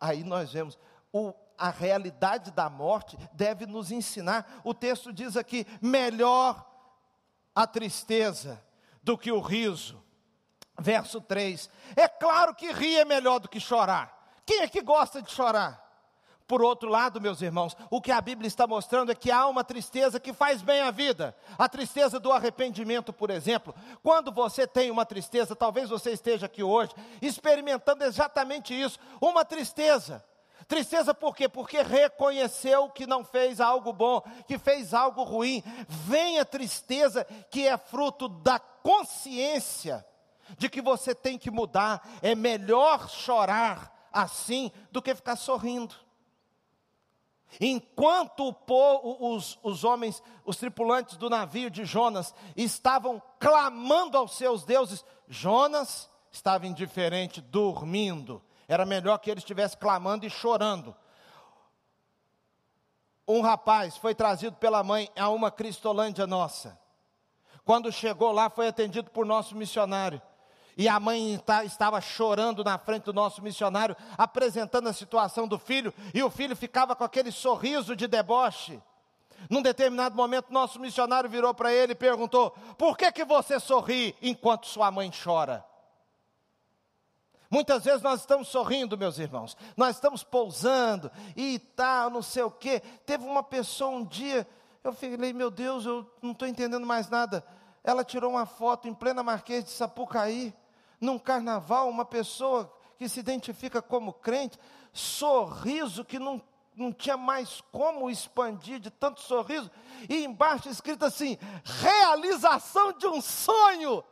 aí 0.00 0.24
nós 0.24 0.52
vemos 0.52 0.76
o, 1.12 1.32
a 1.56 1.70
realidade 1.70 2.50
da 2.50 2.68
morte 2.68 3.16
deve 3.32 3.64
nos 3.64 3.92
ensinar. 3.92 4.60
O 4.64 4.74
texto 4.74 5.12
diz 5.12 5.36
aqui: 5.36 5.64
melhor 5.80 6.66
a 7.54 7.64
tristeza 7.64 8.60
do 9.08 9.16
que 9.16 9.32
o 9.32 9.40
riso. 9.40 9.98
Verso 10.78 11.18
3: 11.18 11.70
É 11.96 12.06
claro 12.06 12.54
que 12.54 12.70
rir 12.70 12.98
é 12.98 13.04
melhor 13.06 13.38
do 13.38 13.48
que 13.48 13.58
chorar. 13.58 14.14
Quem 14.44 14.60
é 14.60 14.68
que 14.68 14.82
gosta 14.82 15.22
de 15.22 15.30
chorar? 15.30 15.86
Por 16.46 16.62
outro 16.62 16.88
lado, 16.88 17.20
meus 17.20 17.42
irmãos, 17.42 17.76
o 17.90 18.00
que 18.00 18.12
a 18.12 18.20
Bíblia 18.20 18.48
está 18.48 18.66
mostrando 18.66 19.10
é 19.10 19.14
que 19.14 19.30
há 19.30 19.46
uma 19.46 19.64
tristeza 19.64 20.20
que 20.20 20.32
faz 20.32 20.62
bem 20.62 20.80
à 20.80 20.90
vida. 20.90 21.36
A 21.58 21.68
tristeza 21.68 22.20
do 22.20 22.32
arrependimento, 22.32 23.12
por 23.12 23.30
exemplo. 23.30 23.74
Quando 24.02 24.30
você 24.30 24.66
tem 24.66 24.90
uma 24.90 25.04
tristeza, 25.04 25.56
talvez 25.56 25.90
você 25.90 26.12
esteja 26.12 26.46
aqui 26.46 26.62
hoje 26.62 26.92
experimentando 27.20 28.04
exatamente 28.04 28.78
isso, 28.78 28.98
uma 29.20 29.44
tristeza. 29.44 30.24
Tristeza 30.68 31.14
por 31.14 31.34
quê? 31.34 31.48
Porque 31.48 31.80
reconheceu 31.80 32.90
que 32.90 33.06
não 33.06 33.24
fez 33.24 33.58
algo 33.58 33.90
bom, 33.90 34.20
que 34.46 34.58
fez 34.58 34.92
algo 34.92 35.22
ruim. 35.22 35.62
Vem 35.88 36.38
a 36.38 36.44
tristeza 36.44 37.24
que 37.50 37.66
é 37.66 37.78
fruto 37.78 38.28
da 38.28 38.58
consciência 38.58 40.06
de 40.58 40.68
que 40.68 40.82
você 40.82 41.14
tem 41.14 41.38
que 41.38 41.50
mudar. 41.50 42.06
É 42.20 42.34
melhor 42.34 43.08
chorar 43.08 44.10
assim 44.12 44.70
do 44.92 45.00
que 45.00 45.14
ficar 45.14 45.36
sorrindo. 45.36 45.94
Enquanto 47.58 48.52
povo, 48.52 49.34
os, 49.34 49.58
os 49.62 49.84
homens, 49.84 50.22
os 50.44 50.58
tripulantes 50.58 51.16
do 51.16 51.30
navio 51.30 51.70
de 51.70 51.86
Jonas 51.86 52.34
estavam 52.54 53.22
clamando 53.38 54.18
aos 54.18 54.36
seus 54.36 54.66
deuses, 54.66 55.02
Jonas 55.26 56.10
estava 56.30 56.66
indiferente, 56.66 57.40
dormindo. 57.40 58.42
Era 58.68 58.84
melhor 58.84 59.16
que 59.18 59.30
ele 59.30 59.40
estivesse 59.40 59.76
clamando 59.78 60.26
e 60.26 60.30
chorando. 60.30 60.94
Um 63.26 63.40
rapaz 63.40 63.96
foi 63.96 64.14
trazido 64.14 64.56
pela 64.56 64.84
mãe 64.84 65.10
a 65.16 65.30
uma 65.30 65.50
Cristolândia 65.50 66.26
nossa. 66.26 66.78
Quando 67.64 67.90
chegou 67.90 68.30
lá, 68.30 68.48
foi 68.50 68.68
atendido 68.68 69.10
por 69.10 69.26
nosso 69.26 69.56
missionário. 69.56 70.20
E 70.76 70.86
a 70.88 71.00
mãe 71.00 71.40
estava 71.64 72.00
chorando 72.00 72.62
na 72.62 72.78
frente 72.78 73.04
do 73.04 73.12
nosso 73.12 73.42
missionário, 73.42 73.96
apresentando 74.16 74.88
a 74.88 74.92
situação 74.92 75.48
do 75.48 75.58
filho, 75.58 75.92
e 76.14 76.22
o 76.22 76.30
filho 76.30 76.54
ficava 76.54 76.94
com 76.94 77.02
aquele 77.02 77.32
sorriso 77.32 77.96
de 77.96 78.06
deboche. 78.06 78.80
Num 79.50 79.62
determinado 79.62 80.14
momento, 80.14 80.52
nosso 80.52 80.78
missionário 80.78 81.28
virou 81.28 81.52
para 81.52 81.72
ele 81.72 81.92
e 81.92 81.96
perguntou: 81.96 82.50
Por 82.76 82.96
que, 82.96 83.10
que 83.12 83.24
você 83.24 83.58
sorri 83.58 84.14
enquanto 84.22 84.66
sua 84.66 84.90
mãe 84.90 85.10
chora? 85.10 85.64
Muitas 87.50 87.84
vezes 87.84 88.02
nós 88.02 88.20
estamos 88.20 88.48
sorrindo, 88.48 88.98
meus 88.98 89.18
irmãos, 89.18 89.56
nós 89.74 89.96
estamos 89.96 90.22
pousando 90.22 91.10
e 91.34 91.58
tal, 91.58 92.10
não 92.10 92.20
sei 92.20 92.42
o 92.42 92.50
quê. 92.50 92.80
Teve 93.06 93.24
uma 93.24 93.42
pessoa 93.42 93.90
um 93.90 94.04
dia, 94.04 94.46
eu 94.84 94.92
falei, 94.92 95.32
meu 95.32 95.50
Deus, 95.50 95.86
eu 95.86 96.06
não 96.20 96.32
estou 96.32 96.46
entendendo 96.46 96.86
mais 96.86 97.08
nada. 97.08 97.42
Ela 97.82 98.04
tirou 98.04 98.32
uma 98.32 98.44
foto 98.44 98.86
em 98.86 98.92
plena 98.92 99.22
Marquês 99.22 99.64
de 99.64 99.70
Sapucaí, 99.70 100.52
num 101.00 101.18
carnaval, 101.18 101.88
uma 101.88 102.04
pessoa 102.04 102.70
que 102.98 103.08
se 103.08 103.20
identifica 103.20 103.80
como 103.80 104.12
crente, 104.12 104.58
sorriso 104.92 106.04
que 106.04 106.18
não, 106.18 106.42
não 106.76 106.92
tinha 106.92 107.16
mais 107.16 107.62
como 107.72 108.10
expandir 108.10 108.78
de 108.78 108.90
tanto 108.90 109.22
sorriso, 109.22 109.70
e 110.06 110.22
embaixo 110.22 110.68
escrito 110.68 111.06
assim: 111.06 111.38
realização 111.64 112.92
de 112.92 113.06
um 113.06 113.22
sonho. 113.22 114.04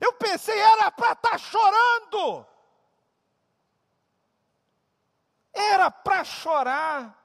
Eu 0.00 0.12
pensei, 0.12 0.56
era 0.56 0.88
para 0.92 1.12
estar 1.12 1.30
tá 1.30 1.38
chorando. 1.38 2.46
Era 5.52 5.90
para 5.90 6.24
chorar. 6.24 7.20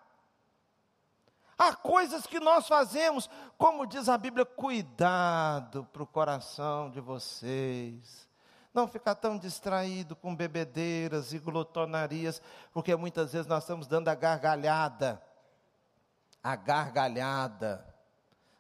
Há 1.58 1.74
coisas 1.74 2.26
que 2.28 2.40
nós 2.40 2.68
fazemos, 2.68 3.30
como 3.58 3.86
diz 3.86 4.10
a 4.10 4.18
Bíblia, 4.18 4.46
cuidado 4.46 5.86
para 5.86 6.04
o 6.04 6.08
coração 6.08 6.90
de 6.90 7.00
vocês. 7.00 8.28
Não 8.74 8.90
ficar 8.90 9.16
tão 9.16 9.38
distraído 9.38 10.18
com 10.18 10.36
bebedeiras 10.36 11.32
e 11.32 11.40
glutonarias, 11.40 12.42
porque 12.74 12.94
muitas 12.94 13.32
vezes 13.32 13.48
nós 13.48 13.64
estamos 13.64 13.88
dando 13.88 14.10
a 14.10 14.16
gargalhada, 14.16 15.22
a 16.44 16.58
gargalhada 16.58 17.96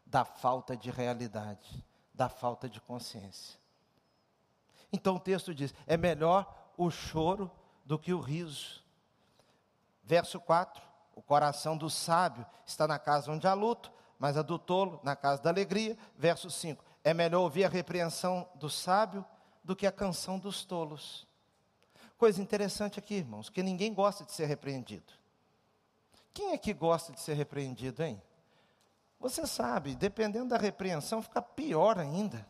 da 0.05 0.23
falta 0.23 0.77
de 0.77 0.89
realidade, 0.89 1.83
da 2.13 2.29
falta 2.29 2.69
de 2.69 2.79
consciência. 2.79 3.59
Então 4.93 5.15
o 5.15 5.19
texto 5.19 5.53
diz: 5.53 5.75
é 5.85 5.97
melhor 5.97 6.71
o 6.77 6.89
choro 6.89 7.51
do 7.83 7.99
que 7.99 8.13
o 8.13 8.21
riso. 8.21 8.84
Verso 10.05 10.39
4: 10.39 10.81
O 11.15 11.21
coração 11.21 11.75
do 11.75 11.89
sábio 11.89 12.45
está 12.65 12.87
na 12.87 12.99
casa 12.99 13.31
onde 13.31 13.47
há 13.47 13.53
luto, 13.53 13.91
mas 14.19 14.37
a 14.37 14.41
do 14.41 14.59
tolo 14.59 14.99
na 15.03 15.15
casa 15.15 15.41
da 15.41 15.49
alegria. 15.49 15.97
Verso 16.15 16.49
5: 16.49 16.83
É 17.03 17.13
melhor 17.13 17.41
ouvir 17.41 17.65
a 17.65 17.69
repreensão 17.69 18.47
do 18.55 18.69
sábio 18.69 19.25
do 19.63 19.75
que 19.75 19.87
a 19.87 19.91
canção 19.91 20.37
dos 20.37 20.63
tolos. 20.63 21.27
Coisa 22.17 22.41
interessante 22.41 22.99
aqui, 22.99 23.15
irmãos, 23.15 23.49
que 23.49 23.63
ninguém 23.63 23.93
gosta 23.93 24.23
de 24.23 24.31
ser 24.31 24.45
repreendido. 24.45 25.11
Quem 26.33 26.51
é 26.51 26.57
que 26.57 26.73
gosta 26.73 27.11
de 27.11 27.19
ser 27.19 27.33
repreendido, 27.33 28.03
hein? 28.03 28.21
Você 29.19 29.47
sabe, 29.47 29.95
dependendo 29.95 30.49
da 30.49 30.57
repreensão, 30.57 31.21
fica 31.21 31.41
pior 31.41 31.97
ainda. 31.97 32.47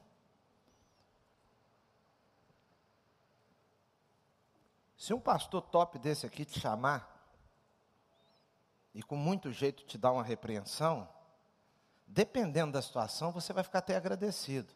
Se 4.97 5.13
um 5.13 5.19
pastor 5.19 5.61
top 5.61 5.99
desse 5.99 6.25
aqui 6.25 6.43
te 6.43 6.59
chamar, 6.59 7.14
e 8.95 9.03
com 9.03 9.17
muito 9.17 9.51
jeito 9.51 9.83
te 9.83 9.97
dá 9.97 10.09
uma 10.09 10.23
repreensão, 10.23 11.05
dependendo 12.07 12.71
da 12.71 12.81
situação, 12.81 13.29
você 13.29 13.51
vai 13.51 13.61
ficar 13.61 13.79
até 13.79 13.97
agradecido. 13.97 14.73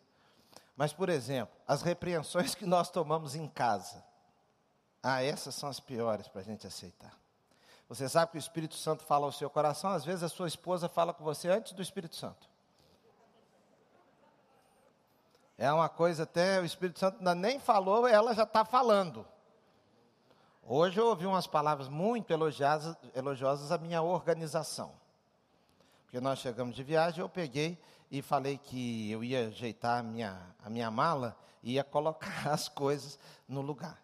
Mas, 0.75 0.91
por 0.91 1.07
exemplo, 1.07 1.55
as 1.65 1.81
repreensões 1.81 2.53
que 2.53 2.65
nós 2.65 2.91
tomamos 2.91 3.33
em 3.33 3.47
casa, 3.47 4.03
ah, 5.01 5.23
essas 5.23 5.55
são 5.55 5.69
as 5.69 5.79
piores 5.79 6.27
para 6.27 6.41
a 6.41 6.43
gente 6.43 6.67
aceitar. 6.67 7.17
Você 7.87 8.09
sabe 8.09 8.33
que 8.33 8.37
o 8.37 8.39
Espírito 8.39 8.75
Santo 8.75 9.05
fala 9.05 9.25
ao 9.25 9.31
seu 9.31 9.49
coração, 9.49 9.89
às 9.91 10.03
vezes 10.03 10.21
a 10.21 10.29
sua 10.29 10.49
esposa 10.49 10.89
fala 10.89 11.13
com 11.13 11.23
você 11.23 11.47
antes 11.47 11.71
do 11.71 11.81
Espírito 11.81 12.17
Santo. 12.17 12.49
É 15.57 15.71
uma 15.71 15.87
coisa 15.87 16.23
até, 16.23 16.59
o 16.59 16.65
Espírito 16.65 16.99
Santo 16.99 17.19
ainda 17.19 17.33
nem 17.33 17.57
falou, 17.57 18.05
ela 18.05 18.33
já 18.35 18.43
está 18.43 18.65
falando. 18.65 19.25
Hoje 20.71 20.99
eu 20.99 21.07
ouvi 21.07 21.25
umas 21.25 21.47
palavras 21.47 21.89
muito 21.89 22.31
elogiosas, 22.31 22.95
elogiosas 23.15 23.71
à 23.71 23.77
minha 23.79 24.03
organização. 24.03 24.91
Porque 26.03 26.21
nós 26.21 26.37
chegamos 26.37 26.75
de 26.75 26.83
viagem, 26.83 27.21
eu 27.21 27.27
peguei 27.27 27.75
e 28.11 28.21
falei 28.21 28.59
que 28.59 29.09
eu 29.09 29.23
ia 29.23 29.47
ajeitar 29.47 29.97
a 29.97 30.03
minha, 30.03 30.39
a 30.63 30.69
minha 30.69 30.91
mala 30.91 31.35
e 31.63 31.73
ia 31.73 31.83
colocar 31.83 32.49
as 32.53 32.69
coisas 32.69 33.17
no 33.47 33.61
lugar. 33.61 33.99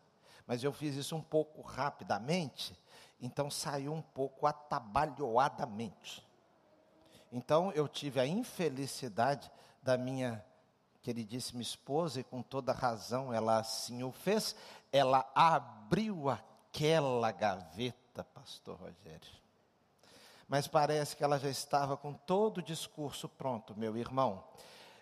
Mas 0.47 0.63
eu 0.63 0.74
fiz 0.74 0.95
isso 0.95 1.16
um 1.16 1.22
pouco 1.22 1.61
rapidamente, 1.61 2.76
então 3.22 3.51
saiu 3.51 3.93
um 3.93 4.01
pouco 4.01 4.47
atabalhoadamente. 4.47 6.28
Então 7.32 7.72
eu 7.74 7.88
tive 7.88 8.20
a 8.20 8.26
infelicidade 8.26 9.51
da 9.84 9.99
minha 9.99 10.43
queridíssima 11.03 11.61
esposa, 11.61 12.22
e 12.22 12.24
com 12.24 12.41
toda 12.41 12.74
razão 12.74 13.32
ela 13.32 13.59
assim 13.59 14.01
o 14.01 14.11
fez, 14.11 14.55
ela 14.91 15.30
abriu 15.36 16.28
aquela 16.76 17.32
gaveta, 17.32 18.26
pastor 18.34 18.78
Rogério. 18.78 19.32
Mas 20.45 20.67
parece 20.67 21.15
que 21.15 21.23
ela 21.23 21.39
já 21.39 21.49
estava 21.49 21.95
com 21.95 22.13
todo 22.13 22.57
o 22.57 22.61
discurso 22.61 23.30
pronto, 23.30 23.73
meu 23.78 23.95
irmão. 23.95 24.43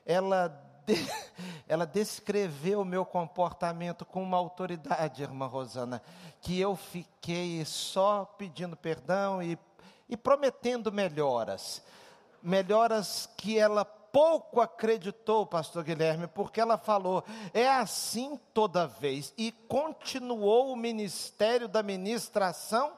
Ela 0.06 0.50
de, 0.86 0.94
ela 1.68 1.88
descreveu 1.88 2.82
o 2.82 2.86
meu 2.86 3.04
comportamento 3.04 4.06
com 4.06 4.22
uma 4.22 4.38
autoridade, 4.38 5.24
irmã 5.24 5.48
Rosana, 5.48 6.00
que 6.42 6.60
eu 6.60 6.76
fiquei 6.76 7.66
só 7.66 8.24
pedindo 8.24 8.78
perdão 8.78 9.42
e, 9.42 9.58
e 10.08 10.16
prometendo 10.16 10.92
melhoras. 10.92 11.82
Melhoras 12.42 13.28
que 13.36 13.58
ela 13.58 13.84
pouco 14.14 14.62
acreditou, 14.62 15.44
pastor 15.44 15.84
Guilherme, 15.84 16.28
porque 16.28 16.62
ela 16.62 16.78
falou: 16.78 17.26
é 17.52 17.68
assim 17.68 18.40
toda 18.54 18.86
vez. 18.86 19.34
E 19.36 19.52
continuou 19.68 20.72
o 20.72 20.76
ministério 20.76 21.68
da 21.68 21.82
ministração 21.82 22.94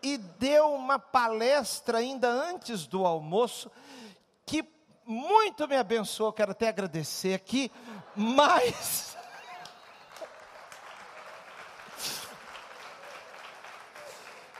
e 0.00 0.16
deu 0.16 0.72
uma 0.72 1.00
palestra 1.00 1.98
ainda 1.98 2.28
antes 2.28 2.86
do 2.86 3.04
almoço 3.04 3.70
que 4.46 4.64
muito 5.04 5.66
me 5.66 5.76
abençoou, 5.76 6.32
quero 6.32 6.52
até 6.52 6.68
agradecer 6.68 7.34
aqui, 7.34 7.70
mas. 8.14 9.10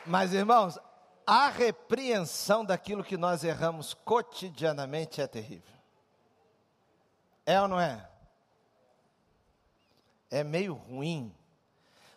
Mas, 0.04 0.34
irmãos, 0.34 0.80
a 1.24 1.48
repreensão 1.48 2.64
daquilo 2.64 3.04
que 3.04 3.16
nós 3.16 3.44
erramos 3.44 3.94
cotidianamente 3.94 5.20
é 5.20 5.28
terrível. 5.28 5.81
É 7.44 7.60
ou 7.60 7.68
não 7.68 7.80
é? 7.80 8.08
É 10.30 10.42
meio 10.44 10.74
ruim. 10.74 11.34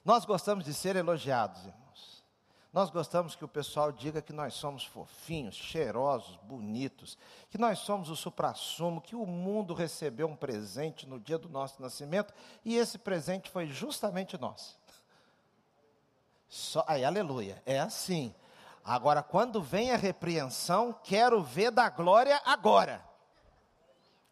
Nós 0.04 0.24
gostamos 0.24 0.64
de 0.64 0.74
ser 0.74 0.96
elogiados, 0.96 1.66
irmãos. 1.66 2.24
Nós 2.72 2.90
gostamos 2.90 3.36
que 3.36 3.46
o 3.46 3.48
pessoal 3.48 3.92
diga 3.92 4.22
que 4.22 4.34
nós 4.34 4.54
somos 4.54 4.84
fofinhos, 4.84 5.56
cheirosos, 5.56 6.36
bonitos, 6.44 7.18
que 7.50 7.58
nós 7.58 7.80
somos 7.80 8.10
o 8.10 8.18
suprassumo, 8.18 9.00
que 9.00 9.16
o 9.16 9.26
mundo 9.26 9.74
recebeu 9.74 10.28
um 10.28 10.36
presente 10.36 11.08
no 11.08 11.18
dia 11.18 11.38
do 11.38 11.48
nosso 11.48 11.82
nascimento 11.82 12.34
e 12.66 12.76
esse 12.76 12.98
presente 12.98 13.50
foi 13.50 13.68
justamente 13.68 14.38
nosso. 14.38 14.78
Só, 16.50 16.84
aí, 16.86 17.04
aleluia, 17.04 17.64
é 17.66 17.80
assim. 17.80 18.36
Agora, 18.84 19.24
quando 19.24 19.62
vem 19.62 19.92
a 19.92 19.98
repreensão, 19.98 20.94
quero 21.04 21.42
ver 21.42 21.72
da 21.72 21.90
glória 21.90 22.42
agora. 22.46 23.04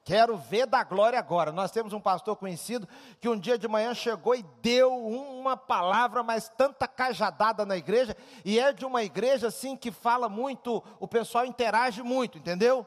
Quero 0.05 0.35
ver 0.35 0.65
da 0.65 0.83
glória 0.83 1.17
agora. 1.17 1.51
Nós 1.51 1.71
temos 1.71 1.93
um 1.93 1.99
pastor 1.99 2.35
conhecido 2.35 2.87
que 3.21 3.29
um 3.29 3.39
dia 3.39 3.57
de 3.57 3.67
manhã 3.67 3.93
chegou 3.93 4.35
e 4.35 4.43
deu 4.61 4.93
uma 4.93 5.55
palavra, 5.55 6.21
mas 6.21 6.49
tanta 6.49 6.87
cajadada 6.87 7.65
na 7.65 7.77
igreja, 7.77 8.15
e 8.43 8.59
é 8.59 8.73
de 8.73 8.85
uma 8.85 9.03
igreja 9.03 9.47
assim 9.47 9.77
que 9.77 9.91
fala 9.91 10.27
muito, 10.27 10.83
o 10.99 11.07
pessoal 11.07 11.45
interage 11.45 12.03
muito, 12.03 12.37
entendeu? 12.37 12.85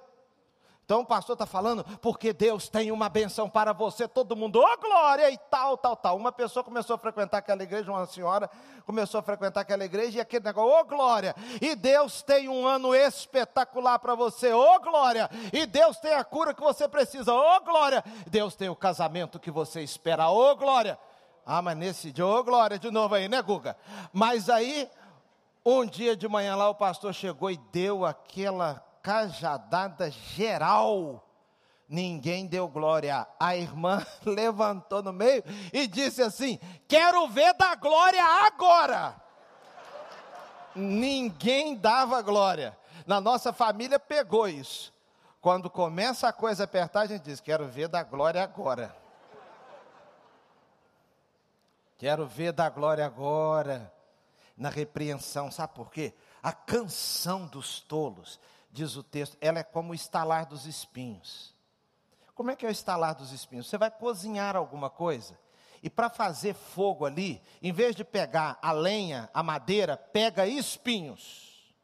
Então 0.86 1.00
o 1.00 1.04
pastor 1.04 1.32
está 1.32 1.44
falando, 1.44 1.82
porque 2.00 2.32
Deus 2.32 2.68
tem 2.68 2.92
uma 2.92 3.08
benção 3.08 3.50
para 3.50 3.72
você, 3.72 4.06
todo 4.06 4.36
mundo, 4.36 4.60
ô 4.60 4.64
oh, 4.64 4.80
glória, 4.80 5.28
e 5.28 5.36
tal, 5.36 5.76
tal, 5.76 5.96
tal. 5.96 6.16
Uma 6.16 6.30
pessoa 6.30 6.62
começou 6.62 6.94
a 6.94 6.98
frequentar 6.98 7.38
aquela 7.38 7.60
igreja, 7.64 7.90
uma 7.90 8.06
senhora 8.06 8.48
começou 8.86 9.18
a 9.18 9.22
frequentar 9.22 9.62
aquela 9.62 9.84
igreja, 9.84 10.18
e 10.18 10.20
aquele 10.20 10.44
negócio, 10.44 10.70
ô 10.70 10.78
oh, 10.78 10.84
glória, 10.84 11.34
e 11.60 11.74
Deus 11.74 12.22
tem 12.22 12.48
um 12.48 12.64
ano 12.64 12.94
espetacular 12.94 13.98
para 13.98 14.14
você, 14.14 14.52
ô 14.52 14.76
oh, 14.76 14.78
glória, 14.78 15.28
e 15.52 15.66
Deus 15.66 15.98
tem 15.98 16.14
a 16.14 16.22
cura 16.22 16.54
que 16.54 16.62
você 16.62 16.86
precisa, 16.86 17.34
ô 17.34 17.60
glória, 17.62 18.04
Deus 18.28 18.54
tem 18.54 18.68
o 18.68 18.76
casamento 18.76 19.40
que 19.40 19.50
você 19.50 19.82
espera, 19.82 20.30
ô 20.30 20.54
glória. 20.54 20.96
Ah, 21.44 21.60
mas 21.60 21.76
nesse 21.76 22.12
dia, 22.12 22.24
ô 22.24 22.44
glória, 22.44 22.78
de 22.78 22.92
novo 22.92 23.12
aí, 23.16 23.28
né, 23.28 23.42
Guga? 23.42 23.76
Mas 24.12 24.48
aí, 24.48 24.88
um 25.64 25.84
dia 25.84 26.16
de 26.16 26.28
manhã 26.28 26.54
lá, 26.54 26.68
o 26.68 26.76
pastor 26.76 27.12
chegou 27.12 27.50
e 27.50 27.56
deu 27.72 28.04
aquela 28.04 28.86
cajadada 29.06 30.10
geral. 30.10 31.24
Ninguém 31.88 32.44
deu 32.48 32.66
glória. 32.66 33.24
A 33.38 33.56
irmã 33.56 34.04
levantou 34.26 35.00
no 35.00 35.12
meio 35.12 35.44
e 35.72 35.86
disse 35.86 36.20
assim: 36.20 36.58
Quero 36.88 37.28
ver 37.28 37.54
da 37.54 37.76
glória 37.76 38.24
agora. 38.24 39.14
Ninguém 40.74 41.76
dava 41.76 42.20
glória. 42.20 42.76
Na 43.06 43.20
nossa 43.20 43.52
família 43.52 44.00
pegou 44.00 44.48
isso. 44.48 44.92
Quando 45.40 45.70
começa 45.70 46.26
a 46.26 46.32
coisa 46.32 46.64
a 46.64 46.66
apertar, 46.66 47.02
a 47.02 47.06
gente 47.06 47.22
diz: 47.22 47.38
Quero 47.38 47.68
ver 47.68 47.86
da 47.86 48.02
glória 48.02 48.42
agora. 48.42 48.94
Quero 51.96 52.26
ver 52.26 52.50
da 52.50 52.68
glória 52.68 53.06
agora. 53.06 53.92
Na 54.56 54.68
repreensão, 54.68 55.48
sabe 55.52 55.74
por 55.74 55.92
quê? 55.92 56.12
A 56.42 56.52
canção 56.52 57.46
dos 57.46 57.78
tolos 57.78 58.40
diz 58.76 58.94
o 58.94 59.02
texto, 59.02 59.38
ela 59.40 59.58
é 59.58 59.62
como 59.62 59.92
o 59.92 59.94
estalar 59.94 60.46
dos 60.46 60.66
espinhos. 60.66 61.54
Como 62.34 62.50
é 62.50 62.56
que 62.56 62.66
é 62.66 62.68
o 62.68 62.72
estalar 62.72 63.14
dos 63.14 63.32
espinhos? 63.32 63.66
Você 63.66 63.78
vai 63.78 63.90
cozinhar 63.90 64.54
alguma 64.54 64.90
coisa, 64.90 65.38
e 65.82 65.88
para 65.88 66.10
fazer 66.10 66.54
fogo 66.54 67.06
ali, 67.06 67.42
em 67.62 67.72
vez 67.72 67.96
de 67.96 68.04
pegar 68.04 68.58
a 68.60 68.72
lenha, 68.72 69.30
a 69.32 69.42
madeira, 69.42 69.96
pega 69.96 70.46
espinhos. 70.46 71.74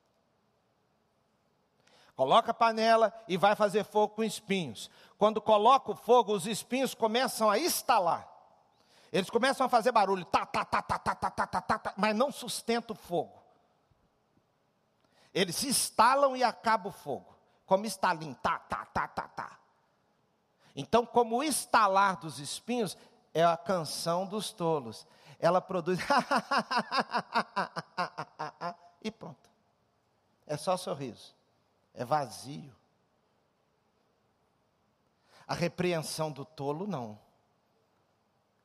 Coloca 2.14 2.50
a 2.50 2.54
panela 2.54 3.12
e 3.26 3.38
vai 3.38 3.56
fazer 3.56 3.84
fogo 3.84 4.16
com 4.16 4.22
espinhos. 4.22 4.90
Quando 5.16 5.40
coloca 5.40 5.92
o 5.92 5.96
fogo, 5.96 6.34
os 6.34 6.46
espinhos 6.46 6.94
começam 6.94 7.48
a 7.48 7.58
estalar. 7.58 8.28
Eles 9.10 9.30
começam 9.30 9.64
a 9.64 9.68
fazer 9.68 9.92
barulho, 9.92 10.24
tá, 10.24 10.44
tá, 10.44 10.64
tá, 10.64 10.82
tá, 10.82 10.98
tá, 10.98 11.14
tá, 11.14 11.30
tá, 11.30 11.46
tá, 11.46 11.78
tá, 11.78 11.94
mas 11.96 12.14
não 12.14 12.30
sustenta 12.30 12.92
o 12.92 12.96
fogo. 12.96 13.41
Eles 15.32 15.64
instalam 15.64 16.36
e 16.36 16.44
acaba 16.44 16.88
o 16.88 16.92
fogo. 16.92 17.34
Como 17.64 17.86
estalim, 17.86 18.34
tá, 18.34 18.58
tá, 18.58 18.84
tá, 18.86 19.08
tá, 19.08 19.28
tá. 19.28 19.58
Então, 20.76 21.06
como 21.06 21.38
o 21.38 21.44
estalar 21.44 22.18
dos 22.18 22.38
espinhos 22.38 22.96
é 23.32 23.44
a 23.44 23.56
canção 23.56 24.26
dos 24.26 24.52
tolos. 24.52 25.06
Ela 25.38 25.60
produz 25.60 25.98
e 29.02 29.10
pronto. 29.10 29.50
É 30.46 30.56
só 30.56 30.76
sorriso. 30.76 31.34
É 31.94 32.04
vazio. 32.04 32.74
A 35.46 35.54
repreensão 35.54 36.30
do 36.30 36.44
tolo 36.44 36.86
não. 36.86 37.18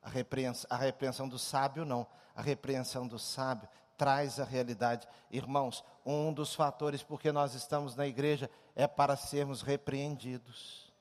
A 0.01 0.09
repreensão, 0.09 0.67
a 0.69 0.77
repreensão 0.77 1.27
do 1.27 1.39
sábio 1.39 1.83
não. 1.83 2.05
A 2.35 2.41
repreensão 2.41 3.07
do 3.07 3.17
sábio 3.17 3.67
traz 3.97 4.39
a 4.39 4.43
realidade. 4.43 5.07
Irmãos, 5.31 5.83
um 6.05 6.31
dos 6.31 6.53
fatores 6.53 7.01
porque 7.01 7.31
nós 7.31 7.53
estamos 7.55 7.95
na 7.95 8.05
igreja 8.05 8.49
é 8.75 8.87
para 8.87 9.17
sermos 9.17 9.61
repreendidos. 9.61 10.93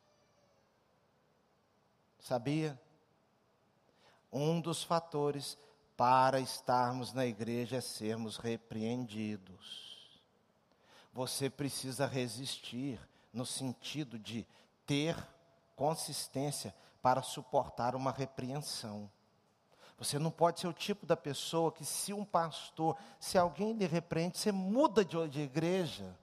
Sabia? 2.18 2.80
Um 4.32 4.60
dos 4.60 4.82
fatores 4.82 5.56
para 5.96 6.40
estarmos 6.40 7.12
na 7.12 7.24
igreja 7.24 7.76
é 7.76 7.80
sermos 7.80 8.36
repreendidos. 8.36 10.20
Você 11.12 11.48
precisa 11.48 12.06
resistir 12.06 12.98
no 13.32 13.46
sentido 13.46 14.18
de 14.18 14.46
ter 14.84 15.16
consistência 15.74 16.74
para 17.00 17.22
suportar 17.22 17.94
uma 17.94 18.10
repreensão. 18.10 19.10
Você 19.98 20.18
não 20.18 20.30
pode 20.30 20.60
ser 20.60 20.66
o 20.66 20.72
tipo 20.72 21.06
da 21.06 21.16
pessoa 21.16 21.72
que, 21.72 21.84
se 21.84 22.12
um 22.12 22.24
pastor, 22.24 22.96
se 23.18 23.38
alguém 23.38 23.72
lhe 23.72 23.86
repreende, 23.86 24.36
você 24.36 24.52
muda 24.52 25.04
de, 25.04 25.28
de 25.28 25.40
igreja. 25.40 26.14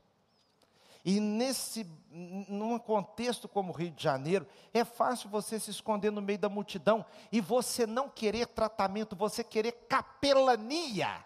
E 1.03 1.19
nesse, 1.19 1.86
num 2.11 2.80
contexto 2.80 3.47
como 3.47 3.74
o 3.74 3.76
Rio 3.76 3.91
de 3.91 4.01
Janeiro, 4.01 4.47
é 4.74 4.86
fácil 4.86 5.30
você 5.30 5.59
se 5.59 5.71
esconder 5.71 6.11
no 6.11 6.21
meio 6.21 6.39
da 6.39 6.47
multidão 6.47 7.05
e 7.32 7.41
você 7.41 7.86
não 7.86 8.07
querer 8.07 8.47
tratamento, 8.47 9.15
você 9.15 9.43
querer 9.43 9.74
capelania. 9.89 11.24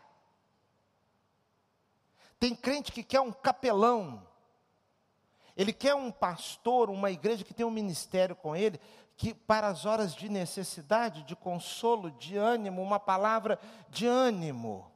Tem 2.39 2.55
crente 2.55 2.91
que 2.91 3.03
quer 3.03 3.21
um 3.21 3.31
capelão. 3.31 4.25
Ele 5.55 5.73
quer 5.73 5.95
um 5.95 6.11
pastor, 6.11 6.89
uma 6.89 7.11
igreja 7.11 7.43
que 7.43 7.53
tem 7.53 7.65
um 7.65 7.71
ministério 7.71 8.35
com 8.35 8.55
ele, 8.55 8.79
que 9.17 9.33
para 9.33 9.67
as 9.67 9.83
horas 9.83 10.13
de 10.13 10.29
necessidade, 10.29 11.23
de 11.23 11.35
consolo, 11.35 12.11
de 12.11 12.37
ânimo, 12.37 12.83
uma 12.83 12.99
palavra 12.99 13.59
de 13.89 14.05
ânimo. 14.05 14.89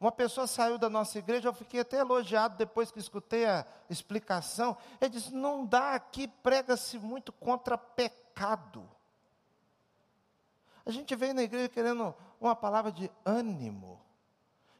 Uma 0.00 0.10
pessoa 0.10 0.48
saiu 0.48 0.76
da 0.76 0.90
nossa 0.90 1.16
igreja, 1.20 1.48
eu 1.48 1.54
fiquei 1.54 1.80
até 1.80 1.98
elogiado 1.98 2.56
depois 2.56 2.90
que 2.90 2.98
escutei 2.98 3.46
a 3.46 3.64
explicação. 3.88 4.76
Ele 5.00 5.10
disse: 5.10 5.32
não 5.32 5.64
dá 5.64 5.94
aqui, 5.94 6.26
prega-se 6.26 6.98
muito 6.98 7.32
contra 7.32 7.78
pecado. 7.78 8.90
A 10.84 10.90
gente 10.90 11.14
vem 11.14 11.32
na 11.32 11.44
igreja 11.44 11.68
querendo 11.68 12.12
uma 12.40 12.56
palavra 12.56 12.90
de 12.90 13.08
ânimo. 13.24 14.00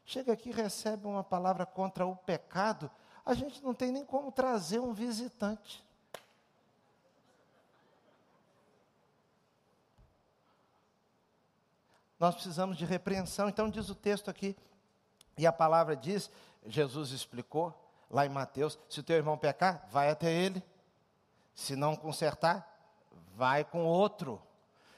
Chega 0.03 0.33
aqui 0.33 0.49
e 0.49 0.53
recebe 0.53 1.07
uma 1.07 1.23
palavra 1.23 1.65
contra 1.65 2.05
o 2.05 2.13
pecado, 2.13 2.91
a 3.25 3.33
gente 3.33 3.63
não 3.63 3.73
tem 3.73 3.89
nem 3.89 4.03
como 4.03 4.33
trazer 4.33 4.79
um 4.79 4.91
visitante. 4.91 5.81
Nós 12.23 12.35
precisamos 12.35 12.77
de 12.77 12.85
repreensão, 12.85 13.49
então 13.49 13.69
diz 13.69 13.89
o 13.89 13.95
texto 13.95 14.29
aqui, 14.29 14.55
e 15.37 15.45
a 15.45 15.51
palavra 15.51 15.93
diz, 15.93 16.31
Jesus 16.65 17.11
explicou 17.11 17.77
lá 18.09 18.25
em 18.25 18.29
Mateus: 18.29 18.79
se 18.87 19.01
o 19.01 19.03
teu 19.03 19.17
irmão 19.17 19.37
pecar, 19.37 19.85
vai 19.91 20.09
até 20.09 20.31
ele. 20.31 20.63
Se 21.53 21.75
não 21.75 21.97
consertar, 21.97 22.65
vai 23.35 23.65
com 23.65 23.83
outro. 23.83 24.41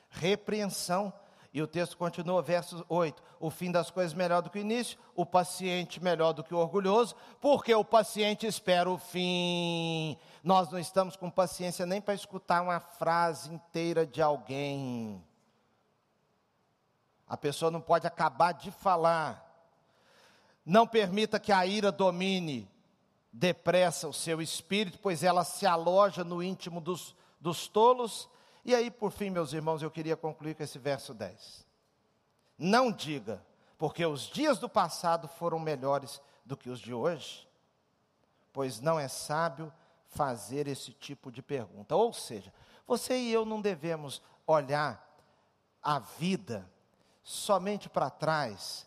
Repreensão. 0.07 1.11
E 1.51 1.63
o 1.63 1.67
texto 1.67 1.97
continua, 1.97 2.43
verso 2.43 2.85
8: 2.87 3.23
O 3.39 3.49
fim 3.49 3.71
das 3.71 3.89
coisas 3.89 4.13
melhor 4.13 4.43
do 4.43 4.51
que 4.51 4.59
o 4.59 4.61
início, 4.61 4.99
o 5.15 5.25
paciente 5.25 6.03
melhor 6.03 6.31
do 6.31 6.43
que 6.43 6.53
o 6.53 6.59
orgulhoso, 6.59 7.15
porque 7.41 7.73
o 7.73 7.83
paciente 7.83 8.45
espera 8.45 8.87
o 8.87 8.99
fim. 8.99 10.15
Nós 10.43 10.69
não 10.69 10.77
estamos 10.77 11.15
com 11.15 11.31
paciência 11.31 11.87
nem 11.87 11.99
para 11.99 12.13
escutar 12.13 12.61
uma 12.61 12.79
frase 12.79 13.51
inteira 13.51 14.05
de 14.05 14.21
alguém. 14.21 15.25
A 17.27 17.35
pessoa 17.35 17.71
não 17.71 17.81
pode 17.81 18.05
acabar 18.05 18.51
de 18.51 18.71
falar. 18.71 19.43
Não 20.65 20.85
permita 20.85 21.39
que 21.39 21.51
a 21.51 21.65
ira 21.65 21.91
domine 21.91 22.69
depressa 23.31 24.07
o 24.07 24.13
seu 24.13 24.41
espírito, 24.41 24.99
pois 24.99 25.23
ela 25.23 25.43
se 25.43 25.65
aloja 25.65 26.23
no 26.23 26.41
íntimo 26.41 26.79
dos, 26.79 27.15
dos 27.39 27.67
tolos. 27.67 28.29
E 28.63 28.73
aí, 28.73 28.89
por 28.89 29.11
fim, 29.11 29.29
meus 29.29 29.53
irmãos, 29.53 29.81
eu 29.81 29.91
queria 29.91 30.15
concluir 30.15 30.55
com 30.55 30.63
esse 30.63 30.79
verso 30.79 31.13
10. 31.13 31.65
Não 32.57 32.91
diga, 32.91 33.45
porque 33.77 34.05
os 34.05 34.21
dias 34.21 34.57
do 34.57 34.69
passado 34.69 35.27
foram 35.27 35.59
melhores 35.59 36.21
do 36.45 36.55
que 36.55 36.69
os 36.69 36.79
de 36.79 36.93
hoje, 36.93 37.47
pois 38.53 38.79
não 38.79 38.99
é 38.99 39.07
sábio 39.07 39.73
fazer 40.07 40.67
esse 40.67 40.93
tipo 40.93 41.31
de 41.31 41.41
pergunta. 41.41 41.95
Ou 41.95 42.13
seja, 42.13 42.53
você 42.87 43.17
e 43.17 43.33
eu 43.33 43.45
não 43.45 43.61
devemos 43.61 44.21
olhar 44.47 45.03
a 45.83 45.99
vida 45.99 46.69
somente 47.25 47.89
para 47.89 48.11
trás 48.11 48.85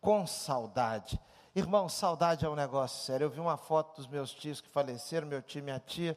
com 0.00 0.24
saudade. 0.24 1.20
Irmão, 1.54 1.88
saudade 1.88 2.46
é 2.46 2.48
um 2.48 2.54
negócio 2.54 3.04
sério. 3.04 3.24
Eu 3.24 3.30
vi 3.30 3.40
uma 3.40 3.56
foto 3.56 3.96
dos 3.96 4.06
meus 4.06 4.32
tios 4.32 4.60
que 4.60 4.68
faleceram, 4.68 5.26
meu 5.26 5.42
tio 5.42 5.58
e 5.58 5.62
minha 5.62 5.80
tia. 5.80 6.16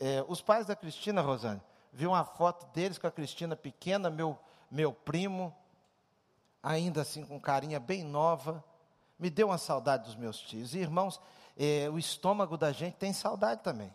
É, 0.00 0.24
os 0.26 0.42
pais 0.42 0.66
da 0.66 0.74
Cristina, 0.74 1.22
Rosane, 1.22 1.62
vi 1.92 2.06
uma 2.06 2.24
foto 2.24 2.66
deles 2.74 2.98
com 2.98 3.06
a 3.06 3.12
Cristina 3.12 3.54
pequena, 3.54 4.10
meu, 4.10 4.36
meu 4.68 4.92
primo, 4.92 5.54
ainda 6.60 7.02
assim 7.02 7.24
com 7.24 7.40
carinha 7.40 7.78
bem 7.78 8.02
nova. 8.02 8.62
Me 9.16 9.30
deu 9.30 9.46
uma 9.48 9.58
saudade 9.58 10.04
dos 10.04 10.16
meus 10.16 10.40
tios. 10.40 10.74
E, 10.74 10.78
irmãos, 10.78 11.20
é, 11.56 11.88
o 11.88 11.98
estômago 11.98 12.56
da 12.56 12.72
gente 12.72 12.94
tem 12.94 13.12
saudade 13.12 13.62
também. 13.62 13.94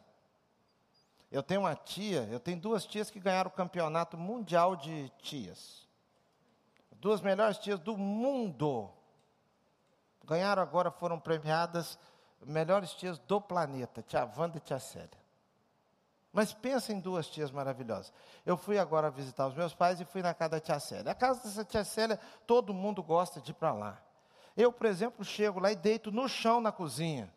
Eu 1.30 1.43
tenho 1.43 1.62
uma 1.62 1.76
tia, 1.76 2.28
eu 2.32 2.39
tenho 2.39 2.60
duas 2.60 2.86
tias 2.86 3.10
que 3.10 3.20
ganharam 3.20 3.49
o 3.49 3.54
campeonato 3.54 4.18
mundial 4.18 4.76
de 4.76 5.12
tias. 5.22 5.82
Duas 7.04 7.20
melhores 7.20 7.58
tias 7.58 7.82
do 7.82 7.97
mundo 7.97 8.89
ganharam 10.24 10.62
agora, 10.62 10.89
foram 10.89 11.20
premiadas 11.20 11.99
melhores 12.45 12.93
tias 12.93 13.20
do 13.20 13.41
planeta, 13.41 14.01
tia 14.01 14.24
Wanda 14.38 14.56
e 14.56 14.62
tia 14.62 14.80
Célia. 14.80 15.22
Mas 16.32 16.54
pensa 16.54 16.93
em 16.93 17.01
duas 17.01 17.28
tias 17.28 17.51
maravilhosas. 17.51 18.14
Eu 18.45 18.56
fui 18.56 18.80
agora 18.80 19.12
visitar 19.12 19.47
os 19.47 19.54
meus 19.54 19.74
pais 19.74 19.99
e 19.99 20.06
fui 20.06 20.22
na 20.22 20.34
casa 20.34 20.51
da 20.51 20.60
tia 20.62 20.80
Célia. 20.80 21.12
A 21.12 21.16
casa 21.16 21.43
dessa 21.43 21.66
tia 21.66 21.84
Célia, 21.84 22.18
todo 22.47 22.74
mundo 22.74 23.04
gosta 23.04 23.41
de 23.41 23.51
ir 23.51 23.56
para 23.56 23.74
lá. 23.74 24.01
Eu, 24.56 24.72
por 24.72 24.88
exemplo, 24.88 25.26
chego 25.26 25.60
lá 25.60 25.74
e 25.74 25.76
deito 25.76 26.10
no 26.10 26.30
chão 26.30 26.62
na 26.62 26.72
cozinha. 26.72 27.30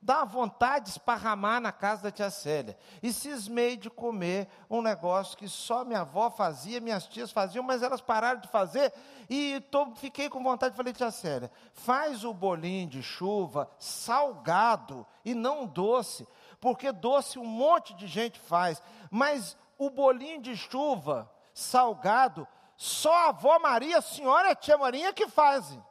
Dá 0.00 0.24
vontade 0.24 0.84
de 0.84 0.90
esparramar 0.92 1.60
na 1.60 1.72
casa 1.72 2.04
da 2.04 2.10
tia 2.10 2.30
Célia. 2.30 2.78
E 3.02 3.12
cismei 3.12 3.76
de 3.76 3.90
comer 3.90 4.48
um 4.70 4.80
negócio 4.80 5.36
que 5.36 5.48
só 5.48 5.84
minha 5.84 6.02
avó 6.02 6.30
fazia, 6.30 6.80
minhas 6.80 7.06
tias 7.06 7.32
faziam, 7.32 7.64
mas 7.64 7.82
elas 7.82 8.00
pararam 8.00 8.40
de 8.40 8.48
fazer. 8.48 8.92
E 9.28 9.60
tô, 9.70 9.94
fiquei 9.96 10.28
com 10.28 10.42
vontade, 10.42 10.76
falei, 10.76 10.92
tia 10.92 11.10
Célia, 11.10 11.50
faz 11.72 12.24
o 12.24 12.32
bolinho 12.32 12.88
de 12.88 13.02
chuva 13.02 13.68
salgado 13.78 15.04
e 15.24 15.34
não 15.34 15.66
doce. 15.66 16.26
Porque 16.60 16.92
doce 16.92 17.38
um 17.38 17.44
monte 17.44 17.94
de 17.94 18.06
gente 18.06 18.38
faz. 18.38 18.80
Mas 19.10 19.56
o 19.78 19.90
bolinho 19.90 20.40
de 20.40 20.56
chuva 20.56 21.30
salgado, 21.52 22.46
só 22.76 23.12
a 23.12 23.28
avó 23.30 23.58
Maria, 23.58 23.98
a 23.98 24.02
senhora 24.02 24.48
e 24.48 24.52
a 24.52 24.56
tia 24.56 24.78
Marinha 24.78 25.12
que 25.12 25.26
fazem. 25.26 25.82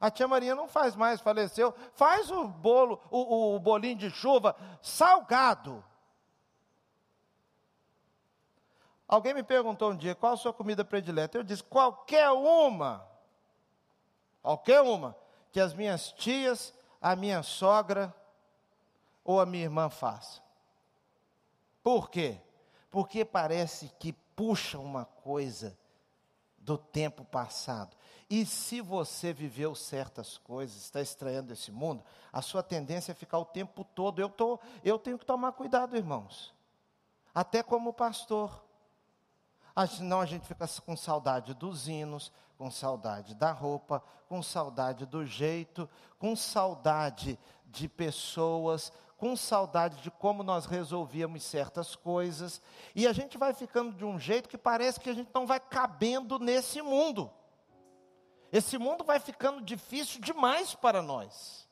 A 0.00 0.10
tia 0.10 0.28
Maria 0.28 0.54
não 0.54 0.68
faz 0.68 0.94
mais, 0.94 1.20
faleceu. 1.20 1.74
Faz 1.92 2.30
o 2.30 2.46
bolo, 2.46 3.00
o, 3.10 3.56
o 3.56 3.58
bolinho 3.58 3.96
de 3.96 4.10
chuva 4.10 4.54
salgado. 4.80 5.84
Alguém 9.08 9.34
me 9.34 9.42
perguntou 9.42 9.90
um 9.90 9.96
dia 9.96 10.14
qual 10.14 10.34
a 10.34 10.36
sua 10.36 10.52
comida 10.52 10.84
predileta. 10.84 11.38
Eu 11.38 11.42
disse 11.42 11.62
qualquer 11.62 12.30
uma, 12.30 13.08
qualquer 14.42 14.82
uma 14.82 15.16
que 15.50 15.58
as 15.58 15.72
minhas 15.72 16.12
tias, 16.12 16.74
a 17.00 17.16
minha 17.16 17.42
sogra 17.42 18.14
ou 19.24 19.40
a 19.40 19.46
minha 19.46 19.64
irmã 19.64 19.88
façam. 19.88 20.42
Por 21.82 22.10
quê? 22.10 22.38
Porque 22.90 23.24
parece 23.24 23.88
que 23.98 24.12
puxa 24.12 24.78
uma 24.78 25.06
coisa 25.06 25.76
do 26.58 26.76
tempo 26.76 27.24
passado. 27.24 27.96
E 28.30 28.44
se 28.44 28.80
você 28.80 29.32
viveu 29.32 29.74
certas 29.74 30.36
coisas, 30.36 30.76
está 30.76 31.00
estranhando 31.00 31.52
esse 31.52 31.72
mundo, 31.72 32.04
a 32.32 32.42
sua 32.42 32.62
tendência 32.62 33.12
é 33.12 33.14
ficar 33.14 33.38
o 33.38 33.44
tempo 33.44 33.84
todo. 33.84 34.20
Eu, 34.20 34.28
tô, 34.28 34.60
eu 34.84 34.98
tenho 34.98 35.18
que 35.18 35.24
tomar 35.24 35.52
cuidado, 35.52 35.96
irmãos. 35.96 36.52
Até 37.34 37.62
como 37.62 37.92
pastor. 37.92 38.64
Senão 39.96 40.20
a 40.20 40.26
gente 40.26 40.46
fica 40.46 40.66
com 40.84 40.96
saudade 40.96 41.54
dos 41.54 41.86
hinos, 41.88 42.32
com 42.58 42.70
saudade 42.70 43.34
da 43.34 43.52
roupa, 43.52 44.02
com 44.28 44.42
saudade 44.42 45.06
do 45.06 45.24
jeito, 45.24 45.88
com 46.18 46.34
saudade 46.34 47.38
de 47.64 47.88
pessoas, 47.88 48.92
com 49.16 49.36
saudade 49.36 50.02
de 50.02 50.10
como 50.10 50.42
nós 50.42 50.66
resolvíamos 50.66 51.44
certas 51.44 51.94
coisas, 51.94 52.60
e 52.94 53.06
a 53.06 53.12
gente 53.12 53.38
vai 53.38 53.52
ficando 53.52 53.92
de 53.92 54.04
um 54.04 54.18
jeito 54.18 54.48
que 54.48 54.58
parece 54.58 55.00
que 55.00 55.10
a 55.10 55.14
gente 55.14 55.30
não 55.34 55.46
vai 55.46 55.60
cabendo 55.60 56.38
nesse 56.38 56.82
mundo. 56.82 57.30
Esse 58.52 58.78
mundo 58.78 59.04
vai 59.04 59.20
ficando 59.20 59.60
difícil 59.60 60.20
demais 60.20 60.74
para 60.74 61.02
nós. 61.02 61.68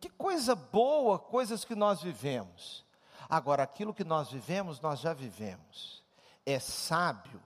Que 0.00 0.08
coisa 0.08 0.54
boa, 0.54 1.18
coisas 1.18 1.64
que 1.64 1.74
nós 1.74 2.02
vivemos. 2.02 2.84
Agora, 3.28 3.62
aquilo 3.62 3.94
que 3.94 4.04
nós 4.04 4.30
vivemos, 4.30 4.80
nós 4.80 5.00
já 5.00 5.12
vivemos. 5.12 6.04
É 6.44 6.58
sábio 6.58 7.42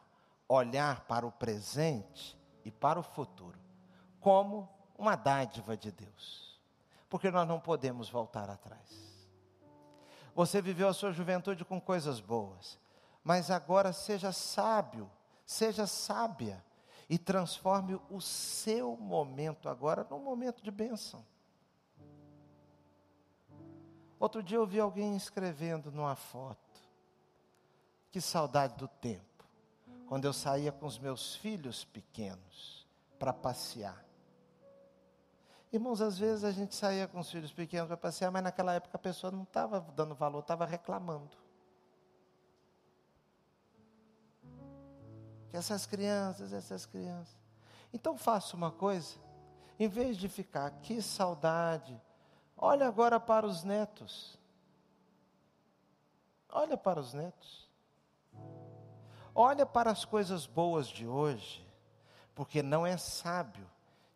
olhar 0.49 1.03
para 1.03 1.27
o 1.27 1.33
presente 1.33 2.39
e 2.65 2.71
para 2.71 2.99
o 2.99 3.03
futuro 3.03 3.59
como 4.21 4.69
uma 4.97 5.17
dádiva 5.17 5.77
de 5.77 5.91
Deus, 5.91 6.61
porque 7.09 7.31
nós 7.31 7.47
não 7.47 7.59
podemos 7.59 8.09
voltar 8.09 8.49
atrás. 8.49 9.27
Você 10.35 10.63
viveu 10.63 10.89
a 10.89 10.95
sua 10.95 11.13
juventude 11.13 11.65
com 11.65 11.81
coisas 11.81 12.21
boas, 12.21 12.79
mas 13.25 13.51
agora 13.51 13.93
seja 13.93 14.31
sábio, 14.31 15.11
seja 15.45 15.87
sábia 15.87 16.65
e 17.13 17.19
transforme 17.19 18.01
o 18.09 18.23
seu 18.23 18.97
momento 18.97 19.69
agora 19.69 20.07
num 20.09 20.25
momento 20.25 20.63
de 20.63 20.71
bênção. 20.71 21.23
Outro 24.19 24.43
dia 24.43 24.57
eu 24.57 24.67
vi 24.67 24.81
alguém 24.81 25.15
escrevendo 25.15 25.93
numa 25.93 26.17
foto. 26.17 26.81
Que 28.11 28.19
saudade 28.19 28.77
do 28.77 28.89
tempo. 28.89 29.45
quando 30.07 30.25
eu 30.25 30.33
saía 30.33 30.73
com 30.73 30.87
os 30.87 30.99
meus 30.99 31.37
filhos 31.37 31.85
pequenos 31.85 32.87
para 33.19 33.33
passear. 33.33 34.03
Irmãos, 35.71 36.01
às 36.01 36.19
vezes 36.19 36.45
a 36.45 36.51
gente 36.51 36.75
saía 36.75 37.07
com 37.07 37.21
os 37.21 37.31
filhos 37.31 37.53
pequenos 37.53 37.89
para 37.89 37.97
passear, 37.99 38.31
mas 38.31 38.43
naquela 38.43 38.73
época 38.73 38.97
a 38.97 38.99
pessoa 38.99 39.31
não 39.31 39.43
estava 39.43 39.81
dando 39.95 40.15
valor, 40.15 40.41
estava 40.41 40.65
reclamando. 40.65 41.42
Que 45.53 45.59
essas 45.59 45.85
crianças, 45.85 46.51
essas 46.51 46.87
crianças. 46.87 47.37
Então 47.93 48.17
faça 48.17 48.57
uma 48.57 48.71
coisa, 48.71 49.17
em 49.79 49.87
vez 49.87 50.17
de 50.17 50.27
ficar, 50.27 50.71
que 50.81 51.03
saudade, 51.03 52.01
olha 52.57 52.89
agora 52.89 53.21
para 53.21 53.47
os 53.47 53.63
netos. 53.63 54.39
Olha 56.49 56.75
para 56.75 56.99
os 56.99 57.13
netos. 57.13 57.69
Olha 59.35 59.67
para 59.67 59.91
as 59.91 60.07
coisas 60.07 60.47
boas 60.47 60.89
de 60.89 61.07
hoje, 61.07 61.63
porque 62.35 62.63
não 62.63 62.87
é 62.87 62.97
sábio 62.97 63.69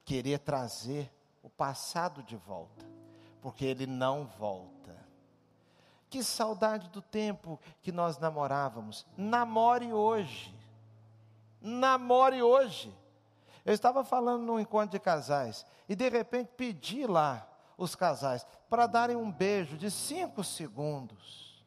querer 0.07 0.39
trazer 0.39 1.13
o 1.43 1.51
passado 1.51 2.23
de 2.23 2.35
volta, 2.35 2.87
porque 3.43 3.67
ele 3.67 3.87
não 3.87 4.25
volta. 4.25 4.97
Que 6.09 6.25
saudade 6.25 6.89
do 6.89 7.03
tempo 7.03 7.61
que 7.83 7.93
nós 7.93 8.17
namorávamos. 8.17 9.07
Namore 9.19 9.93
hoje. 9.93 10.56
Namore 11.61 12.43
hoje. 12.43 12.95
Eu 13.65 13.75
estava 13.75 14.05
falando 14.05 14.45
num 14.45 14.61
encontro 14.61 14.91
de 14.91 15.01
casais 15.01 15.67
e 15.89 15.97
de 15.97 16.09
repente 16.09 16.51
pedi 16.57 17.07
lá 17.07 17.47
os 17.77 17.95
casais 17.95 18.47
para 18.71 18.87
darem 18.87 19.17
um 19.17 19.31
beijo 19.31 19.77
de 19.77 19.91
cinco 19.91 20.45
segundos. 20.45 21.65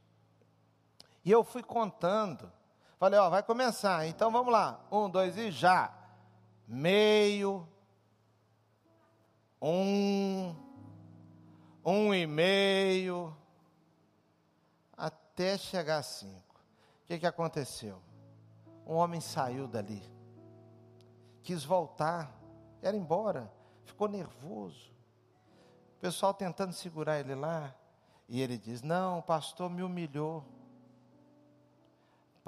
E 1.24 1.32
eu 1.32 1.44
fui 1.44 1.62
contando. 1.62 2.52
Falei, 2.98 3.20
ó, 3.20 3.30
vai 3.30 3.44
começar, 3.44 4.08
então 4.08 4.32
vamos 4.32 4.52
lá. 4.52 4.80
Um, 4.92 5.10
dois 5.10 5.38
e 5.38 5.52
já. 5.52 5.94
Meio. 6.68 7.68
Um. 9.62 10.56
Um 11.86 12.14
e 12.14 12.26
meio. 12.26 13.36
Até 14.98 15.58
chegar 15.58 15.98
a 15.98 16.04
cinco. 16.04 16.56
O 17.04 17.08
que, 17.08 17.20
que 17.20 17.28
aconteceu? 17.28 18.02
Um 18.90 18.96
homem 18.96 19.22
saiu 19.22 19.68
dali. 19.68 20.02
Quis 21.44 21.64
voltar. 21.64 22.36
Era 22.82 22.98
embora. 22.98 23.52
Ficou 23.86 24.08
nervoso. 24.08 24.92
O 25.98 26.00
pessoal 26.02 26.34
tentando 26.34 26.74
segurar 26.74 27.20
ele 27.20 27.36
lá. 27.36 27.76
E 28.28 28.42
ele 28.42 28.58
diz: 28.58 28.82
Não, 28.82 29.20
o 29.20 29.24
pastor 29.24 29.70
me 29.70 29.84
humilhou 29.84 30.44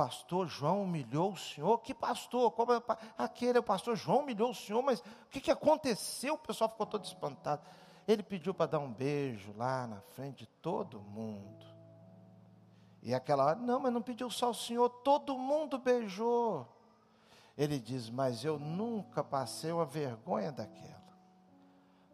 pastor 0.02 0.48
João 0.48 0.82
humilhou 0.82 1.34
o 1.34 1.38
senhor? 1.38 1.78
Que 1.78 1.94
pastor? 1.94 2.50
Como 2.54 2.74
é, 2.74 2.82
aquele, 3.16 3.60
o 3.60 3.64
pastor 3.64 3.96
João 3.96 4.22
humilhou 4.22 4.50
o 4.50 4.56
senhor, 4.56 4.82
mas 4.82 5.00
o 5.00 5.30
que, 5.30 5.40
que 5.40 5.52
aconteceu? 5.52 6.34
O 6.34 6.40
pessoal 6.40 6.72
ficou 6.72 6.88
todo 6.88 7.06
espantado. 7.06 7.62
Ele 8.08 8.24
pediu 8.24 8.52
para 8.52 8.66
dar 8.66 8.80
um 8.80 8.92
beijo 8.92 9.54
lá 9.56 9.86
na 9.86 10.02
frente 10.02 10.40
de 10.40 10.48
todo 10.48 11.00
mundo. 11.00 11.71
E 13.02 13.14
aquela 13.14 13.46
hora, 13.46 13.60
não, 13.60 13.80
mas 13.80 13.94
não 13.94 14.02
pediu 14.02 14.30
só 14.30 14.52
o 14.52 14.54
senhor, 14.54 14.90
todo 14.90 15.38
mundo 15.38 15.78
beijou. 15.78 16.68
Ele 17.58 17.80
diz, 17.80 18.10
mas 18.10 18.44
eu 18.44 18.60
nunca 18.60 19.24
passei 19.24 19.72
uma 19.72 19.86
vergonha 19.86 20.52
daquela. 20.52 21.02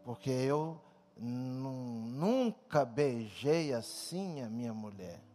Porque 0.04 0.30
eu 0.30 0.82
nunca 1.18 2.86
beijei 2.86 3.74
assim 3.74 4.42
a 4.42 4.50
minha 4.50 4.74
mulher 4.74 5.28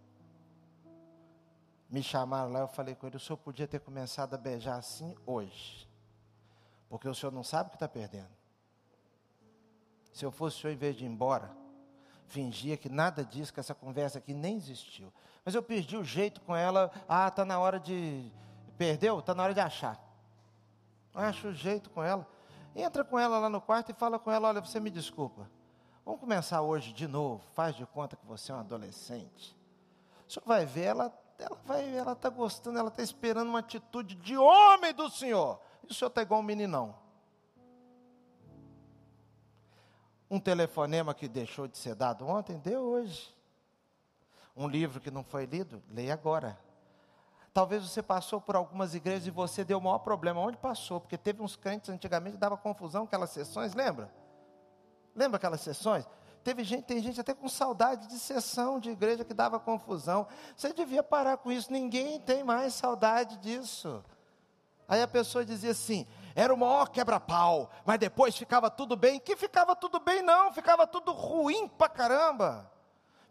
me 1.93 2.03
chamaram 2.03 2.51
lá, 2.51 2.61
eu 2.61 2.69
falei 2.69 2.95
com 2.95 3.07
ele, 3.07 3.19
o 3.19 3.21
senhor 3.21 3.37
podia 3.37 3.69
ter 3.69 3.79
começado 3.79 4.33
a 4.33 4.39
beijar 4.39 4.79
assim 4.79 5.15
hoje. 5.27 5.87
Porque 6.89 7.07
o 7.07 7.15
senhor 7.15 7.31
não 7.31 7.45
sabe 7.45 7.67
o 7.67 7.71
que 7.71 7.77
está 7.77 7.87
perdendo. 7.87 8.31
Se 10.11 10.25
eu 10.25 10.33
fosse 10.33 10.57
o 10.57 10.61
senhor, 10.63 10.73
em 10.73 10.79
vez 10.79 10.97
de 10.97 11.05
ir 11.05 11.09
embora, 11.09 11.55
fingia 12.29 12.79
que 12.79 12.89
nada 12.89 13.23
disso, 13.23 13.53
que 13.53 13.61
essa 13.61 13.75
conversa 13.75 14.17
aqui 14.17 14.33
nem 14.33 14.57
existiu. 14.57 15.13
Mas 15.45 15.55
eu 15.55 15.63
perdi 15.63 15.97
o 15.97 16.05
jeito 16.05 16.41
com 16.41 16.55
ela, 16.55 16.91
ah, 17.09 17.29
está 17.29 17.45
na 17.45 17.59
hora 17.59 17.79
de. 17.81 18.31
Perdeu? 18.79 19.19
Está 19.19 19.35
na 19.35 19.43
hora 19.43 19.55
de 19.55 19.61
achar. 19.61 20.01
Acho 21.15 21.49
o 21.49 21.55
jeito 21.55 21.91
com 21.91 22.03
ela. 22.03 22.27
Entra 22.75 23.05
com 23.05 23.19
ela 23.19 23.39
lá 23.39 23.49
no 23.49 23.61
quarto 23.61 23.91
e 23.91 23.95
fala 23.95 24.19
com 24.19 24.31
ela: 24.31 24.49
olha, 24.49 24.61
você 24.61 24.81
me 24.81 24.91
desculpa. 24.91 25.51
Vamos 26.05 26.21
começar 26.21 26.63
hoje 26.63 26.93
de 26.93 27.07
novo. 27.07 27.45
Faz 27.55 27.77
de 27.77 27.87
conta 27.87 28.17
que 28.17 28.27
você 28.27 28.51
é 28.53 28.55
um 28.55 28.61
adolescente. 28.61 29.57
O 30.29 30.33
senhor 30.33 30.47
vai 30.47 30.65
ver, 30.65 30.85
ela 30.85 31.13
ela 31.43 31.59
vai, 31.65 31.97
ela 31.97 32.13
está 32.13 32.29
gostando, 32.29 32.79
ela 32.79 32.89
está 32.89 33.03
esperando 33.03 33.49
uma 33.49 33.59
atitude 33.59 34.15
de 34.15 34.37
homem 34.37 34.95
do 34.95 35.11
Senhor. 35.11 35.61
E 35.83 35.91
o 35.91 35.95
senhor 35.95 36.09
está 36.09 36.23
igual 36.23 36.41
um 36.41 36.45
meninão. 36.45 36.95
Um 40.31 40.41
telefonema 40.41 41.13
que 41.13 41.29
deixou 41.29 41.67
de 41.67 41.77
ser 41.77 41.95
dado 41.95 42.27
ontem, 42.27 42.59
deu 42.59 42.81
hoje. 42.81 43.35
Um 44.57 44.69
livro 44.69 45.01
que 45.01 45.11
não 45.11 45.25
foi 45.25 45.47
lido, 45.47 45.83
leia 45.91 46.13
agora. 46.13 46.59
Talvez 47.55 47.83
você 47.83 48.03
passou 48.03 48.41
por 48.41 48.57
algumas 48.57 48.95
igrejas 48.95 49.27
e 49.27 49.31
você 49.31 49.63
deu 49.63 49.79
o 49.79 49.81
maior 49.81 49.99
problema. 49.99 50.41
Onde 50.41 50.57
passou? 50.57 51.01
Porque 51.01 51.19
teve 51.19 51.43
uns 51.43 51.55
crentes 51.55 51.91
antigamente 51.91 52.33
que 52.35 52.41
dava 52.41 52.57
confusão 52.57 53.05
aquelas 53.05 53.31
sessões, 53.31 53.75
lembra? 53.75 54.13
Lembra 55.15 55.37
aquelas 55.37 55.61
sessões? 55.61 56.07
Teve 56.43 56.65
gente, 56.65 56.85
tem 56.85 57.01
gente 57.01 57.21
até 57.21 57.35
com 57.35 57.49
saudade 57.49 58.09
de 58.09 58.19
sessão 58.19 58.81
de 58.81 58.91
igreja 58.91 59.25
que 59.25 59.35
dava 59.35 59.61
confusão. 59.61 60.27
Você 60.57 60.73
devia 60.73 61.03
parar 61.03 61.37
com 61.37 61.53
isso, 61.53 61.71
ninguém 61.71 62.19
tem 62.21 62.43
mais 62.43 62.75
saudade 62.75 63.37
disso. 63.37 64.03
Aí 64.89 65.01
a 65.01 65.07
pessoa 65.07 65.45
dizia 65.45 65.71
assim: 65.73 66.07
era 66.35 66.53
o 66.53 66.57
maior 66.57 66.89
quebra-pau, 66.89 67.71
mas 67.85 67.99
depois 67.99 68.37
ficava 68.37 68.71
tudo 68.71 68.97
bem. 68.97 69.21
Que 69.21 69.37
ficava 69.37 69.77
tudo 69.77 70.01
bem, 70.01 70.23
não, 70.23 70.53
ficava 70.53 70.87
tudo 70.87 71.13
ruim 71.13 71.69
pra 71.69 71.89
caramba. 71.89 72.72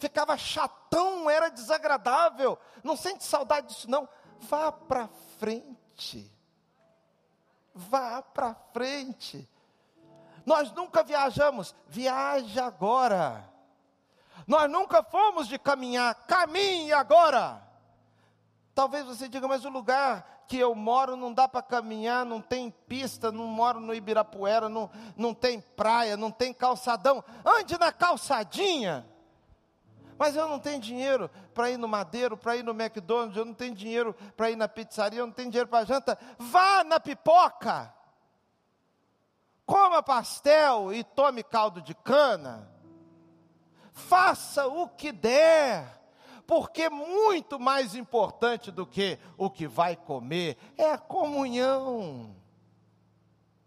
Ficava 0.02 0.36
chatão, 0.36 1.30
era 1.30 1.50
desagradável. 1.50 2.58
Não 2.84 2.98
sente 2.98 3.24
saudade 3.24 3.68
disso, 3.68 3.88
não. 3.88 4.10
Vá 4.40 4.72
para 4.72 5.08
frente. 5.38 6.28
Vá 7.72 8.20
para 8.20 8.56
frente. 8.74 9.48
Nós 10.44 10.72
nunca 10.72 11.04
viajamos, 11.04 11.76
viaja 11.88 12.66
agora. 12.66 13.48
Nós 14.48 14.68
nunca 14.72 15.04
fomos 15.04 15.48
de 15.48 15.60
caminhar, 15.60 16.16
caminhe 16.26 16.92
agora. 16.92 17.62
Talvez 18.74 19.06
você 19.06 19.30
diga, 19.30 19.48
mas 19.48 19.66
o 19.66 19.70
lugar 19.70 20.46
que 20.48 20.58
eu 20.58 20.74
moro 20.74 21.16
não 21.16 21.32
dá 21.32 21.48
para 21.48 21.62
caminhar, 21.62 22.26
não 22.26 22.42
tem 22.42 22.72
pista, 22.72 23.32
não 23.32 23.46
moro 23.46 23.80
no 23.80 23.94
Ibirapuera, 23.94 24.68
não, 24.68 24.90
não 25.16 25.32
tem 25.32 25.62
praia, 25.62 26.18
não 26.18 26.32
tem 26.32 26.52
calçadão. 26.52 27.24
Ande 27.46 27.78
na 27.78 27.92
calçadinha. 27.92 29.11
Mas 30.22 30.36
eu 30.36 30.48
não 30.48 30.60
tenho 30.60 30.80
dinheiro 30.80 31.32
para 31.52 31.72
ir 31.72 31.78
no 31.78 31.88
Madeiro, 31.88 32.38
para 32.38 32.56
ir 32.56 32.64
no 32.64 32.80
McDonald's, 32.80 33.36
eu 33.36 33.44
não 33.44 33.56
tenho 33.56 33.74
dinheiro 33.74 34.16
para 34.38 34.52
ir 34.52 34.56
na 34.56 34.68
pizzaria, 34.68 35.18
eu 35.18 35.26
não 35.26 35.34
tenho 35.34 35.50
dinheiro 35.50 35.68
para 35.68 35.84
janta. 35.84 36.16
Vá 36.38 36.84
na 36.84 37.00
pipoca 37.00 37.92
coma 39.66 40.04
pastel 40.04 40.94
e 40.94 41.04
tome 41.04 41.42
caldo 41.42 41.82
de 41.82 41.96
cana. 41.96 42.72
Faça 43.94 44.68
o 44.68 44.88
que 44.88 45.12
der, 45.12 46.00
porque 46.46 46.88
muito 46.88 47.60
mais 47.60 47.96
importante 47.96 48.70
do 48.70 48.86
que 48.86 49.18
o 49.36 49.50
que 49.50 49.68
vai 49.68 49.96
comer 49.96 50.56
é 50.78 50.92
a 50.92 51.00
comunhão. 51.00 52.36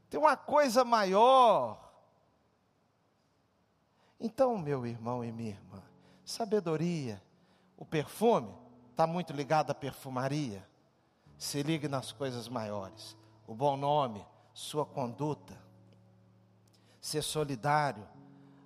Tem 0.09 0.21
uma 0.21 0.37
coisa 0.37 0.85
maior. 0.85 1.81
Então, 4.21 4.57
meu 4.57 4.87
irmão 4.87 5.25
e 5.25 5.33
minha 5.33 5.51
irmã, 5.51 5.83
sabedoria, 6.25 7.23
o 7.77 7.85
perfume 7.85 8.53
está 8.91 9.07
muito 9.07 9.33
ligado 9.33 9.71
à 9.71 9.75
perfumaria. 9.75 10.67
Se 11.37 11.63
ligue 11.63 11.89
nas 11.89 12.13
coisas 12.13 12.49
maiores. 12.49 13.17
O 13.47 13.55
bom 13.55 13.77
nome, 13.77 14.25
sua 14.53 14.87
conduta 14.87 15.65
ser 17.05 17.21
solidário, 17.21 18.09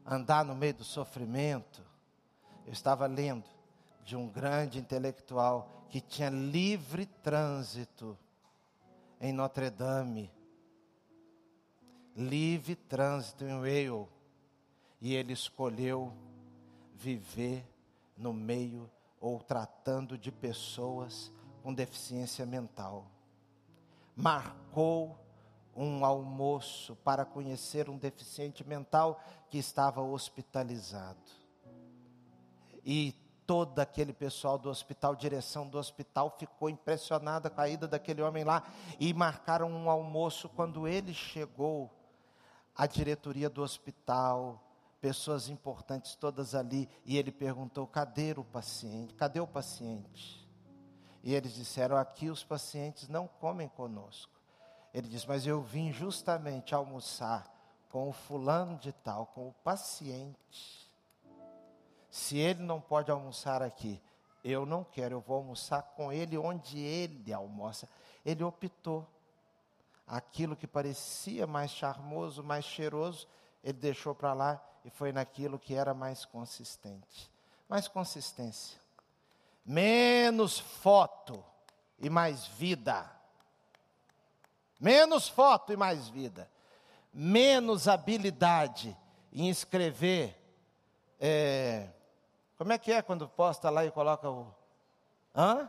andar 0.06 0.44
no 0.44 0.54
meio 0.54 0.74
do 0.74 0.84
sofrimento. 0.84 1.82
Eu 2.64 2.72
estava 2.72 3.04
lendo 3.04 3.50
de 4.04 4.14
um 4.14 4.28
grande 4.28 4.78
intelectual 4.78 5.84
que 5.90 6.00
tinha 6.00 6.30
livre 6.30 7.04
trânsito 7.04 8.16
em 9.20 9.32
Notre 9.32 9.70
Dame. 9.70 10.30
Livre 12.14 12.76
trânsito 12.76 13.44
em 13.44 13.59
Wales. 13.59 14.09
E 15.00 15.16
ele 15.16 15.32
escolheu 15.32 16.12
viver 16.99 17.64
no 18.16 18.32
meio 18.32 18.90
ou 19.20 19.40
tratando 19.40 20.18
de 20.18 20.32
pessoas 20.32 21.32
com 21.62 21.72
deficiência 21.72 22.44
mental. 22.44 23.07
Marcou 24.16 25.16
um 25.76 26.05
almoço 26.05 26.96
para 26.96 27.24
conhecer 27.24 27.88
um 27.88 27.96
deficiente 27.96 28.66
mental 28.66 29.22
que 29.49 29.59
estava 29.59 30.03
hospitalizado. 30.03 31.30
E 32.84 33.14
todo 33.46 33.78
aquele 33.78 34.12
pessoal 34.12 34.59
do 34.59 34.68
hospital, 34.68 35.14
direção 35.14 35.68
do 35.68 35.78
hospital, 35.78 36.34
ficou 36.36 36.68
impressionada 36.68 37.49
com 37.49 37.61
a 37.61 37.68
ida 37.68 37.86
daquele 37.86 38.22
homem 38.22 38.42
lá 38.42 38.64
e 38.99 39.14
marcaram 39.14 39.70
um 39.70 39.88
almoço. 39.88 40.49
Quando 40.49 40.88
ele 40.88 41.14
chegou, 41.14 41.90
a 42.74 42.86
diretoria 42.86 43.49
do 43.49 43.62
hospital, 43.62 44.62
pessoas 45.01 45.49
importantes 45.49 46.14
todas 46.14 46.55
ali, 46.55 46.88
e 47.05 47.16
ele 47.16 47.32
perguntou: 47.32 47.86
cadê 47.86 48.32
o 48.36 48.44
paciente? 48.44 49.14
Cadê 49.14 49.40
o 49.40 49.46
paciente? 49.46 50.46
E 51.22 51.34
eles 51.34 51.55
disseram: 51.55 51.96
aqui 51.96 52.30
os 52.30 52.44
pacientes 52.44 53.09
não 53.09 53.26
comem 53.26 53.68
conosco. 53.68 54.32
Ele 54.92 55.09
disse: 55.09 55.28
mas 55.28 55.46
eu 55.46 55.61
vim 55.61 55.92
justamente 55.92 56.74
almoçar 56.74 57.55
com 57.90 58.09
o 58.09 58.12
fulano 58.12 58.76
de 58.78 58.92
tal, 58.92 59.26
com 59.26 59.49
o 59.49 59.55
paciente. 59.64 60.88
Se 62.11 62.38
ele 62.38 62.62
não 62.62 62.80
pode 62.80 63.11
almoçar 63.11 63.62
aqui, 63.62 64.01
eu 64.42 64.64
não 64.64 64.84
quero, 64.84 65.14
eu 65.14 65.20
vou 65.20 65.36
almoçar 65.36 65.82
com 65.82 66.12
ele 66.12 66.36
onde 66.38 66.78
ele 66.78 67.32
almoça. 67.32 67.88
Ele 68.24 68.42
optou. 68.42 69.07
Aquilo 70.07 70.57
que 70.57 70.66
parecia 70.66 71.46
mais 71.46 71.70
charmoso, 71.70 72.42
mais 72.42 72.64
cheiroso, 72.64 73.28
ele 73.62 73.78
deixou 73.78 74.14
para 74.14 74.32
lá 74.32 74.62
e 74.84 74.90
foi 74.90 75.12
naquilo 75.12 75.59
que 75.59 75.74
era 75.74 75.92
mais 75.94 76.24
consistente. 76.24 77.30
Mais 77.68 77.88
consistência. 77.88 78.78
Menos 79.64 80.59
foto 80.59 81.44
e 81.98 82.09
mais 82.09 82.46
vida. 82.46 83.11
Menos 84.80 85.28
foto 85.28 85.72
e 85.72 85.76
mais 85.76 86.09
vida. 86.09 86.50
Menos 87.12 87.88
habilidade 87.88 88.96
em 89.32 89.48
escrever 89.48 90.38
é, 91.20 91.88
como 92.56 92.72
é 92.72 92.78
que 92.78 92.92
é 92.92 93.02
quando 93.02 93.28
posta 93.28 93.70
lá 93.70 93.84
e 93.84 93.90
coloca 93.90 94.30
o. 94.30 94.52
Hã? 95.34 95.68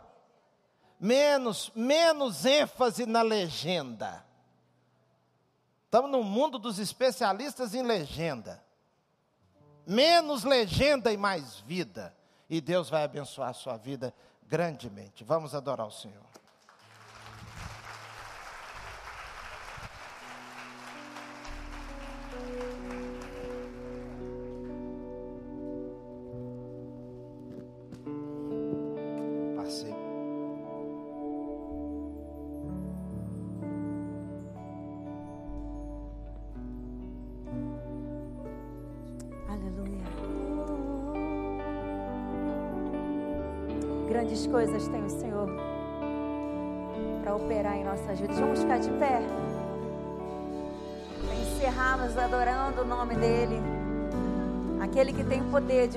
Menos, 0.99 1.71
menos 1.75 2.45
ênfase 2.45 3.05
na 3.05 3.21
legenda. 3.21 4.25
Estamos 5.89 6.11
no 6.11 6.21
mundo 6.21 6.59
dos 6.59 6.77
especialistas 6.77 7.73
em 7.73 7.81
legenda. 7.81 8.63
Menos 9.87 10.43
legenda 10.43 11.11
e 11.11 11.17
mais 11.17 11.61
vida. 11.61 12.15
E 12.47 12.61
Deus 12.61 12.91
vai 12.91 13.03
abençoar 13.03 13.49
a 13.49 13.53
sua 13.53 13.75
vida 13.75 14.13
grandemente. 14.47 15.23
Vamos 15.23 15.55
adorar 15.55 15.87
o 15.87 15.91
Senhor. 15.91 16.23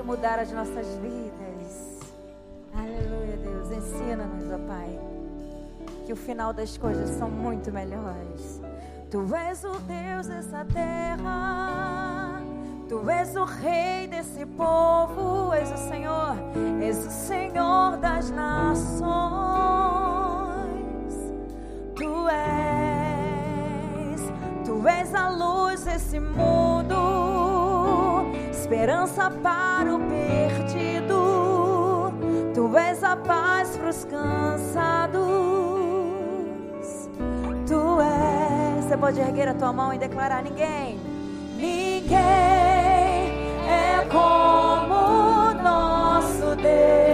Mudar 0.02 0.38
as 0.38 0.52
nossas 0.52 0.86
vidas. 0.96 2.00
Aleluia, 2.74 3.36
Deus. 3.36 3.70
Ensina-nos, 3.70 4.50
ó 4.50 4.58
Pai. 4.66 4.98
Que 6.06 6.12
o 6.12 6.16
final 6.16 6.52
das 6.52 6.76
coisas 6.76 7.10
são 7.10 7.30
muito 7.30 7.70
melhores. 7.72 8.60
Tu 9.10 9.34
és 9.34 9.62
o 9.64 9.78
Deus 9.80 10.26
dessa 10.26 10.64
terra. 10.72 12.40
Tu 12.92 13.08
és 13.08 13.36
o 13.36 13.44
rei 13.44 14.06
desse 14.06 14.44
povo, 14.44 15.52
és 15.54 15.70
o 15.72 15.78
Senhor, 15.78 16.36
és 16.82 16.98
o 17.06 17.10
Senhor 17.10 17.96
das 17.96 18.30
nações. 18.30 18.92
Tu 21.96 22.28
és, 22.28 24.20
tu 24.66 24.86
és 24.86 25.14
a 25.14 25.30
luz 25.30 25.84
desse 25.84 26.20
mundo, 26.20 26.61
esperança 28.62 29.28
para 29.28 29.92
o 29.92 29.98
perdido. 29.98 32.12
Tu 32.54 32.78
és 32.78 33.02
a 33.02 33.16
paz 33.16 33.76
para 33.76 33.90
os 33.90 34.04
cansados. 34.04 35.20
Tu 37.66 38.00
és. 38.00 38.84
Você 38.84 38.96
pode 38.96 39.20
erguer 39.20 39.48
a 39.48 39.54
tua 39.54 39.72
mão 39.72 39.92
e 39.92 39.98
declarar: 39.98 40.44
ninguém, 40.44 41.00
ninguém 41.56 42.12
como 44.10 45.52
nosso 45.62 46.56
Deus. 46.56 47.11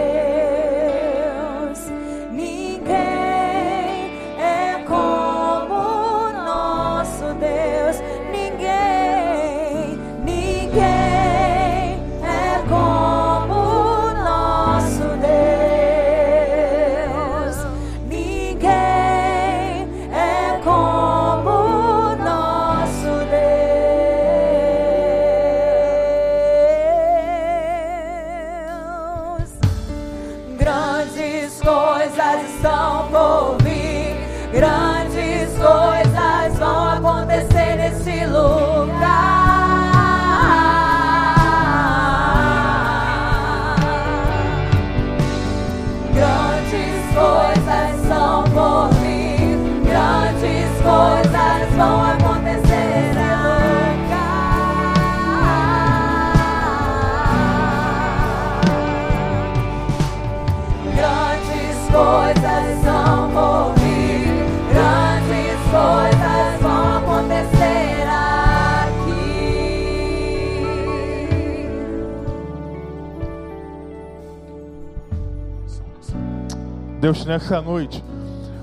Deus, 77.01 77.25
nessa 77.25 77.63
noite, 77.63 78.03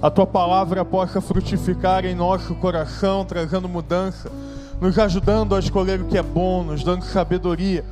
a 0.02 0.12
tua 0.12 0.28
palavra 0.28 0.84
possa 0.84 1.22
frutificar 1.22 2.06
em 2.06 2.14
nosso 2.14 2.54
coração, 2.56 3.24
trazendo 3.24 3.70
mudança, 3.70 4.30
nos 4.82 5.00
ajudando 5.00 5.56
a 5.56 5.60
escolher 5.60 6.02
o 6.02 6.06
que 6.06 6.18
é 6.18 6.22
bom, 6.22 6.62
nos 6.62 6.84
dando 6.84 7.06
sabedoria. 7.06 7.86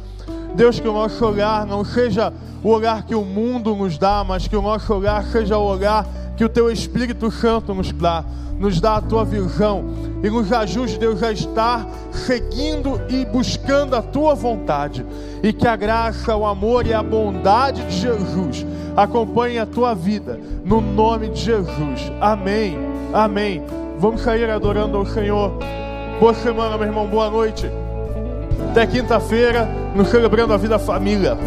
Deus, 0.53 0.81
que 0.81 0.87
o 0.87 0.93
nosso 0.93 1.25
olhar 1.25 1.65
não 1.65 1.85
seja 1.85 2.33
o 2.61 2.69
olhar 2.69 3.03
que 3.03 3.15
o 3.15 3.23
mundo 3.23 3.73
nos 3.73 3.97
dá, 3.97 4.21
mas 4.27 4.45
que 4.45 4.55
o 4.55 4.61
nosso 4.61 4.93
olhar 4.93 5.23
seja 5.23 5.57
o 5.57 5.63
olhar 5.63 6.05
que 6.35 6.43
o 6.43 6.49
teu 6.49 6.69
Espírito 6.69 7.31
Santo 7.31 7.73
nos 7.73 7.93
dá, 7.93 8.25
nos 8.59 8.81
dá 8.81 8.97
a 8.97 9.01
tua 9.01 9.23
visão 9.23 9.85
e 10.21 10.29
nos 10.29 10.51
ajude, 10.51 10.99
Deus, 10.99 11.23
a 11.23 11.31
estar 11.31 11.87
seguindo 12.11 12.99
e 13.07 13.23
buscando 13.25 13.95
a 13.95 14.01
tua 14.01 14.35
vontade. 14.35 15.05
E 15.41 15.53
que 15.53 15.67
a 15.67 15.75
graça, 15.77 16.35
o 16.35 16.45
amor 16.45 16.85
e 16.85 16.93
a 16.93 17.01
bondade 17.01 17.81
de 17.85 17.97
Jesus 17.97 18.65
acompanhe 18.95 19.59
a 19.59 19.65
tua 19.65 19.93
vida, 19.93 20.39
no 20.65 20.81
nome 20.81 21.29
de 21.29 21.41
Jesus. 21.41 22.11
Amém. 22.19 22.77
Amém. 23.13 23.63
Vamos 23.99 24.21
sair 24.21 24.49
adorando 24.49 24.97
ao 24.97 25.05
Senhor. 25.05 25.53
Boa 26.19 26.33
semana, 26.33 26.77
meu 26.77 26.87
irmão. 26.87 27.07
Boa 27.07 27.29
noite. 27.29 27.69
Até 28.71 28.87
quinta-feira, 28.87 29.67
nos 29.95 30.09
celebrando 30.09 30.53
a 30.53 30.57
vida 30.57 30.79
família. 30.79 31.37